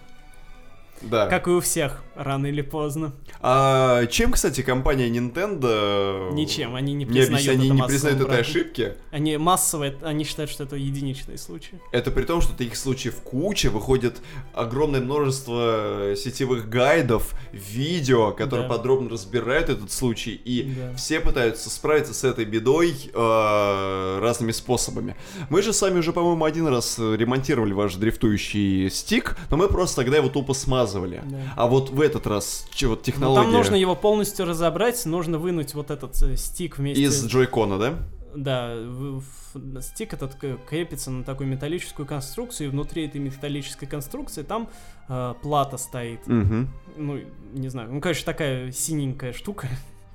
Да. 1.01 1.27
как 1.27 1.47
и 1.47 1.51
у 1.51 1.59
всех, 1.61 2.03
рано 2.15 2.47
или 2.47 2.61
поздно. 2.61 3.13
А 3.39 4.05
чем, 4.07 4.31
кстати, 4.31 4.61
компания 4.61 5.09
Nintendo... 5.09 6.33
Ничем, 6.33 6.75
они 6.75 6.93
не 6.93 7.05
Не 7.05 7.05
признают 7.05 7.29
объясняют, 7.33 7.59
они 7.61 7.69
не 7.69 7.83
признают 7.87 8.21
этой 8.21 8.39
ошибки. 8.41 8.93
Они 9.11 9.37
массовые, 9.37 9.95
они 10.01 10.23
считают, 10.23 10.49
что 10.51 10.63
это 10.63 10.75
единичные 10.75 11.37
случаи. 11.37 11.79
Это 11.91 12.09
при 12.11 12.23
том, 12.23 12.41
что 12.41 12.53
таких 12.57 12.75
случаев 12.77 13.15
куча, 13.21 13.69
выходит 13.69 14.17
огромное 14.53 14.99
множество 15.01 16.13
сетевых 16.15 16.67
гайдов, 16.69 17.33
видео, 17.51 18.31
которые 18.31 18.67
Да. 18.67 18.75
подробно 18.75 19.09
разбирают 19.09 19.69
этот 19.69 19.91
случай, 19.91 20.33
и 20.33 20.63
Да. 20.75 20.93
все 20.95 21.19
пытаются 21.19 21.69
справиться 21.69 22.13
с 22.13 22.23
этой 22.23 22.45
бедой 22.45 22.95
э, 23.13 24.19
разными 24.21 24.51
способами. 24.51 25.15
Мы 25.49 25.61
же 25.61 25.73
сами 25.73 25.99
уже, 25.99 26.11
по-моему, 26.13 26.43
один 26.45 26.67
раз 26.67 26.97
э, 26.99 27.15
ремонтировали 27.15 27.73
ваш 27.73 27.95
дрифтующий 27.95 28.89
стик, 28.89 29.37
но 29.49 29.57
мы 29.57 29.67
просто 29.67 29.97
тогда 29.97 30.17
его 30.17 30.29
тупо 30.29 30.53
смазывали. 30.87 31.21
Да. 31.25 31.37
А 31.55 31.67
вот 31.67 31.89
в 31.89 32.01
этот 32.01 32.27
раз, 32.27 32.65
че 32.73 32.87
вот 32.87 32.99
Ну, 32.99 33.03
технология 33.03 33.43
там 33.43 33.53
нужно 33.53 33.75
его 33.75 33.95
полностью 33.95 34.45
разобрать, 34.45 35.05
нужно 35.05 35.37
вынуть 35.37 35.73
вот 35.73 35.91
этот 35.91 36.21
э, 36.23 36.35
стик 36.37 36.77
вместе 36.77 37.03
из 37.03 37.25
джойкона, 37.25 37.77
да? 37.77 37.93
Да, 38.35 38.75
в- 38.75 39.23
в- 39.53 39.81
стик 39.81 40.13
этот 40.13 40.35
крепится 40.69 41.09
на 41.09 41.23
такую 41.23 41.47
металлическую 41.49 42.05
конструкцию, 42.05 42.67
и 42.67 42.71
внутри 42.71 43.07
этой 43.07 43.19
металлической 43.19 43.87
конструкции 43.87 44.43
там 44.43 44.69
э, 45.09 45.33
плата 45.41 45.77
стоит. 45.77 46.19
Угу. 46.27 46.67
Ну, 46.97 47.19
не 47.53 47.69
знаю, 47.69 47.89
ну, 47.91 48.01
конечно, 48.01 48.25
такая 48.25 48.71
синенькая 48.71 49.33
штука, 49.33 49.67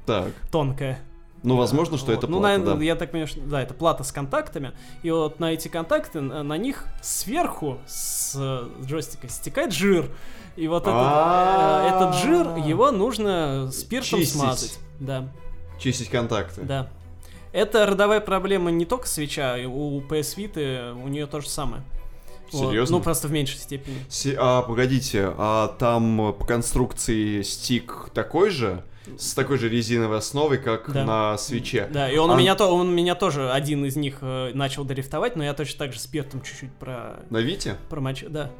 Так. 0.07 0.29
тонкая. 0.53 1.01
Ну, 1.45 1.57
возможно, 1.57 1.97
что 1.97 2.13
Вот. 2.13 2.19
это 2.19 2.27
Ну, 2.29 2.39
плата, 2.39 2.57
наверное, 2.59 2.79
да. 2.79 2.85
я 2.85 2.95
так 2.95 3.11
понимаю, 3.11 3.27
что 3.27 3.41
да, 3.41 3.61
это 3.63 3.75
плата 3.75 4.05
с 4.05 4.13
контактами, 4.13 4.71
и 5.03 5.11
вот 5.11 5.41
на 5.41 5.53
эти 5.53 5.67
контакты, 5.67 6.21
на, 6.21 6.45
на 6.45 6.57
них 6.57 6.85
сверху 7.03 7.79
с 7.89 8.37
э, 8.39 8.85
джойстика 8.87 9.29
стекает 9.29 9.73
жир. 9.73 10.09
И 10.57 10.69
вот 10.69 10.83
этот, 10.83 10.95
э, 10.95 11.89
этот 11.89 12.15
жир, 12.17 12.57
его 12.67 12.91
нужно 12.91 13.71
спиртом 13.73 14.23
смазать. 14.25 14.79
Да. 15.01 15.29
Чистить 15.79 16.09
контакты. 16.11 16.63
Да. 16.63 16.89
Это 17.53 17.87
родовая 17.87 18.21
проблема 18.21 18.71
не 18.71 18.85
только 18.87 19.07
свеча, 19.07 19.57
у 19.67 20.01
PS 20.01 20.37
Vita 20.37 20.93
у 21.03 21.09
нее 21.09 21.27
то 21.27 21.41
же 21.41 21.49
самое. 21.49 21.83
Вот. 22.51 22.69
Серьезно? 22.71 22.99
Ну, 22.99 23.03
просто 23.03 23.29
в 23.29 23.33
меньшей 23.33 23.59
степени. 23.59 23.97
Си- 24.11 24.37
а, 24.39 24.63
погодите, 24.63 25.33
а 25.39 25.69
там 25.79 26.35
по 26.39 26.45
конструкции 26.45 27.43
стик 27.43 28.11
такой 28.13 28.51
же? 28.51 28.85
С 29.19 29.35
такой 29.35 29.59
же 29.59 29.69
резиновой 29.69 30.19
основой, 30.19 30.59
как 30.59 30.93
Да. 30.93 31.05
на 31.05 31.39
свече? 31.39 31.89
Да, 31.91 32.09
и 32.11 32.17
он, 32.19 32.31
А- 32.31 32.35
у 32.35 32.37
меня, 32.37 32.55
то, 32.55 32.67
он 32.69 32.95
меня 32.95 33.15
тоже, 33.17 33.51
один 33.51 33.85
из 33.85 33.97
них, 33.97 34.19
э, 34.21 34.53
начал 34.55 34.85
дрифтовать, 34.85 35.35
но 35.35 35.43
я 35.43 35.55
точно 35.55 35.79
так 35.81 35.93
же 35.93 35.99
спиртом 35.99 36.41
чуть-чуть 36.43 36.73
про, 36.75 37.17
На 37.29 37.39
Вите? 37.39 37.77
промочил. 37.91 38.29
Да. 38.31 38.51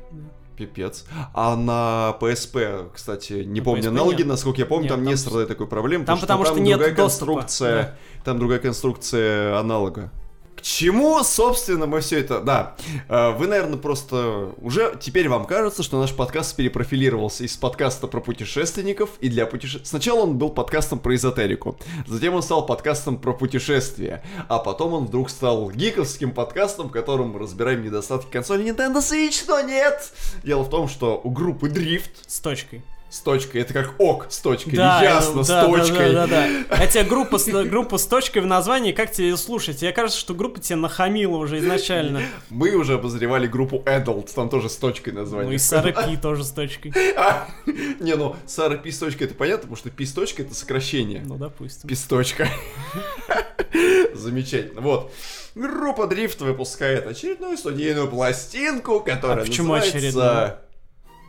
Пипец. 0.57 1.05
А 1.35 1.57
на 1.57 2.17
PSP, 2.21 2.91
кстати, 2.95 3.45
не 3.45 3.61
На 3.61 3.65
помню 3.65 3.83
PSP 3.85 3.89
аналоги, 3.89 4.19
нет. 4.19 4.27
насколько 4.27 4.61
я 4.61 4.67
помню, 4.67 4.85
Нет, 4.85 4.91
там, 4.91 5.01
там 5.01 5.09
не 5.09 5.17
страдает 5.17 5.49
такой 5.49 5.67
проблемы, 5.67 6.05
Там 6.05 6.19
потому 6.19 6.45
что 6.45 6.55
там 6.55 6.65
нет 6.65 6.79
другая 6.79 6.97
доступа, 6.97 7.33
конструкция, 7.33 7.97
там 8.25 8.39
другая 8.39 8.59
конструкция 8.59 9.59
аналога. 9.59 10.11
К 10.57 10.63
чему, 10.63 11.23
собственно, 11.25 11.87
мы 11.87 12.01
все 12.01 12.21
это... 12.21 12.41
Да, 12.41 12.77
э, 13.09 13.31
вы, 13.33 13.47
наверное, 13.47 13.79
просто... 13.79 14.53
Уже 14.59 14.97
теперь 15.01 15.29
вам 15.29 15.45
кажется, 15.45 15.83
что 15.83 16.01
наш 16.01 16.13
подкаст 16.13 16.55
перепрофилировался 16.57 17.45
из 17.45 17.57
подкаста 17.57 18.07
про 18.07 18.21
путешественников 18.21 19.11
и 19.21 19.29
для 19.29 19.47
путешествий. 19.47 19.87
Сначала 19.87 20.21
он 20.21 20.39
был 20.39 20.51
подкастом 20.51 20.99
про 20.99 21.15
эзотерику, 21.15 21.79
затем 22.07 22.35
он 22.35 22.43
стал 22.43 22.67
подкастом 22.67 23.19
про 23.19 23.33
путешествия, 23.33 24.23
а 24.49 24.59
потом 24.59 24.93
он 24.93 25.07
вдруг 25.07 25.31
стал 25.31 25.71
гиковским 25.71 26.33
подкастом, 26.33 26.89
в 26.89 26.93
котором 26.93 27.31
мы 27.31 27.39
разбираем 27.39 27.83
недостатки 27.83 28.31
консоли 28.31 28.65
Nintendo 28.65 28.99
Switch, 28.99 29.45
но 29.49 29.61
нет! 29.61 30.13
Дело 30.45 30.63
в 30.63 30.71
том, 30.71 30.89
что 30.89 31.21
у 31.23 31.31
группы 31.31 31.69
Drift 31.69 32.11
С 32.27 32.41
точкой. 32.41 32.83
С 33.13 33.21
точкой, 33.21 33.61
это 33.61 33.75
как 33.75 33.95
ок 33.99 34.29
с 34.31 34.39
точкой, 34.39 34.75
Да, 34.75 35.03
ясно, 35.03 35.41
э, 35.41 35.45
с 35.45 35.49
да, 35.49 35.67
да, 35.67 35.69
точкой. 35.69 36.15
Да, 36.15 36.27
да, 36.27 36.49
да. 36.49 36.77
Хотя 36.77 37.05
группа 37.05 37.37
с, 37.37 37.45
группа 37.45 37.99
с 37.99 38.07
точкой 38.07 38.39
в 38.39 38.47
названии, 38.47 38.93
как 38.93 39.13
тебе 39.13 39.29
ее 39.29 39.37
слушать? 39.37 39.81
Тебе 39.81 39.93
кажется, 39.93 40.19
что 40.19 40.33
группа 40.33 40.61
тебе 40.61 40.77
нахамила 40.77 41.37
уже 41.37 41.59
изначально. 41.59 42.23
Мы 42.49 42.75
уже 42.75 42.95
обозревали 42.95 43.47
группу 43.47 43.83
Adult, 43.85 44.33
там 44.35 44.49
тоже 44.49 44.71
с 44.71 44.77
точкой 44.77 45.11
название. 45.11 45.49
Ну 45.49 45.53
и 45.53 45.59
Сара 45.59 45.93
Пи 45.93 46.17
тоже 46.23 46.43
с 46.43 46.53
точкой. 46.53 46.95
А, 47.15 47.49
Не, 48.01 48.15
ну, 48.15 48.35
Сара 48.47 48.77
Пи 48.77 48.91
с 48.91 48.99
точкой 48.99 49.25
это 49.25 49.35
понятно, 49.35 49.65
потому 49.65 49.77
что 49.77 49.91
Пи 49.91 50.07
с 50.07 50.13
точкой 50.15 50.47
это 50.47 50.55
сокращение. 50.55 51.23
Ну, 51.23 51.37
допустим. 51.37 51.91
Писточка. 51.91 52.49
Замечательно. 54.15 54.81
Вот. 54.81 55.13
Группа 55.55 56.07
Дрифт 56.07 56.41
выпускает 56.41 57.07
очередную 57.07 57.59
студийную 57.59 58.09
пластинку, 58.09 59.01
которая 59.01 59.45
А 59.45 59.47
почему 59.47 59.75
называется... 59.75 59.99
очередную? 59.99 60.57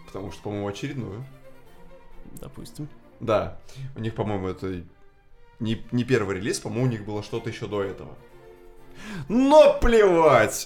Потому 0.06 0.32
что, 0.32 0.44
по-моему, 0.44 0.68
очередную. 0.70 1.26
Допустим. 2.40 2.88
Да. 3.20 3.58
У 3.96 4.00
них, 4.00 4.16
по-моему, 4.16 4.48
это 4.48 4.84
не, 5.60 5.84
не 5.92 6.04
первый 6.04 6.38
релиз, 6.38 6.60
по-моему, 6.60 6.86
у 6.86 6.90
них 6.90 7.06
было 7.06 7.24
что-то 7.24 7.50
еще 7.50 7.68
до 7.68 7.84
этого. 7.84 8.16
Но 9.30 9.78
плевать! 9.80 10.66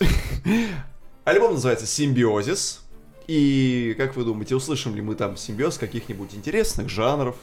Альбом 1.24 1.54
называется 1.54 1.86
«Симбиозис». 1.86 2.84
И, 3.28 3.94
как 3.98 4.16
вы 4.16 4.24
думаете, 4.24 4.56
услышим 4.56 4.96
ли 4.96 5.02
мы 5.02 5.14
там 5.16 5.36
симбиоз 5.36 5.78
каких-нибудь 5.78 6.34
интересных 6.34 6.88
жанров, 6.88 7.36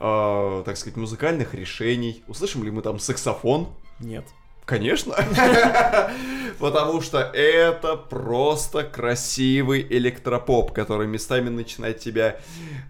э, 0.00 0.62
так 0.66 0.76
сказать, 0.76 0.96
музыкальных 0.96 1.54
решений? 1.54 2.24
Услышим 2.26 2.64
ли 2.64 2.72
мы 2.72 2.82
там 2.82 2.98
саксофон? 2.98 3.68
Нет. 4.00 4.24
Конечно. 4.68 5.14
Потому 6.58 7.00
что 7.00 7.20
это 7.20 7.96
просто 7.96 8.84
красивый 8.84 9.80
электропоп, 9.88 10.72
который 10.72 11.06
местами 11.06 11.48
начинает 11.48 12.00
тебя 12.00 12.36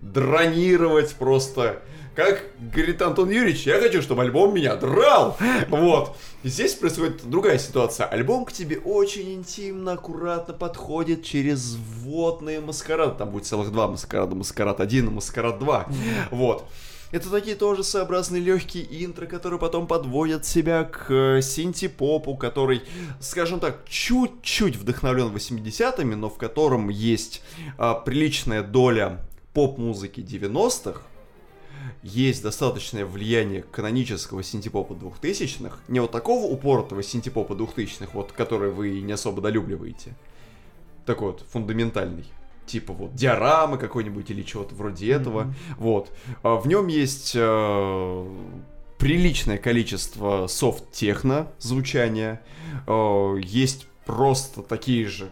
дронировать 0.01 1.15
просто. 1.15 1.81
Как 2.17 2.43
говорит 2.59 3.01
Антон 3.01 3.31
Юрьевич, 3.31 3.65
я 3.65 3.79
хочу, 3.79 4.03
чтобы 4.03 4.23
альбом 4.23 4.53
меня 4.53 4.75
драл. 4.75 5.37
Вот. 5.69 6.17
И 6.43 6.49
здесь 6.49 6.75
происходит 6.75 7.21
другая 7.23 7.59
ситуация. 7.59 8.07
Альбом 8.07 8.45
к 8.45 8.51
тебе 8.51 8.79
очень 8.79 9.35
интимно, 9.35 9.93
аккуратно 9.93 10.55
подходит 10.55 11.23
через 11.23 11.77
вводные 11.77 12.59
маскарады. 12.59 13.17
Там 13.19 13.31
будет 13.31 13.47
целых 13.47 13.71
два 13.71 13.87
маскарада. 13.87 14.35
Маскарад 14.35 14.81
1 14.81 15.07
и 15.07 15.11
маскарад 15.11 15.61
2. 15.61 15.87
Вот. 16.33 16.65
Это 17.11 17.31
такие 17.31 17.57
тоже 17.57 17.85
своеобразные 17.85 18.43
легкие 18.43 18.85
интро, 19.05 19.27
которые 19.27 19.59
потом 19.59 19.87
подводят 19.87 20.45
себя 20.45 20.85
к 20.85 21.11
э, 21.11 21.41
синти-попу, 21.41 22.37
который, 22.37 22.83
скажем 23.19 23.61
так, 23.61 23.89
чуть-чуть 23.89 24.77
вдохновлен 24.77 25.35
80-ми, 25.35 26.15
но 26.15 26.29
в 26.29 26.37
котором 26.37 26.91
есть 26.91 27.43
а, 27.79 27.95
приличная 27.95 28.63
доля 28.63 29.25
поп-музыки 29.55 30.21
90-х, 30.21 31.01
есть 32.03 32.43
достаточное 32.43 33.07
влияние 33.07 33.63
канонического 33.63 34.43
синтепопа 34.43 34.93
2000-х, 34.93 35.79
не 35.89 36.01
вот 36.01 36.13
такого 36.13 36.45
упоротого 36.45 37.03
синтепопа 37.03 37.55
2000-х, 37.55 38.11
вот, 38.13 38.33
который 38.33 38.71
вы 38.71 39.01
не 39.01 39.13
особо 39.13 39.41
долюбливаете, 39.41 40.15
такой 41.07 41.33
вот 41.33 41.45
фундаментальный, 41.51 42.27
типа 42.69 42.93
вот 42.93 43.15
диорамы 43.15 43.79
какой-нибудь 43.79 44.31
или 44.31 44.43
чего-то 44.43 44.75
вроде 44.75 45.11
этого, 45.11 45.43
mm-hmm. 45.43 45.75
вот. 45.79 46.13
А 46.43 46.57
в 46.57 46.69
нем 46.69 46.87
есть 46.87 47.33
э, 47.35 48.27
приличное 48.99 49.59
количество 49.59 50.47
софт-техно 50.47 51.49
звучания, 51.59 52.41
э, 52.87 53.37
есть 53.43 53.87
просто 54.05 54.63
такие 54.63 55.07
же 55.07 55.31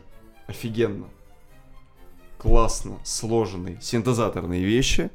офигенно 0.49 1.07
классно 2.39 2.99
сложенные 3.05 3.79
синтезаторные 3.81 4.63
вещи. 4.63 5.11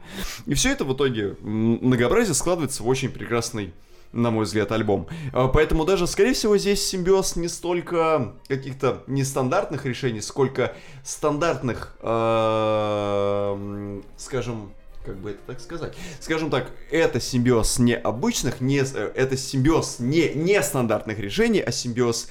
И 0.45 0.53
все 0.53 0.72
это 0.72 0.84
в 0.84 0.93
итоге 0.93 1.38
многообразие 1.41 2.34
складывается 2.34 2.84
в 2.84 2.88
очень 2.88 3.09
прекрасный 3.09 3.74
на 4.14 4.32
мой 4.32 4.45
взгляд, 4.45 4.72
альбом. 4.72 5.07
А, 5.34 5.47
поэтому 5.47 5.86
даже, 5.86 6.07
скорее 6.07 6.34
всего, 6.34 6.57
здесь 6.57 6.86
симбиоз 6.86 7.36
не 7.36 7.47
столько 7.47 8.34
каких-то 8.47 9.03
нестандартных 9.07 9.86
решений, 9.86 10.22
сколько 10.22 10.76
стандартных, 11.03 11.95
э, 12.01 14.01
скажем, 14.18 14.74
как 15.05 15.18
бы 15.18 15.32
это 15.32 15.39
так 15.47 15.59
сказать? 15.59 15.95
Скажем 16.20 16.49
так, 16.49 16.72
это 16.91 17.20
симбиоз 17.20 17.80
необычных, 17.80 18.62
не, 18.62 18.80
э, 18.80 19.12
это 19.16 19.38
симбиоз 19.38 19.99
не 19.99 20.34
нестандартных 20.34 21.20
решений, 21.20 21.62
а 21.62 21.72
симбиоз 21.72 22.30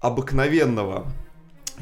обыкновенного 0.00 1.06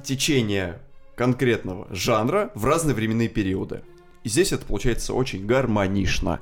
течения 0.04 0.80
конкретного 1.16 1.86
жанра 1.90 2.50
в 2.54 2.64
разные 2.64 2.94
временные 2.94 3.28
периоды. 3.28 3.82
И 4.22 4.28
здесь 4.28 4.52
это 4.52 4.66
получается 4.66 5.14
очень 5.14 5.46
гармонично. 5.46 6.40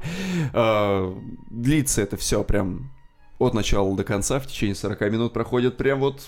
Э, 0.52 1.14
длится 1.50 2.02
это 2.02 2.16
все 2.16 2.42
прям 2.42 2.90
от 3.38 3.54
начала 3.54 3.94
до 3.96 4.04
конца, 4.04 4.40
в 4.40 4.46
течение 4.46 4.74
40 4.74 5.00
минут 5.12 5.32
проходит 5.32 5.76
прям 5.76 6.00
вот... 6.00 6.26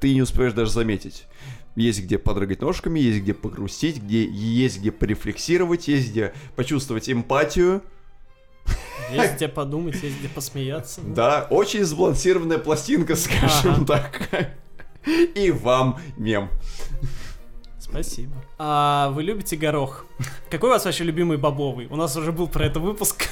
Ты 0.00 0.14
не 0.14 0.22
успеешь 0.22 0.52
даже 0.52 0.72
заметить. 0.72 1.26
Есть 1.76 2.02
где 2.02 2.18
подрыгать 2.18 2.60
ножками, 2.60 2.98
есть 2.98 3.22
где 3.22 3.34
погрустить, 3.34 4.02
где 4.02 4.24
есть 4.24 4.80
где 4.80 4.90
порефлексировать, 4.90 5.86
есть 5.86 6.10
где 6.10 6.34
почувствовать 6.56 7.08
эмпатию. 7.08 7.82
Есть 9.12 9.36
где 9.36 9.48
подумать, 9.48 10.02
есть 10.02 10.18
где 10.18 10.28
посмеяться. 10.28 11.00
Да, 11.02 11.46
очень 11.50 11.84
сбалансированная 11.84 12.58
пластинка, 12.58 13.14
скажем 13.16 13.84
ага. 13.84 13.84
так. 13.84 14.56
И 15.36 15.50
вам 15.50 16.00
мем. 16.16 16.50
Спасибо. 17.92 18.32
А 18.56 19.10
вы 19.10 19.22
любите 19.22 19.54
горох? 19.54 20.06
Какой 20.50 20.70
у 20.70 20.72
вас 20.72 20.86
вообще 20.86 21.04
любимый 21.04 21.36
бобовый? 21.36 21.88
У 21.90 21.96
нас 21.96 22.16
уже 22.16 22.32
был 22.32 22.48
про 22.48 22.64
это 22.64 22.80
выпуск. 22.80 23.28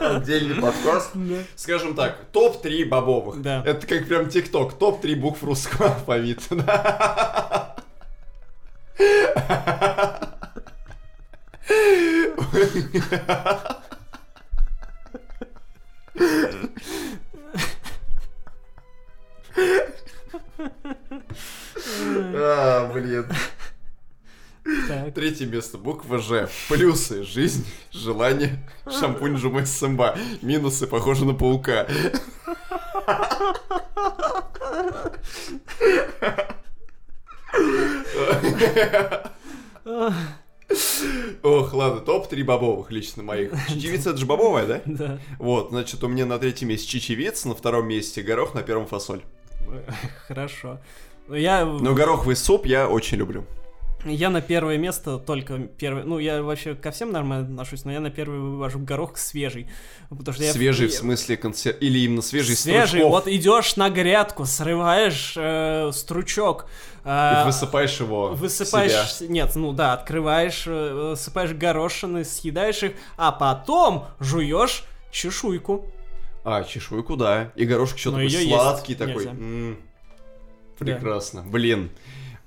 Отдельный 0.00 0.60
подкаст. 0.60 1.12
Скажем 1.54 1.94
так, 1.94 2.18
топ-3 2.32 2.86
бобовых. 2.86 3.40
Да. 3.40 3.62
Это 3.64 3.86
как 3.86 4.08
прям 4.08 4.28
ТикТок, 4.28 4.72
топ-3 4.76 5.14
букв 5.14 5.44
русского 5.44 5.94
алфавита. 5.94 7.76
А, 22.40 22.90
блин. 22.92 23.26
Так. 24.88 25.14
Третье 25.14 25.46
место. 25.46 25.76
Буква 25.76 26.18
Ж. 26.18 26.48
Плюсы. 26.70 27.22
Жизнь, 27.22 27.66
желание, 27.92 28.58
шампунь 28.90 29.36
Жумэ 29.36 29.66
Сэмба. 29.66 30.16
Минусы. 30.40 30.86
Похоже 30.86 31.26
на 31.26 31.34
паука. 31.34 31.86
Ох, 41.42 41.72
ладно, 41.74 42.00
топ-3 42.00 42.44
бобовых 42.44 42.90
лично 42.90 43.22
моих. 43.22 43.52
Чечевица 43.68 44.10
это 44.10 44.18
же 44.18 44.26
бобовая, 44.26 44.66
да? 44.66 44.82
Да. 44.86 45.18
Вот, 45.38 45.70
значит, 45.70 46.02
у 46.02 46.08
меня 46.08 46.24
на 46.26 46.38
третьем 46.38 46.68
месте 46.68 46.88
чечевица, 46.88 47.48
на 47.48 47.54
втором 47.54 47.86
месте 47.88 48.22
горох, 48.22 48.54
на 48.54 48.62
первом 48.62 48.86
фасоль. 48.86 49.22
Хорошо. 50.26 50.78
Я... 51.28 51.64
Но 51.66 51.94
гороховый 51.94 52.36
суп 52.36 52.64
я 52.66 52.88
очень 52.88 53.18
люблю. 53.18 53.44
Я 54.04 54.30
на 54.30 54.40
первое 54.40 54.78
место 54.78 55.18
только 55.18 55.58
первый, 55.58 56.04
ну 56.04 56.20
я 56.20 56.42
вообще 56.42 56.76
ко 56.76 56.92
всем 56.92 57.10
нормально 57.10 57.46
отношусь, 57.46 57.84
но 57.84 57.90
я 57.90 57.98
на 57.98 58.10
первый 58.10 58.38
вывожу 58.38 58.78
горох 58.78 59.18
свежий, 59.18 59.68
потому 60.08 60.34
что 60.34 60.44
свежий 60.52 60.86
я... 60.86 60.92
в 60.92 60.94
смысле 60.94 61.36
консер... 61.36 61.74
или 61.80 61.98
именно 62.00 62.22
свежий 62.22 62.54
свежий. 62.54 63.00
Стручков. 63.00 63.10
Вот 63.10 63.26
идешь 63.26 63.76
на 63.76 63.90
грядку, 63.90 64.46
срываешь 64.46 65.34
э, 65.36 65.90
стручок, 65.92 66.66
э, 67.04 67.42
и 67.42 67.46
высыпаешь 67.46 67.98
его. 67.98 68.28
Высыпаешь, 68.28 69.14
себя. 69.14 69.32
нет, 69.32 69.56
ну 69.56 69.72
да, 69.72 69.94
открываешь, 69.94 70.64
э, 70.66 71.10
высыпаешь 71.10 71.52
горошины, 71.52 72.24
съедаешь 72.24 72.82
их, 72.84 72.92
а 73.16 73.32
потом 73.32 74.06
жуешь 74.20 74.84
чешуйку. 75.10 75.90
А 76.44 76.62
чешуйку, 76.62 77.16
да, 77.16 77.50
и 77.56 77.64
горошек 77.64 77.98
еще 77.98 78.12
такой 78.12 78.30
сладкий 78.30 78.94
такой. 78.94 79.26
М-м, 79.26 79.78
прекрасно, 80.78 81.42
да. 81.42 81.48
блин. 81.48 81.90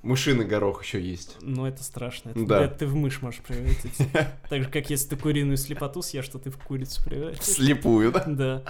Мышиный 0.03 0.45
горох 0.45 0.83
еще 0.83 0.99
есть. 0.99 1.37
Ну, 1.41 1.65
это 1.65 1.83
страшно. 1.83 2.31
Это, 2.31 2.45
да. 2.45 2.67
ты 2.67 2.87
в 2.87 2.95
мышь 2.95 3.21
можешь 3.21 3.41
превратиться. 3.41 4.05
Так 4.49 4.63
же, 4.63 4.69
как 4.69 4.89
если 4.89 5.09
ты 5.09 5.15
куриную 5.15 5.57
слепоту 5.57 6.01
съешь, 6.01 6.25
что 6.25 6.39
ты 6.39 6.49
в 6.49 6.57
курицу 6.57 7.03
превратишься. 7.03 7.53
Слепую, 7.53 8.11
да? 8.11 8.63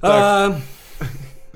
Да. 0.00 0.60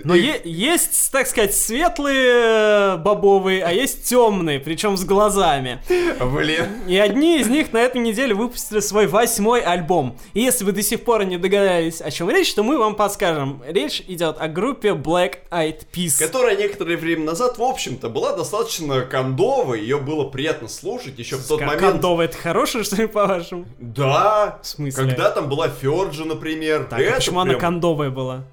Но 0.05 0.15
е- 0.15 0.41
есть, 0.45 1.11
так 1.13 1.27
сказать, 1.27 1.55
светлые 1.55 2.97
бобовые, 2.97 3.65
а 3.65 3.73
есть 3.73 4.05
темные, 4.05 4.61
причем 4.61 4.97
с 4.97 5.05
глазами. 5.05 5.81
Блин. 6.21 6.67
И 6.89 6.97
одни 6.99 7.41
из 7.41 7.49
них 7.49 7.73
на 7.73 7.79
этой 7.79 8.01
неделе 8.01 8.35
выпустили 8.35 8.81
свой 8.81 9.07
восьмой 9.07 9.61
альбом. 9.61 10.19
И 10.35 10.41
если 10.41 10.65
вы 10.65 10.73
до 10.73 10.83
сих 10.83 11.05
пор 11.05 11.25
не 11.25 11.37
догадались, 11.37 12.01
о 12.01 12.11
чем 12.11 12.31
речь, 12.31 12.53
то 12.55 12.63
мы 12.63 12.79
вам 12.79 12.95
подскажем. 12.95 13.63
Речь 13.67 14.03
идет 14.09 14.37
о 14.39 14.49
группе 14.49 14.91
Black 14.91 15.39
Eyed 15.51 15.87
Peas. 15.93 16.19
Которая 16.19 16.57
некоторое 16.57 16.97
время 16.97 17.25
назад, 17.25 17.59
в 17.59 17.63
общем-то, 17.63 18.09
была 18.09 18.37
достаточно 18.37 19.03
кондовой, 19.03 19.81
ее 19.81 19.99
было 19.99 20.25
приятно 20.25 20.69
слушать 20.69 21.19
еще 21.19 21.37
в 21.37 21.47
тот 21.47 21.61
момент. 21.61 21.81
Кондовая 21.81 22.27
это 22.27 22.37
хорошее, 22.37 22.85
что 22.85 22.97
ли, 22.97 23.07
по-вашему? 23.07 23.67
Да. 23.79 24.59
В 24.63 24.67
смысле? 24.67 25.05
Когда 25.05 25.31
там 25.31 25.49
была 25.49 25.69
Ферджи, 25.69 26.25
например. 26.25 26.87
Так, 26.91 27.01
а 27.01 27.15
почему 27.17 27.43
прям... 27.43 27.51
она 27.51 27.59
кондовая 27.59 28.11
была? 28.11 28.45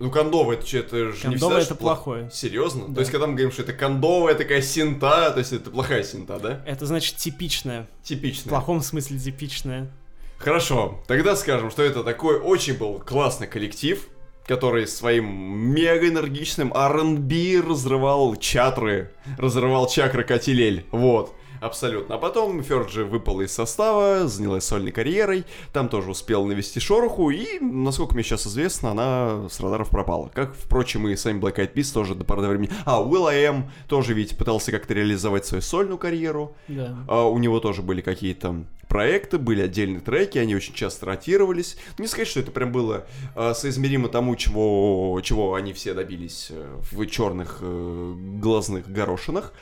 Ну, 0.00 0.10
кондовая, 0.10 0.56
это, 0.56 0.78
это 0.78 1.12
же 1.12 1.28
не 1.28 1.36
всегда, 1.36 1.60
это 1.60 1.74
плохое. 1.74 2.30
Серьезно? 2.32 2.88
Да. 2.88 2.94
То 2.94 3.00
есть, 3.00 3.12
когда 3.12 3.26
мы 3.26 3.34
говорим, 3.34 3.52
что 3.52 3.62
это 3.62 3.74
кондовая 3.74 4.34
такая 4.34 4.62
синта, 4.62 5.30
то 5.30 5.38
есть 5.38 5.52
это 5.52 5.70
плохая 5.70 6.02
синта, 6.02 6.38
да? 6.38 6.62
Это 6.66 6.86
значит 6.86 7.16
типичная. 7.16 7.86
Типичная. 8.02 8.46
В 8.46 8.48
плохом 8.48 8.80
смысле 8.80 9.18
типичная. 9.18 9.90
Хорошо, 10.38 11.02
тогда 11.06 11.36
скажем, 11.36 11.70
что 11.70 11.82
это 11.82 12.02
такой 12.02 12.40
очень 12.40 12.78
был 12.78 12.98
классный 12.98 13.46
коллектив, 13.46 14.08
который 14.46 14.86
своим 14.86 15.26
мега 15.26 16.08
энергичным 16.08 16.72
R&B 16.72 17.60
разрывал 17.60 18.36
чатры, 18.36 19.12
разрывал 19.36 19.86
чакры 19.86 20.24
Катилель, 20.24 20.86
вот. 20.92 21.34
Абсолютно. 21.60 22.14
А 22.14 22.18
потом 22.18 22.62
Ферджи 22.62 23.04
выпала 23.04 23.42
из 23.42 23.52
состава, 23.52 24.26
занялась 24.26 24.64
сольной 24.64 24.92
карьерой, 24.92 25.44
там 25.72 25.88
тоже 25.88 26.10
успел 26.10 26.44
навести 26.44 26.80
шороху, 26.80 27.30
и, 27.30 27.58
насколько 27.60 28.14
мне 28.14 28.22
сейчас 28.22 28.46
известно, 28.46 28.90
она 28.90 29.48
с 29.48 29.60
радаров 29.60 29.90
пропала. 29.90 30.30
Как, 30.34 30.54
впрочем, 30.54 31.08
и 31.08 31.16
сами 31.16 31.40
Black 31.40 31.56
Eyed 31.56 31.74
Peas 31.74 31.92
тоже 31.92 32.14
до 32.14 32.24
поры 32.24 32.42
до 32.42 32.48
времени. 32.48 32.70
А, 32.84 33.02
Will 33.02 33.26
I 33.26 33.44
Am 33.44 33.64
тоже 33.88 34.14
ведь 34.14 34.36
пытался 34.36 34.70
как-то 34.72 34.94
реализовать 34.94 35.46
свою 35.46 35.62
сольную 35.62 35.98
карьеру. 35.98 36.54
Да. 36.68 36.96
А, 37.08 37.24
у 37.24 37.38
него 37.38 37.60
тоже 37.60 37.82
были 37.82 38.00
какие-то 38.00 38.64
проекты, 38.90 39.38
были 39.38 39.62
отдельные 39.62 40.00
треки, 40.00 40.36
они 40.36 40.54
очень 40.54 40.74
часто 40.74 41.06
ротировались. 41.06 41.78
Не 41.96 42.06
сказать, 42.06 42.28
что 42.28 42.40
это 42.40 42.50
прям 42.50 42.72
было 42.72 43.06
э, 43.36 43.54
соизмеримо 43.54 44.08
тому, 44.08 44.34
чего, 44.36 45.18
чего 45.22 45.54
они 45.54 45.72
все 45.72 45.94
добились 45.94 46.48
э, 46.50 46.76
в 46.90 47.06
черных 47.06 47.58
э, 47.60 48.14
глазных 48.40 48.90
горошинах. 48.90 49.54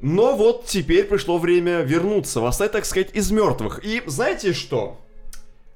Но 0.00 0.36
вот 0.36 0.66
теперь 0.66 1.04
пришло 1.04 1.38
время 1.38 1.80
вернуться, 1.80 2.40
восстать, 2.40 2.72
так 2.72 2.84
сказать, 2.84 3.14
из 3.14 3.30
мертвых. 3.30 3.80
И 3.84 4.02
знаете 4.06 4.52
что? 4.52 5.00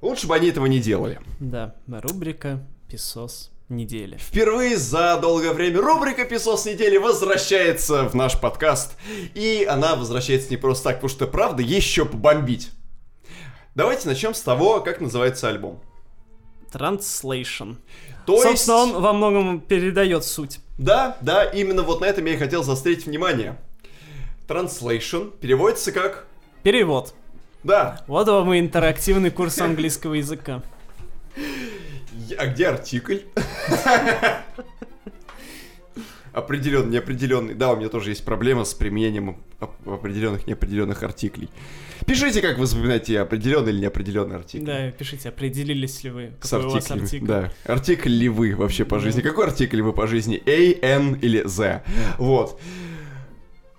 Лучше 0.00 0.26
бы 0.26 0.34
они 0.34 0.48
этого 0.48 0.66
не 0.66 0.80
делали. 0.80 1.20
Да, 1.40 1.74
рубрика 1.86 2.66
«Песос 2.88 3.50
недели». 3.68 4.16
Впервые 4.16 4.76
за 4.76 5.18
долгое 5.20 5.52
время 5.52 5.80
рубрика 5.80 6.24
«Песос 6.24 6.66
недели» 6.66 6.96
возвращается 6.98 8.08
в 8.08 8.14
наш 8.14 8.38
подкаст. 8.38 8.96
И 9.34 9.66
она 9.68 9.96
возвращается 9.96 10.50
не 10.50 10.56
просто 10.56 10.84
так, 10.84 10.96
потому 10.96 11.08
что, 11.08 11.26
правда, 11.26 11.62
еще 11.62 12.04
побомбить. 12.04 12.70
Давайте 13.74 14.08
начнем 14.08 14.34
с 14.34 14.40
того, 14.40 14.80
как 14.80 15.00
называется 15.00 15.48
альбом. 15.48 15.80
Translation. 16.72 17.76
То 18.26 18.42
Собственно, 18.42 18.76
есть... 18.76 18.94
он 18.94 19.02
во 19.02 19.12
многом 19.12 19.60
передает 19.60 20.24
суть. 20.24 20.60
Да, 20.76 21.16
да, 21.22 21.44
именно 21.44 21.82
вот 21.82 22.00
на 22.00 22.04
этом 22.04 22.24
я 22.26 22.34
и 22.34 22.36
хотел 22.36 22.62
заострить 22.62 23.06
внимание. 23.06 23.58
Translation 24.48 25.32
переводится 25.38 25.92
как... 25.92 26.26
Перевод. 26.62 27.14
Да. 27.62 28.02
Вот 28.08 28.26
вам 28.28 28.52
и 28.54 28.58
интерактивный 28.58 29.30
курс 29.30 29.60
английского 29.60 30.14
языка. 30.14 30.62
А 32.38 32.46
где 32.46 32.68
артикль? 32.68 33.18
Определенный, 36.32 36.92
неопределенный. 36.92 37.54
Да, 37.54 37.72
у 37.72 37.76
меня 37.76 37.88
тоже 37.88 38.10
есть 38.10 38.24
проблема 38.24 38.64
с 38.64 38.72
применением 38.72 39.38
оп- 39.60 39.88
определенных, 39.88 40.46
неопределенных 40.46 41.02
артиклей. 41.02 41.50
Пишите, 42.06 42.40
как 42.40 42.58
вы 42.58 42.66
запоминаете 42.66 43.18
определенный 43.20 43.72
или 43.72 43.80
неопределенный 43.80 44.36
артикль. 44.36 44.64
Да, 44.64 44.90
пишите, 44.92 45.30
определились 45.30 46.04
ли 46.04 46.10
вы, 46.10 46.32
С 46.40 46.50
какой 46.50 46.66
у 46.66 46.70
вас 46.70 46.90
артикль. 46.90 47.26
Да. 47.26 47.52
Артикль 47.64 48.10
ли 48.10 48.28
вы 48.28 48.54
вообще 48.54 48.84
по 48.84 49.00
жизни? 49.00 49.20
Какой 49.20 49.46
артикль 49.46 49.82
вы 49.82 49.92
по 49.92 50.06
жизни? 50.06 50.40
A, 50.46 50.86
an 50.86 51.14
или 51.14 51.42
the? 51.44 51.82
Вот. 52.18 52.60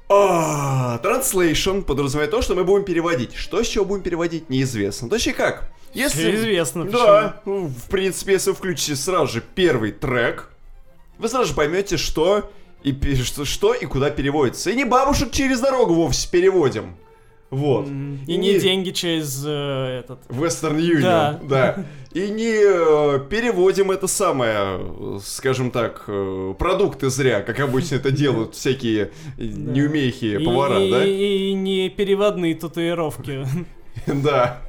А, 0.09 0.99
Translation 1.03 1.83
подразумевает 1.83 2.31
то, 2.31 2.41
что 2.41 2.55
мы 2.55 2.63
будем 2.63 2.83
переводить. 2.83 3.35
Что 3.35 3.63
с 3.63 3.67
чего 3.67 3.85
будем 3.85 4.03
переводить, 4.03 4.49
неизвестно. 4.49 5.07
Точнее 5.09 5.33
как? 5.33 5.71
Всё 5.93 6.33
известно, 6.35 6.85
Да, 6.85 7.41
ну, 7.45 7.67
в 7.67 7.89
принципе, 7.89 8.33
если 8.33 8.51
вы 8.51 8.55
включите 8.55 8.95
сразу 8.95 9.33
же 9.33 9.43
первый 9.55 9.91
трек, 9.91 10.49
вы 11.17 11.27
сразу 11.29 11.49
же 11.49 11.53
поймете, 11.55 11.97
что 11.97 12.49
и, 12.83 13.15
что, 13.23 13.45
что 13.45 13.73
и 13.73 13.85
куда 13.85 14.09
переводится. 14.09 14.69
И 14.71 14.75
не 14.75 14.85
бабушек 14.85 15.31
через 15.31 15.59
дорогу 15.59 15.93
вовсе 15.93 16.29
переводим. 16.29 16.95
Вот. 17.49 17.87
М, 17.87 18.19
И 18.27 18.37
не 18.37 18.59
деньги 18.59 18.91
через 18.91 19.43
э, 19.45 19.99
этот... 20.01 20.19
Western 20.29 20.79
Union, 20.79 21.01
Да. 21.01 21.39
да. 21.43 21.85
И 22.11 22.27
не 22.29 22.55
э, 22.55 23.19
переводим 23.29 23.91
это 23.91 24.07
самое, 24.07 25.19
скажем 25.23 25.69
так, 25.69 26.05
э, 26.07 26.55
продукты 26.57 27.09
зря, 27.11 27.41
как 27.41 27.59
обычно 27.59 27.95
это 27.95 28.09
делают 28.09 28.55
всякие 28.55 29.11
неумехи 29.37 30.43
повара, 30.43 30.79
да? 30.89 31.05
и 31.05 31.53
не 31.53 31.89
переводные 31.89 32.55
татуировки. 32.55 33.45
Да. 34.07 34.61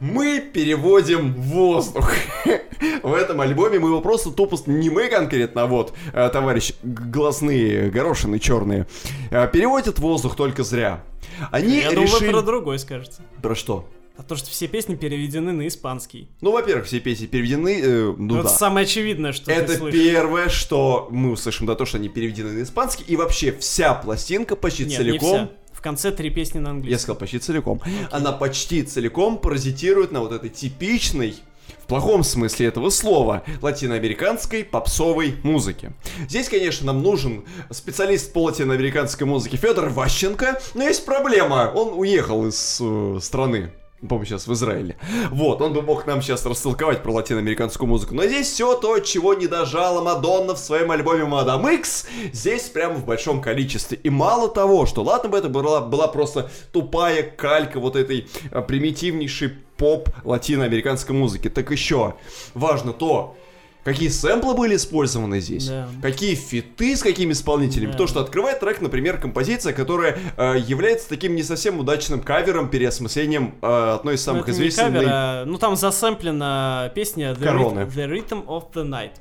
Мы 0.00 0.40
переводим 0.40 1.34
воздух. 1.34 2.12
В 3.02 3.12
этом 3.12 3.40
альбоме 3.40 3.78
мы 3.78 3.88
его 3.88 4.00
просто 4.00 4.30
тупо... 4.30 4.56
Не 4.66 4.90
мы 4.90 5.08
конкретно, 5.08 5.62
а 5.62 5.66
вот, 5.66 5.92
э, 6.12 6.28
товарищ, 6.30 6.72
глазные 6.82 7.90
горошины 7.90 8.38
черные, 8.38 8.86
переводят 9.30 9.98
воздух 9.98 10.34
только 10.36 10.62
зря. 10.62 11.04
Они 11.50 11.80
Я 11.80 11.90
думал, 11.90 12.06
вы 12.06 12.16
решили... 12.16 12.30
про 12.32 12.42
другой 12.42 12.78
скажете. 12.78 13.22
Про 13.42 13.54
что? 13.54 13.86
А 14.22 14.24
то, 14.24 14.36
что 14.36 14.50
все 14.50 14.68
песни 14.68 14.94
переведены 14.94 15.50
на 15.50 15.66
испанский. 15.66 16.28
Ну, 16.40 16.52
во-первых, 16.52 16.86
все 16.86 17.00
песни 17.00 17.26
переведены, 17.26 17.80
э, 17.82 18.14
ну 18.16 18.36
это 18.36 18.44
да. 18.44 18.48
самое 18.50 18.84
очевидное, 18.84 19.32
что 19.32 19.50
Это 19.50 19.90
первое, 19.90 20.48
что 20.48 21.08
мы 21.10 21.32
услышим, 21.32 21.66
да, 21.66 21.74
то, 21.74 21.84
что 21.86 21.98
они 21.98 22.08
переведены 22.08 22.52
на 22.52 22.62
испанский, 22.62 23.02
и 23.08 23.16
вообще 23.16 23.50
вся 23.50 23.94
пластинка 23.94 24.54
почти 24.54 24.84
Нет, 24.84 24.98
целиком... 24.98 25.30
не 25.30 25.46
вся. 25.46 25.50
В 25.72 25.82
конце 25.82 26.12
три 26.12 26.30
песни 26.30 26.60
на 26.60 26.68
Я 26.68 26.70
английском. 26.70 27.02
сказал 27.02 27.18
почти 27.18 27.38
целиком. 27.40 27.80
Она 28.12 28.30
почти 28.30 28.84
целиком 28.84 29.38
паразитирует 29.38 30.12
на 30.12 30.20
вот 30.20 30.30
этой 30.30 30.48
типичной 30.50 31.34
в 31.82 31.86
плохом 31.88 32.22
смысле 32.22 32.68
этого 32.68 32.90
слова, 32.90 33.42
латиноамериканской 33.60 34.62
попсовой 34.62 35.34
музыке. 35.42 35.92
Здесь, 36.28 36.48
конечно, 36.48 36.86
нам 36.86 37.02
нужен 37.02 37.44
специалист 37.70 38.32
по 38.32 38.44
латиноамериканской 38.44 39.26
музыке 39.26 39.56
Федор 39.56 39.88
Ващенко, 39.88 40.60
но 40.74 40.84
есть 40.84 41.04
проблема, 41.04 41.72
он 41.74 41.98
уехал 41.98 42.46
из 42.46 42.78
э, 42.80 43.18
страны. 43.20 43.72
По-моему, 44.06 44.24
сейчас 44.24 44.48
в 44.48 44.52
Израиле. 44.52 44.96
Вот, 45.30 45.62
он 45.62 45.72
бы 45.72 45.80
мог 45.80 46.06
нам 46.06 46.22
сейчас 46.22 46.44
растолковать 46.44 47.04
про 47.04 47.12
латиноамериканскую 47.12 47.88
музыку. 47.88 48.14
Но 48.14 48.26
здесь 48.26 48.48
все 48.48 48.74
то, 48.74 48.98
чего 48.98 49.34
не 49.34 49.46
дожала 49.46 50.02
Мадонна 50.02 50.54
в 50.54 50.58
своем 50.58 50.90
альбоме 50.90 51.24
Мадам 51.24 51.68
Икс, 51.68 52.06
здесь 52.32 52.64
прямо 52.64 52.96
в 52.96 53.04
большом 53.04 53.40
количестве. 53.40 53.98
И 54.02 54.10
мало 54.10 54.48
того, 54.48 54.86
что 54.86 55.02
ладно 55.02 55.28
бы 55.28 55.38
это 55.38 55.48
была, 55.48 55.80
была 55.80 56.08
просто 56.08 56.50
тупая 56.72 57.22
калька 57.22 57.78
вот 57.78 57.94
этой 57.94 58.26
а, 58.50 58.62
примитивнейшей 58.62 59.50
поп 59.76 60.08
латиноамериканской 60.24 61.14
музыки, 61.14 61.48
так 61.48 61.70
еще 61.70 62.14
важно 62.54 62.92
то, 62.92 63.36
Какие 63.84 64.10
сэмплы 64.10 64.54
были 64.54 64.76
использованы 64.76 65.40
здесь? 65.40 65.66
Да. 65.66 65.88
Какие 66.00 66.36
фиты 66.36 66.96
с 66.96 67.02
какими 67.02 67.32
исполнителями? 67.32 67.90
Да. 67.92 67.98
То, 67.98 68.06
что 68.06 68.20
открывает 68.20 68.60
трек, 68.60 68.80
например, 68.80 69.18
композиция, 69.18 69.72
которая 69.72 70.18
э, 70.36 70.56
является 70.64 71.08
таким 71.08 71.34
не 71.34 71.42
совсем 71.42 71.80
удачным 71.80 72.20
кавером, 72.20 72.68
переосмыслением 72.68 73.54
э, 73.60 73.66
одной 73.94 74.14
из 74.14 74.24
Ну, 74.26 74.32
самых 74.32 74.48
известных... 74.48 74.86
кавер, 74.92 75.08
а- 75.10 75.44
ну 75.46 75.58
там 75.58 75.74
засэмплена 75.74 76.92
песня 76.94 77.32
The. 77.32 77.56
Rhythm, 77.58 77.92
The 77.92 78.08
Rhythm 78.08 78.46
of 78.46 78.64
the 78.72 78.84
Night. 78.88 79.12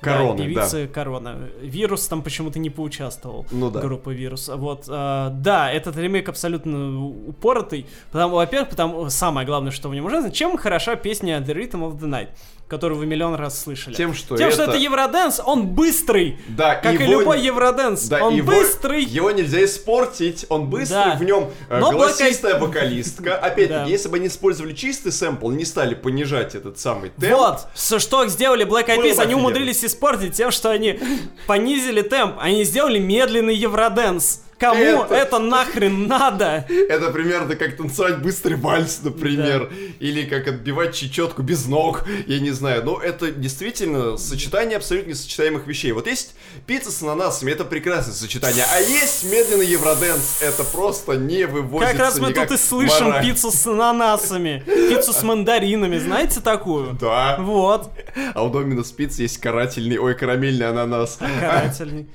Короны, 0.00 0.38
да, 0.38 0.44
певицы 0.44 0.86
Корона. 0.86 1.36
Вирус 1.60 2.06
там 2.06 2.22
почему-то 2.22 2.58
не 2.58 2.70
поучаствовал. 2.70 3.46
Ну 3.50 3.70
да. 3.70 3.80
Группа 3.80 4.10
Вирус. 4.10 4.48
Вот, 4.48 4.84
а, 4.88 5.30
да, 5.30 5.70
этот 5.72 5.96
ремейк 5.96 6.28
абсолютно 6.28 7.04
упоротый. 7.06 7.86
Потому, 8.10 8.36
во-первых, 8.36 8.70
потому 8.70 9.10
самое 9.10 9.46
главное, 9.46 9.72
что 9.72 9.88
в 9.88 9.94
нем 9.94 10.06
ужасно, 10.06 10.30
чем 10.30 10.56
хороша 10.56 10.96
песня 10.96 11.38
The 11.38 11.54
Rhythm 11.54 11.80
of 11.90 11.98
the 11.98 12.08
Night, 12.08 12.28
которую 12.68 12.98
вы 12.98 13.06
миллион 13.06 13.34
раз 13.34 13.60
слышали. 13.62 13.94
Тем, 13.94 14.14
что 14.14 14.36
Тем, 14.36 14.50
что 14.50 14.62
это- 14.64 14.72
это 14.72 14.80
Евроденс, 14.80 15.40
он 15.44 15.68
быстрый. 15.68 16.38
Да, 16.48 16.74
Как 16.76 17.00
и 17.00 17.04
его- 17.04 17.20
любой 17.20 17.40
Евроденс. 17.40 18.06
Да, 18.08 18.24
он 18.24 18.34
его, 18.34 18.46
быстрый. 18.52 19.02
Его 19.04 19.30
нельзя 19.30 19.64
испортить, 19.64 20.44
он 20.50 20.68
быстрый, 20.68 21.12
Да. 21.12 21.16
в 21.16 21.24
нем 21.24 21.50
э, 21.70 21.78
Но 21.80 21.90
голосистая 21.92 22.58
вокалистка. 22.60 23.36
Опять-таки, 23.36 23.68
Да. 23.68 23.84
если 23.86 24.08
бы 24.08 24.16
они 24.18 24.26
использовали 24.26 24.74
чистый 24.74 25.12
сэмпл, 25.12 25.50
не 25.50 25.64
стали 25.64 25.94
понижать 25.94 26.54
этот 26.54 26.78
самый 26.78 27.10
темп. 27.10 27.36
Вот, 27.38 27.68
что 27.74 28.26
сделали 28.26 28.66
Black 28.66 28.88
Eyed 28.88 29.02
Peas, 29.02 29.18
они 29.20 29.34
умудрились 29.34 29.82
испортить 29.88 30.34
тем, 30.34 30.52
что 30.52 30.70
они 30.70 31.00
понизили 31.46 32.02
темп, 32.02 32.36
они 32.38 32.62
сделали 32.64 32.98
медленный 32.98 33.56
евроденс. 33.56 34.44
Кому 34.58 34.80
Это- 35.04 35.14
это, 35.14 35.38
нахрен 35.38 36.06
надо? 36.08 36.66
Это 36.68 37.10
примерно 37.12 37.54
как 37.54 37.76
танцевать 37.76 38.18
быстрый 38.20 38.54
вальс, 38.56 39.00
например. 39.02 39.70
Или 40.00 40.24
как 40.24 40.48
отбивать 40.48 40.94
чечетку 40.94 41.42
без 41.42 41.66
ног, 41.66 42.04
я 42.26 42.40
не 42.40 42.50
знаю. 42.50 42.84
Но 42.84 43.00
это 43.00 43.30
действительно 43.30 44.16
сочетание 44.16 44.76
абсолютно 44.78 45.10
несочетаемых 45.10 45.66
вещей. 45.66 45.92
Вот 45.92 46.06
есть 46.06 46.34
пицца 46.66 46.90
с 46.90 47.02
ананасами, 47.02 47.52
это 47.52 47.64
прекрасное 47.64 48.14
сочетание. 48.14 48.64
А 48.74 48.80
есть 48.80 49.24
медленный 49.30 49.66
евроденс, 49.66 50.40
это 50.42 50.64
просто 50.64 51.12
не 51.16 51.46
выводится 51.46 51.92
Как 51.92 52.00
раз 52.00 52.18
мы 52.18 52.32
тут 52.32 52.50
и 52.50 52.56
слышим 52.56 53.06
мораль. 53.06 53.24
пиццу 53.24 53.50
с 53.52 53.66
ананасами, 53.66 54.64
пиццу 54.66 55.12
с 55.12 55.22
мандаринами, 55.22 55.98
знаете 55.98 56.40
такую? 56.40 56.94
Да. 57.00 57.36
Вот, 57.38 57.90
А 58.34 58.42
у 58.42 58.50
Доминос 58.50 58.90
Пицца 58.90 59.22
есть 59.22 59.38
карательный, 59.38 59.98
ой, 59.98 60.14
карамельный 60.14 60.68
ананас. 60.68 61.18
карательный. 61.40 62.08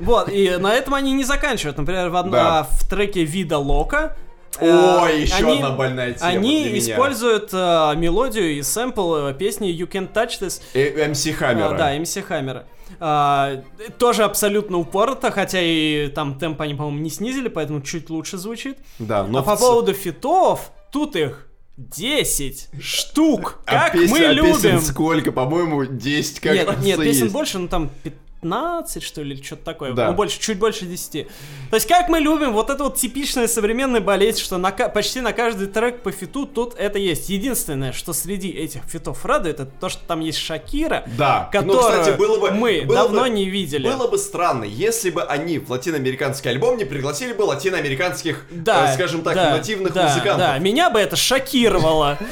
Вот, 0.00 0.28
и 0.28 0.56
на 0.58 0.74
этом 0.74 0.94
они 0.94 1.12
не 1.12 1.24
заканчивают. 1.24 1.78
Например, 1.78 2.10
в, 2.10 2.16
одно- 2.16 2.32
Да. 2.32 2.62
в 2.64 2.88
треке 2.88 3.24
Вида 3.24 3.58
Лока 3.58 4.16
О, 4.60 5.06
э, 5.08 5.20
еще 5.22 5.36
они- 5.36 5.54
одна 5.56 5.70
больная 5.70 6.12
тема 6.12 6.26
Они 6.30 6.62
для 6.64 6.72
меня. 6.72 6.78
используют 6.92 7.50
э, 7.52 7.92
мелодию 7.96 8.52
и 8.58 8.62
сэмпл 8.62 9.14
э, 9.28 9.34
песни 9.34 9.68
You 9.70 9.88
Can't 9.90 10.12
Touch 10.12 10.40
This 10.40 10.60
Э, 10.74 11.08
МС 11.08 11.24
Хаммера. 11.34 11.74
А, 11.74 11.78
да, 11.78 11.98
МС 11.98 12.14
Хаммера. 12.26 12.66
А, 13.00 13.62
тоже 13.98 14.24
абсолютно 14.24 14.78
упорото, 14.78 15.30
хотя 15.30 15.58
и 15.62 16.08
там 16.08 16.38
темп 16.38 16.60
они, 16.60 16.74
по-моему, 16.74 16.98
не 16.98 17.08
снизили, 17.10 17.48
поэтому 17.48 17.80
чуть 17.80 18.10
лучше 18.10 18.36
звучит. 18.36 18.76
Да, 18.98 19.24
но 19.24 19.38
а 19.38 19.42
по 19.42 19.56
в 19.56 19.58
ц- 19.58 19.64
поводу 19.64 19.94
фитов, 19.94 20.70
тут 20.92 21.16
их 21.16 21.48
10 21.78 22.68
штук, 22.80 23.60
А 23.66 23.84
как 23.88 23.92
песен- 23.94 24.10
мы 24.10 24.18
а 24.26 24.32
любим. 24.32 24.54
песен 24.54 24.80
сколько? 24.82 25.32
По-моему, 25.32 25.86
10 25.86 26.40
как 26.40 26.52
нет, 26.54 26.68
нет, 26.82 27.00
песен 27.00 27.22
есть. 27.24 27.32
больше, 27.32 27.58
ну 27.58 27.68
там 27.68 27.88
15, 28.02 28.20
что 28.42 29.22
ли, 29.22 29.34
или 29.36 29.42
что-то 29.42 29.64
такое. 29.64 29.92
Да. 29.92 30.08
Ну, 30.08 30.14
больше, 30.14 30.40
чуть 30.40 30.58
больше 30.58 30.84
10. 30.84 31.28
То 31.70 31.76
есть, 31.76 31.86
как 31.86 32.08
мы 32.08 32.18
любим, 32.18 32.52
вот 32.52 32.70
это 32.70 32.82
вот 32.82 32.96
типичная 32.96 33.46
современная 33.46 34.00
болезнь, 34.00 34.40
что 34.40 34.58
на, 34.58 34.72
почти 34.72 35.20
на 35.20 35.32
каждый 35.32 35.68
трек 35.68 36.02
по 36.02 36.10
фиту 36.10 36.46
тут 36.46 36.74
это 36.76 36.98
есть. 36.98 37.28
Единственное, 37.28 37.92
что 37.92 38.12
среди 38.12 38.48
этих 38.50 38.82
фитов 38.84 39.24
радует, 39.24 39.60
это 39.60 39.70
то, 39.80 39.88
что 39.88 40.04
там 40.06 40.20
есть 40.20 40.38
Шакира, 40.38 41.04
Да. 41.16 41.48
Ну, 41.52 41.60
которую 41.60 42.00
кстати, 42.02 42.18
было 42.18 42.38
бы- 42.40 42.50
мы 42.50 42.82
было 42.84 42.96
давно 42.96 43.22
бы- 43.22 43.30
не 43.30 43.48
видели. 43.48 43.88
Было 43.88 44.08
бы 44.08 44.18
странно, 44.18 44.64
если 44.64 45.10
бы 45.10 45.22
они 45.22 45.58
в 45.58 45.70
латиноамериканский 45.70 46.50
альбом 46.50 46.76
не 46.76 46.84
пригласили 46.84 47.32
бы 47.34 47.42
латиноамериканских, 47.42 48.46
Да, 48.50 48.90
э, 48.90 48.94
скажем 48.94 49.22
так, 49.22 49.36
да, 49.36 49.50
нативных 49.52 49.92
да, 49.92 50.08
музыкантов. 50.08 50.38
Да, 50.38 50.58
меня 50.58 50.90
бы 50.90 50.98
это 50.98 51.14
шокировало. 51.14 52.18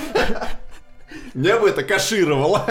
Меня 1.34 1.58
бы 1.58 1.68
это 1.68 1.84
кашировало. 1.84 2.66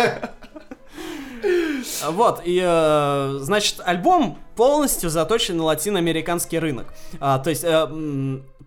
Вот, 2.10 2.42
и, 2.46 2.62
э, 2.64 3.38
значит, 3.42 3.82
альбом 3.84 4.38
полностью 4.56 5.10
заточен 5.10 5.58
на 5.58 5.64
латиноамериканский 5.64 6.60
рынок. 6.60 6.88
А, 7.20 7.40
то 7.40 7.50
есть, 7.50 7.64
э, 7.64 7.88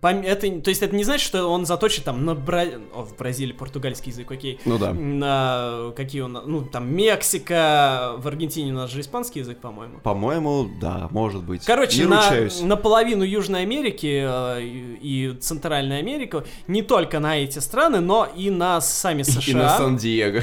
это, 0.01 0.61
то 0.61 0.69
есть, 0.69 0.81
это 0.81 0.95
не 0.95 1.03
значит, 1.03 1.25
что 1.25 1.47
он 1.47 1.65
заточен 1.65 2.03
там 2.03 2.25
на 2.25 2.35
Бра... 2.35 2.65
О, 2.93 3.03
в 3.03 3.15
Бразилии 3.15 3.53
португальский 3.53 4.11
язык, 4.11 4.31
окей. 4.31 4.59
Ну 4.65 4.77
да. 4.77 4.91
На 4.93 5.93
какие 5.95 6.23
нас, 6.23 6.43
ну, 6.45 6.63
там, 6.63 6.93
Мексика, 6.93 8.15
в 8.17 8.27
Аргентине 8.27 8.71
у 8.71 8.75
нас 8.75 8.91
же 8.91 9.01
испанский 9.01 9.39
язык, 9.39 9.59
по-моему. 9.59 9.99
По-моему, 9.99 10.69
да, 10.81 11.07
может 11.11 11.43
быть. 11.43 11.63
Короче, 11.65 12.01
не 12.01 12.07
на, 12.07 12.29
ручаюсь. 12.29 12.61
наполовину 12.61 13.23
Южной 13.23 13.61
Америки 13.61 14.23
э, 14.25 14.61
и, 14.61 15.29
и 15.29 15.33
Центральной 15.35 15.99
Америки, 15.99 16.43
не 16.67 16.81
только 16.81 17.19
на 17.19 17.37
эти 17.37 17.59
страны, 17.59 17.99
но 17.99 18.27
и 18.35 18.49
на 18.49 18.81
сами 18.81 19.23
США. 19.23 19.51
И 19.51 19.53
на 19.53 19.69
Сан-Диего. 19.77 20.41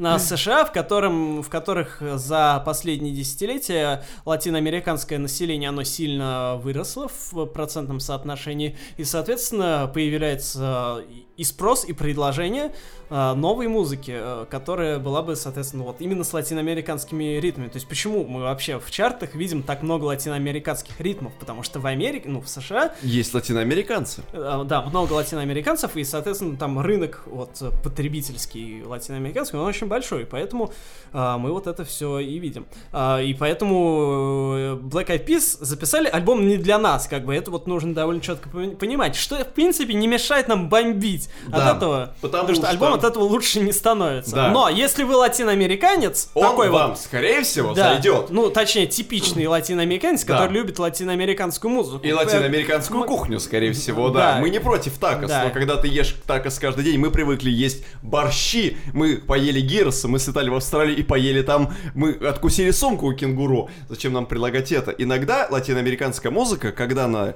На 0.00 0.18
США, 0.18 0.64
в, 0.64 0.72
котором, 0.72 1.42
в 1.42 1.50
которых 1.50 2.00
за 2.00 2.62
последние 2.64 3.14
десятилетия 3.14 4.02
латиноамериканское 4.24 5.18
население, 5.18 5.68
оно 5.68 5.84
сильно 5.84 6.56
выросло 6.56 7.08
в 7.08 7.44
процентном 7.44 8.00
соотношении, 8.00 8.76
и, 8.96 9.04
соответственно, 9.04 9.90
появляется 9.92 11.04
и 11.40 11.44
спрос, 11.44 11.86
и 11.86 11.94
предложение 11.94 12.70
э, 13.08 13.32
новой 13.32 13.66
музыки, 13.66 14.12
э, 14.14 14.46
которая 14.50 14.98
была 14.98 15.22
бы, 15.22 15.36
соответственно, 15.36 15.84
вот 15.84 15.96
именно 16.00 16.22
с 16.22 16.34
латиноамериканскими 16.34 17.40
ритмами. 17.40 17.68
То 17.68 17.76
есть 17.76 17.88
почему 17.88 18.26
мы 18.26 18.42
вообще 18.42 18.78
в 18.78 18.90
чартах 18.90 19.34
видим 19.34 19.62
так 19.62 19.82
много 19.82 20.04
латиноамериканских 20.04 21.00
ритмов? 21.00 21.32
Потому 21.40 21.62
что 21.62 21.80
в 21.80 21.86
Америке, 21.86 22.28
ну, 22.28 22.42
в 22.42 22.48
США 22.48 22.92
Есть 23.00 23.32
латиноамериканцы. 23.32 24.22
Э, 24.34 24.64
Да, 24.66 24.82
много 24.82 25.14
латиноамериканцев, 25.14 25.96
и, 25.96 26.04
соответственно, 26.04 26.58
там 26.58 26.78
рынок 26.78 27.22
вот 27.24 27.56
э, 27.62 27.70
потребительский 27.82 28.82
латиноамериканский, 28.84 29.58
он 29.58 29.64
очень 29.64 29.86
большой, 29.86 30.26
поэтому 30.26 30.72
а, 31.12 31.38
мы 31.38 31.52
вот 31.52 31.66
это 31.66 31.84
все 31.86 32.18
и 32.18 32.38
видим. 32.38 32.66
А, 32.92 33.18
и 33.18 33.32
поэтому 33.32 34.54
э, 34.56 34.74
Black 34.74 35.06
Eyed 35.06 35.26
Peas 35.26 35.56
записали 35.60 36.06
альбом 36.06 36.46
не 36.46 36.58
для 36.58 36.78
нас, 36.78 37.06
как 37.06 37.24
бы 37.24 37.34
это 37.34 37.50
вот 37.50 37.66
нужно 37.66 37.94
довольно 37.94 38.20
четко 38.20 38.50
пони- 38.50 38.74
понимать, 38.74 39.16
что, 39.16 39.36
в 39.42 39.48
принципе, 39.54 39.94
не 39.94 40.06
мешает 40.06 40.46
нам 40.46 40.68
бомбить 40.68 41.29
Да, 41.46 41.70
от 41.70 41.76
этого, 41.78 42.14
потому 42.20 42.48
что, 42.54 42.62
что- 42.62 42.68
альбом 42.70 42.92
от 42.94 43.04
этого 43.04 43.24
лучше 43.24 43.60
не 43.60 43.72
становится. 43.72 44.34
Да. 44.36 44.48
Но 44.50 44.68
если 44.68 45.04
вы 45.04 45.16
латиноамериканец, 45.16 46.28
Он 46.34 46.42
такой 46.50 46.68
вам, 46.70 46.90
вот 46.90 46.98
скорее 46.98 47.42
всего, 47.42 47.72
да, 47.74 47.94
зайдет. 47.94 48.30
ну, 48.30 48.50
точнее, 48.50 48.86
типичный 48.86 49.46
латиноамериканец, 49.46 50.24
Да. 50.24 50.34
который 50.38 50.52
любит 50.52 50.78
латиноамериканскую 50.78 51.70
музыку. 51.72 52.04
И 52.06 52.12
латиноамериканскую 52.12 53.00
Мы- 53.00 53.06
кухню, 53.06 53.40
скорее 53.40 53.72
всего, 53.72 54.10
да. 54.10 54.34
Да. 54.34 54.40
Мы 54.40 54.50
не 54.50 54.60
против 54.60 54.98
такос, 54.98 55.28
Да. 55.30 55.44
но 55.44 55.50
когда 55.50 55.76
ты 55.76 55.88
ешь 55.88 56.14
такос 56.26 56.58
каждый 56.58 56.84
день, 56.84 56.98
мы 56.98 57.10
привыкли 57.10 57.50
есть 57.50 57.84
борщи, 58.02 58.76
мы 58.92 59.16
поели 59.16 59.60
гирса, 59.60 60.08
мы 60.08 60.18
слетали 60.18 60.48
в 60.50 60.54
Австралию 60.54 60.96
и 60.96 61.02
поели 61.02 61.42
там, 61.42 61.72
мы 61.94 62.12
откусили 62.12 62.70
сумку 62.70 63.06
у 63.06 63.14
кенгуру. 63.14 63.70
Зачем 63.88 64.12
нам 64.12 64.26
прилагать 64.26 64.72
это? 64.72 64.90
Иногда 64.92 65.46
латиноамериканская 65.50 66.30
музыка, 66.30 66.72
когда 66.72 67.04
она 67.06 67.34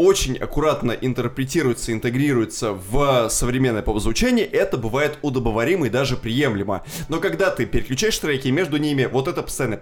очень 0.00 0.36
аккуратно 0.38 0.92
интерпретируется, 0.92 1.92
интегрируется 1.92 2.72
в 2.72 3.28
современное 3.28 3.82
поп-звучание, 3.82 4.46
это 4.46 4.78
бывает 4.78 5.18
удобоваримо 5.20 5.86
и 5.86 5.90
даже 5.90 6.16
приемлемо. 6.16 6.84
Но 7.08 7.20
когда 7.20 7.50
ты 7.50 7.66
переключаешь 7.66 8.18
треки, 8.18 8.48
между 8.48 8.78
ними 8.78 9.04
вот 9.04 9.28
это 9.28 9.42
постоянно 9.42 9.80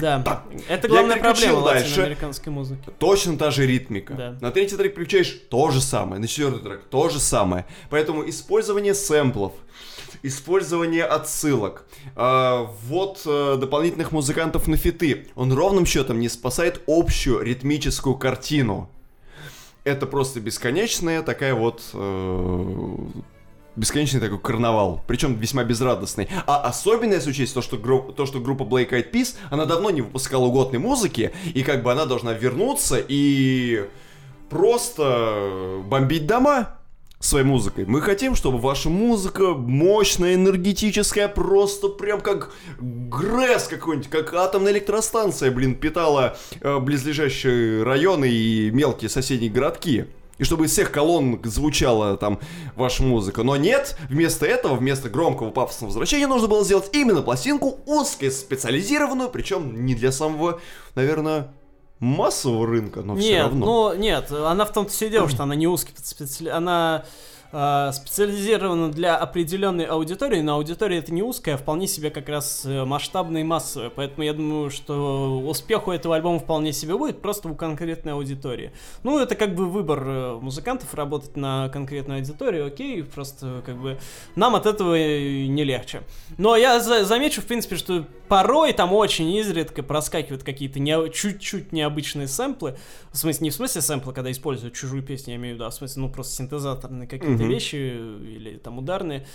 Да, 0.00 0.20
так, 0.22 0.44
это 0.68 0.88
главная 0.88 1.16
проблема 1.16 1.62
дальше. 1.62 1.88
латиноамериканской 1.88 2.52
музыки. 2.52 2.90
Точно 2.98 3.38
та 3.38 3.50
же 3.50 3.66
ритмика. 3.66 4.14
Да. 4.14 4.36
На 4.40 4.50
третий 4.50 4.76
трек 4.76 4.92
включаешь 4.92 5.40
то 5.48 5.70
же 5.70 5.80
самое, 5.80 6.20
на 6.20 6.26
четвертый 6.26 6.60
трек 6.62 6.82
то 6.90 7.08
же 7.08 7.20
самое. 7.20 7.64
Поэтому 7.88 8.28
использование 8.28 8.94
сэмплов, 8.94 9.52
использование 10.26 11.04
отсылок, 11.04 11.86
э, 12.14 12.66
вот 12.88 13.22
э, 13.26 13.56
дополнительных 13.58 14.12
музыкантов 14.12 14.68
на 14.68 14.76
фиты, 14.76 15.28
он 15.34 15.52
ровным 15.52 15.86
счетом 15.86 16.20
не 16.20 16.28
спасает 16.28 16.82
общую 16.86 17.42
ритмическую 17.42 18.16
картину. 18.16 18.88
Это 19.84 20.06
просто 20.06 20.40
бесконечная 20.40 21.22
такая 21.22 21.54
вот 21.54 21.82
э, 21.92 22.96
бесконечный 23.76 24.20
такой 24.20 24.38
карнавал, 24.38 25.04
причем 25.06 25.34
весьма 25.34 25.62
безрадостный. 25.62 26.28
А 26.46 26.62
особенно 26.62 27.12
если 27.14 27.30
учесть 27.30 27.54
то, 27.54 27.62
что, 27.62 27.76
гру- 27.76 28.12
то, 28.12 28.26
что 28.26 28.40
группа 28.40 28.62
Black 28.62 28.90
Eyed 28.90 29.12
Peas, 29.12 29.36
она 29.50 29.64
давно 29.64 29.90
не 29.90 30.00
выпускала 30.00 30.46
угодной 30.46 30.80
музыки, 30.80 31.32
и 31.54 31.62
как 31.62 31.82
бы 31.82 31.92
она 31.92 32.06
должна 32.06 32.32
вернуться 32.32 33.02
и 33.06 33.88
просто 34.48 35.82
бомбить 35.84 36.26
дома 36.26 36.75
своей 37.18 37.44
музыкой. 37.44 37.86
Мы 37.86 38.00
хотим, 38.00 38.34
чтобы 38.34 38.58
ваша 38.58 38.90
музыка 38.90 39.54
мощная, 39.54 40.34
энергетическая, 40.34 41.28
просто 41.28 41.88
прям 41.88 42.20
как 42.20 42.52
ГРЭС 42.78 43.68
какой-нибудь, 43.68 44.10
как 44.10 44.32
атомная 44.34 44.72
электростанция, 44.72 45.50
блин, 45.50 45.74
питала 45.74 46.36
э, 46.60 46.78
близлежащие 46.78 47.82
районы 47.82 48.28
и 48.28 48.70
мелкие 48.70 49.08
соседние 49.08 49.50
городки. 49.50 50.06
И 50.38 50.44
чтобы 50.44 50.66
из 50.66 50.72
всех 50.72 50.92
колонн 50.92 51.40
звучала 51.44 52.18
там 52.18 52.38
ваша 52.74 53.02
музыка. 53.02 53.42
Но 53.42 53.56
нет, 53.56 53.96
вместо 54.10 54.44
этого, 54.44 54.74
вместо 54.74 55.08
громкого 55.08 55.50
пафосного 55.50 55.88
возвращения 55.88 56.26
нужно 56.26 56.46
было 56.46 56.62
сделать 56.62 56.90
именно 56.92 57.22
пластинку 57.22 57.80
узкоспециализированную, 57.86 59.30
причем 59.30 59.86
не 59.86 59.94
для 59.94 60.12
самого, 60.12 60.60
наверное, 60.94 61.52
массового 62.00 62.66
рынка, 62.66 63.02
но 63.02 63.16
все 63.16 63.28
Нет, 63.30 63.42
равно. 63.44 63.66
ну 63.92 63.98
нет, 63.98 64.30
она 64.30 64.64
в 64.64 64.72
том-то 64.72 64.92
все 64.92 65.08
дело, 65.08 65.28
что 65.28 65.42
она 65.44 65.54
не 65.54 65.66
узкий 65.66 65.92
специали... 65.96 66.50
она 66.50 67.04
э, 67.52 67.90
специализирована 67.94 68.90
для 68.92 69.16
определенной 69.16 69.84
аудитории, 69.84 70.42
но 70.42 70.56
аудитория 70.56 70.98
это 70.98 71.12
не 71.14 71.22
узкая, 71.22 71.54
а 71.54 71.58
вполне 71.58 71.86
себе 71.86 72.10
как 72.10 72.28
раз 72.28 72.64
э, 72.66 72.84
масштабная 72.84 73.40
и 73.40 73.44
массовая, 73.44 73.88
поэтому 73.88 74.24
я 74.24 74.34
думаю, 74.34 74.70
что 74.70 75.40
успех 75.46 75.86
у 75.88 75.92
этого 75.92 76.16
альбома 76.16 76.38
вполне 76.38 76.72
себе 76.72 76.96
будет 76.98 77.22
просто 77.22 77.48
у 77.48 77.54
конкретной 77.54 78.12
аудитории. 78.12 78.72
Ну, 79.02 79.18
это 79.18 79.34
как 79.34 79.54
бы 79.54 79.64
выбор 79.66 80.02
э, 80.06 80.34
музыкантов 80.40 80.92
работать 80.92 81.36
на 81.36 81.70
конкретную 81.70 82.18
аудиторию, 82.18 82.66
окей, 82.66 83.02
просто 83.04 83.62
как 83.64 83.76
бы 83.76 83.98
нам 84.34 84.54
от 84.54 84.66
этого 84.66 84.94
не 84.96 85.64
легче. 85.64 86.02
Но 86.36 86.56
я 86.56 86.78
за- 86.80 87.04
замечу, 87.04 87.40
в 87.40 87.46
принципе, 87.46 87.76
что 87.76 88.04
порой 88.28 88.72
там 88.72 88.92
очень 88.92 89.30
изредка 89.34 89.82
проскакивают 89.82 90.42
какие-то 90.42 90.78
не- 90.80 91.10
чуть-чуть 91.12 91.72
необычные 91.72 92.28
сэмплы. 92.28 92.76
В 93.12 93.18
смысле, 93.18 93.44
не 93.44 93.50
в 93.50 93.54
смысле 93.54 93.80
сэмплы, 93.80 94.12
когда 94.12 94.30
используют 94.30 94.74
чужую 94.74 95.02
песню, 95.02 95.34
я 95.34 95.36
имею 95.38 95.54
в 95.54 95.56
виду, 95.56 95.64
а 95.66 95.70
в 95.70 95.74
смысле, 95.74 96.02
ну, 96.02 96.10
просто 96.10 96.34
синтезаторные 96.34 97.06
какие-то 97.08 97.42
Мгм. 97.42 97.48
вещи 97.48 97.76
или 97.76 98.56
там 98.58 98.78
ударные. 98.78 99.26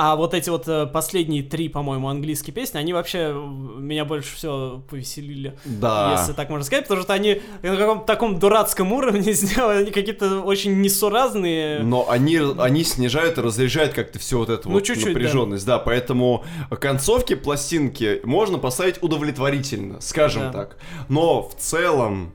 А 0.00 0.14
вот 0.14 0.32
эти 0.32 0.48
вот 0.48 0.68
э, 0.68 0.86
последние 0.86 1.42
три, 1.42 1.68
по-моему, 1.68 2.08
английские 2.08 2.54
песни, 2.54 2.78
они 2.78 2.92
вообще 2.92 3.32
э, 3.32 3.32
меня 3.34 4.04
больше 4.04 4.36
всего 4.36 4.80
повеселили. 4.88 5.58
Да. 5.64 6.16
Если 6.16 6.34
так 6.34 6.50
можно 6.50 6.64
сказать, 6.64 6.84
потому 6.84 7.02
что 7.02 7.14
они 7.14 7.42
на 7.62 7.76
каком-то 7.76 8.06
таком 8.06 8.38
дурацком 8.38 8.92
уровне 8.92 9.32
сделаны, 9.32 9.80
они 9.80 9.90
какие-то 9.90 10.42
очень 10.42 10.80
несуразные. 10.82 11.80
Но 11.80 12.08
они, 12.08 12.38
они 12.58 12.84
снижают 12.84 13.38
и 13.38 13.40
разряжают 13.40 13.92
как-то 13.92 14.20
всю 14.20 14.38
вот 14.38 14.50
эту 14.50 14.68
Ну, 14.68 14.76
вот 14.76 14.84
чуть-чуть, 14.84 15.06
да. 15.06 15.10
напряженность, 15.10 15.66
да. 15.66 15.80
Поэтому 15.80 16.44
концовки 16.80 17.34
пластинки 17.34 18.20
можно 18.22 18.58
поставить 18.58 19.02
удовлетворительно, 19.02 20.00
скажем 20.00 20.42
Да. 20.42 20.52
так. 20.52 20.76
Но 21.08 21.42
в 21.42 21.56
целом, 21.56 22.32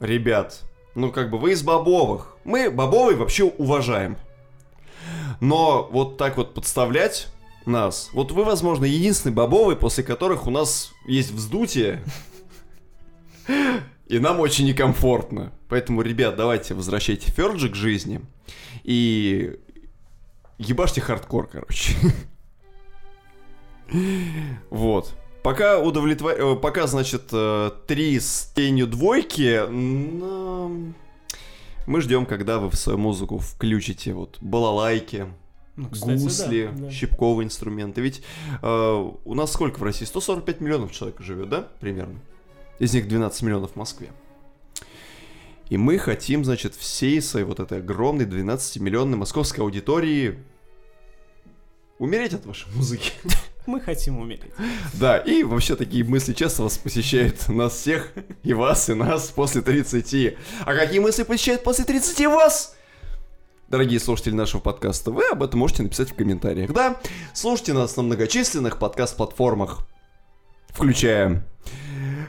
ребят, 0.00 0.60
ну 0.94 1.10
как 1.10 1.30
бы 1.30 1.38
вы 1.38 1.52
из 1.52 1.62
бобовых. 1.62 2.36
Мы 2.44 2.70
бобовый 2.70 3.14
вообще 3.14 3.44
уважаем. 3.44 4.18
Но 5.40 5.88
вот 5.90 6.16
так 6.16 6.36
вот 6.36 6.54
подставлять 6.54 7.28
нас, 7.66 8.10
вот 8.12 8.32
вы, 8.32 8.44
возможно, 8.44 8.84
единственный 8.84 9.32
бобовый, 9.32 9.76
после 9.76 10.02
которых 10.02 10.46
у 10.46 10.50
нас 10.50 10.92
есть 11.06 11.30
вздутие. 11.30 12.02
И 14.06 14.18
нам 14.18 14.40
очень 14.40 14.66
некомфортно. 14.66 15.52
Поэтому, 15.68 16.02
ребят, 16.02 16.34
давайте 16.36 16.74
возвращайте 16.74 17.30
Ферджи 17.30 17.68
к 17.68 17.74
жизни. 17.74 18.20
И 18.82 19.58
ебашьте 20.56 21.00
хардкор, 21.00 21.46
короче. 21.46 21.92
Вот. 24.70 25.14
Пока 25.42 25.78
удовлетвор... 25.78 26.32
э, 26.32 26.56
Пока, 26.56 26.86
значит, 26.86 27.28
э, 27.32 27.70
три 27.86 28.18
с 28.20 28.52
тенью 28.54 28.86
двойки. 28.86 29.62
Мы 31.88 32.02
ждем, 32.02 32.26
когда 32.26 32.58
вы 32.58 32.68
в 32.70 32.76
свою 32.76 32.98
музыку 32.98 33.38
включите 33.38 34.12
вот 34.12 34.36
балалайки, 34.40 35.26
Ну, 35.76 35.88
кстати, 35.88 36.18
гусли, 36.22 36.66
да, 36.66 36.82
да. 36.86 36.90
щипковые 36.90 37.46
инструменты. 37.46 38.02
Ведь 38.02 38.22
э, 38.62 39.10
у 39.24 39.34
нас 39.34 39.52
сколько 39.52 39.78
в 39.78 39.82
России? 39.82 40.04
145 40.04 40.60
миллионов 40.60 40.92
человек 40.92 41.20
живет, 41.20 41.48
да? 41.48 41.68
Примерно. 41.80 42.20
Из 42.78 42.92
них 42.92 43.08
12 43.08 43.42
миллионов 43.42 43.72
в 43.72 43.76
Москве. 43.76 44.10
И 45.70 45.76
мы 45.76 45.98
хотим, 45.98 46.44
значит, 46.44 46.74
всей 46.74 47.22
своей 47.22 47.46
вот 47.46 47.58
этой 47.58 47.78
огромной 47.78 48.26
12-миллионной 48.26 49.16
московской 49.16 49.64
аудитории 49.64 50.38
умереть 51.98 52.34
от 52.34 52.44
вашей 52.44 52.70
музыки. 52.74 53.12
Мы 53.68 53.82
хотим 53.82 54.18
умереть. 54.18 54.50
Да, 54.94 55.18
и 55.18 55.42
вообще 55.42 55.76
такие 55.76 56.02
мысли 56.02 56.32
часто 56.32 56.62
вас 56.62 56.78
посещают 56.78 57.50
нас 57.50 57.74
всех, 57.74 58.14
и 58.42 58.54
вас, 58.54 58.88
и 58.88 58.94
нас 58.94 59.26
после 59.26 59.60
30. 59.60 60.38
А 60.64 60.74
какие 60.74 61.00
мысли 61.00 61.22
посещают 61.22 61.62
после 61.64 61.84
30 61.84 62.28
вас? 62.28 62.74
Дорогие 63.68 64.00
слушатели 64.00 64.32
нашего 64.32 64.62
подкаста, 64.62 65.10
вы 65.10 65.22
об 65.30 65.42
этом 65.42 65.60
можете 65.60 65.82
написать 65.82 66.12
в 66.12 66.14
комментариях, 66.14 66.72
да? 66.72 66.96
Слушайте 67.34 67.74
нас 67.74 67.94
на 67.98 68.04
многочисленных 68.04 68.78
подкаст-платформах, 68.78 69.86
включая 70.70 71.46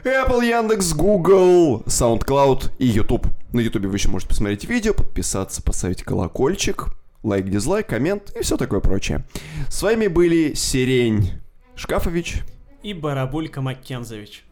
Apple, 0.04 0.46
Яндекс, 0.46 0.92
Google, 0.92 1.84
SoundCloud 1.86 2.72
и 2.78 2.86
YouTube. 2.86 3.26
На 3.54 3.60
YouTube 3.60 3.86
вы 3.86 3.96
еще 3.96 4.10
можете 4.10 4.28
посмотреть 4.28 4.64
видео, 4.66 4.92
подписаться, 4.92 5.62
поставить 5.62 6.02
колокольчик, 6.02 6.88
лайк, 7.22 7.48
дизлайк, 7.48 7.86
коммент 7.86 8.32
и 8.36 8.42
все 8.42 8.56
такое 8.56 8.80
прочее. 8.80 9.24
С 9.68 9.82
вами 9.82 10.06
были 10.06 10.54
Сирень 10.54 11.32
Шкафович. 11.74 12.42
И 12.82 12.94
Барабулька 12.94 13.60
Маккензович. 13.60 14.44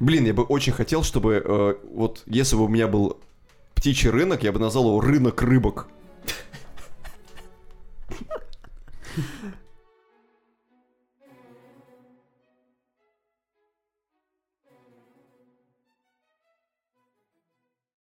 Блин, 0.00 0.24
я 0.24 0.34
бы 0.34 0.42
очень 0.42 0.72
хотел, 0.72 1.02
чтобы 1.02 1.42
э, 1.44 1.74
вот 1.92 2.22
если 2.26 2.56
бы 2.56 2.64
у 2.64 2.68
меня 2.68 2.88
был 2.88 3.18
птичий 3.74 4.10
рынок, 4.10 4.42
я 4.42 4.52
бы 4.52 4.58
назвал 4.58 4.86
его 4.86 5.00
рынок 5.00 5.42
рыбок. 5.42 5.88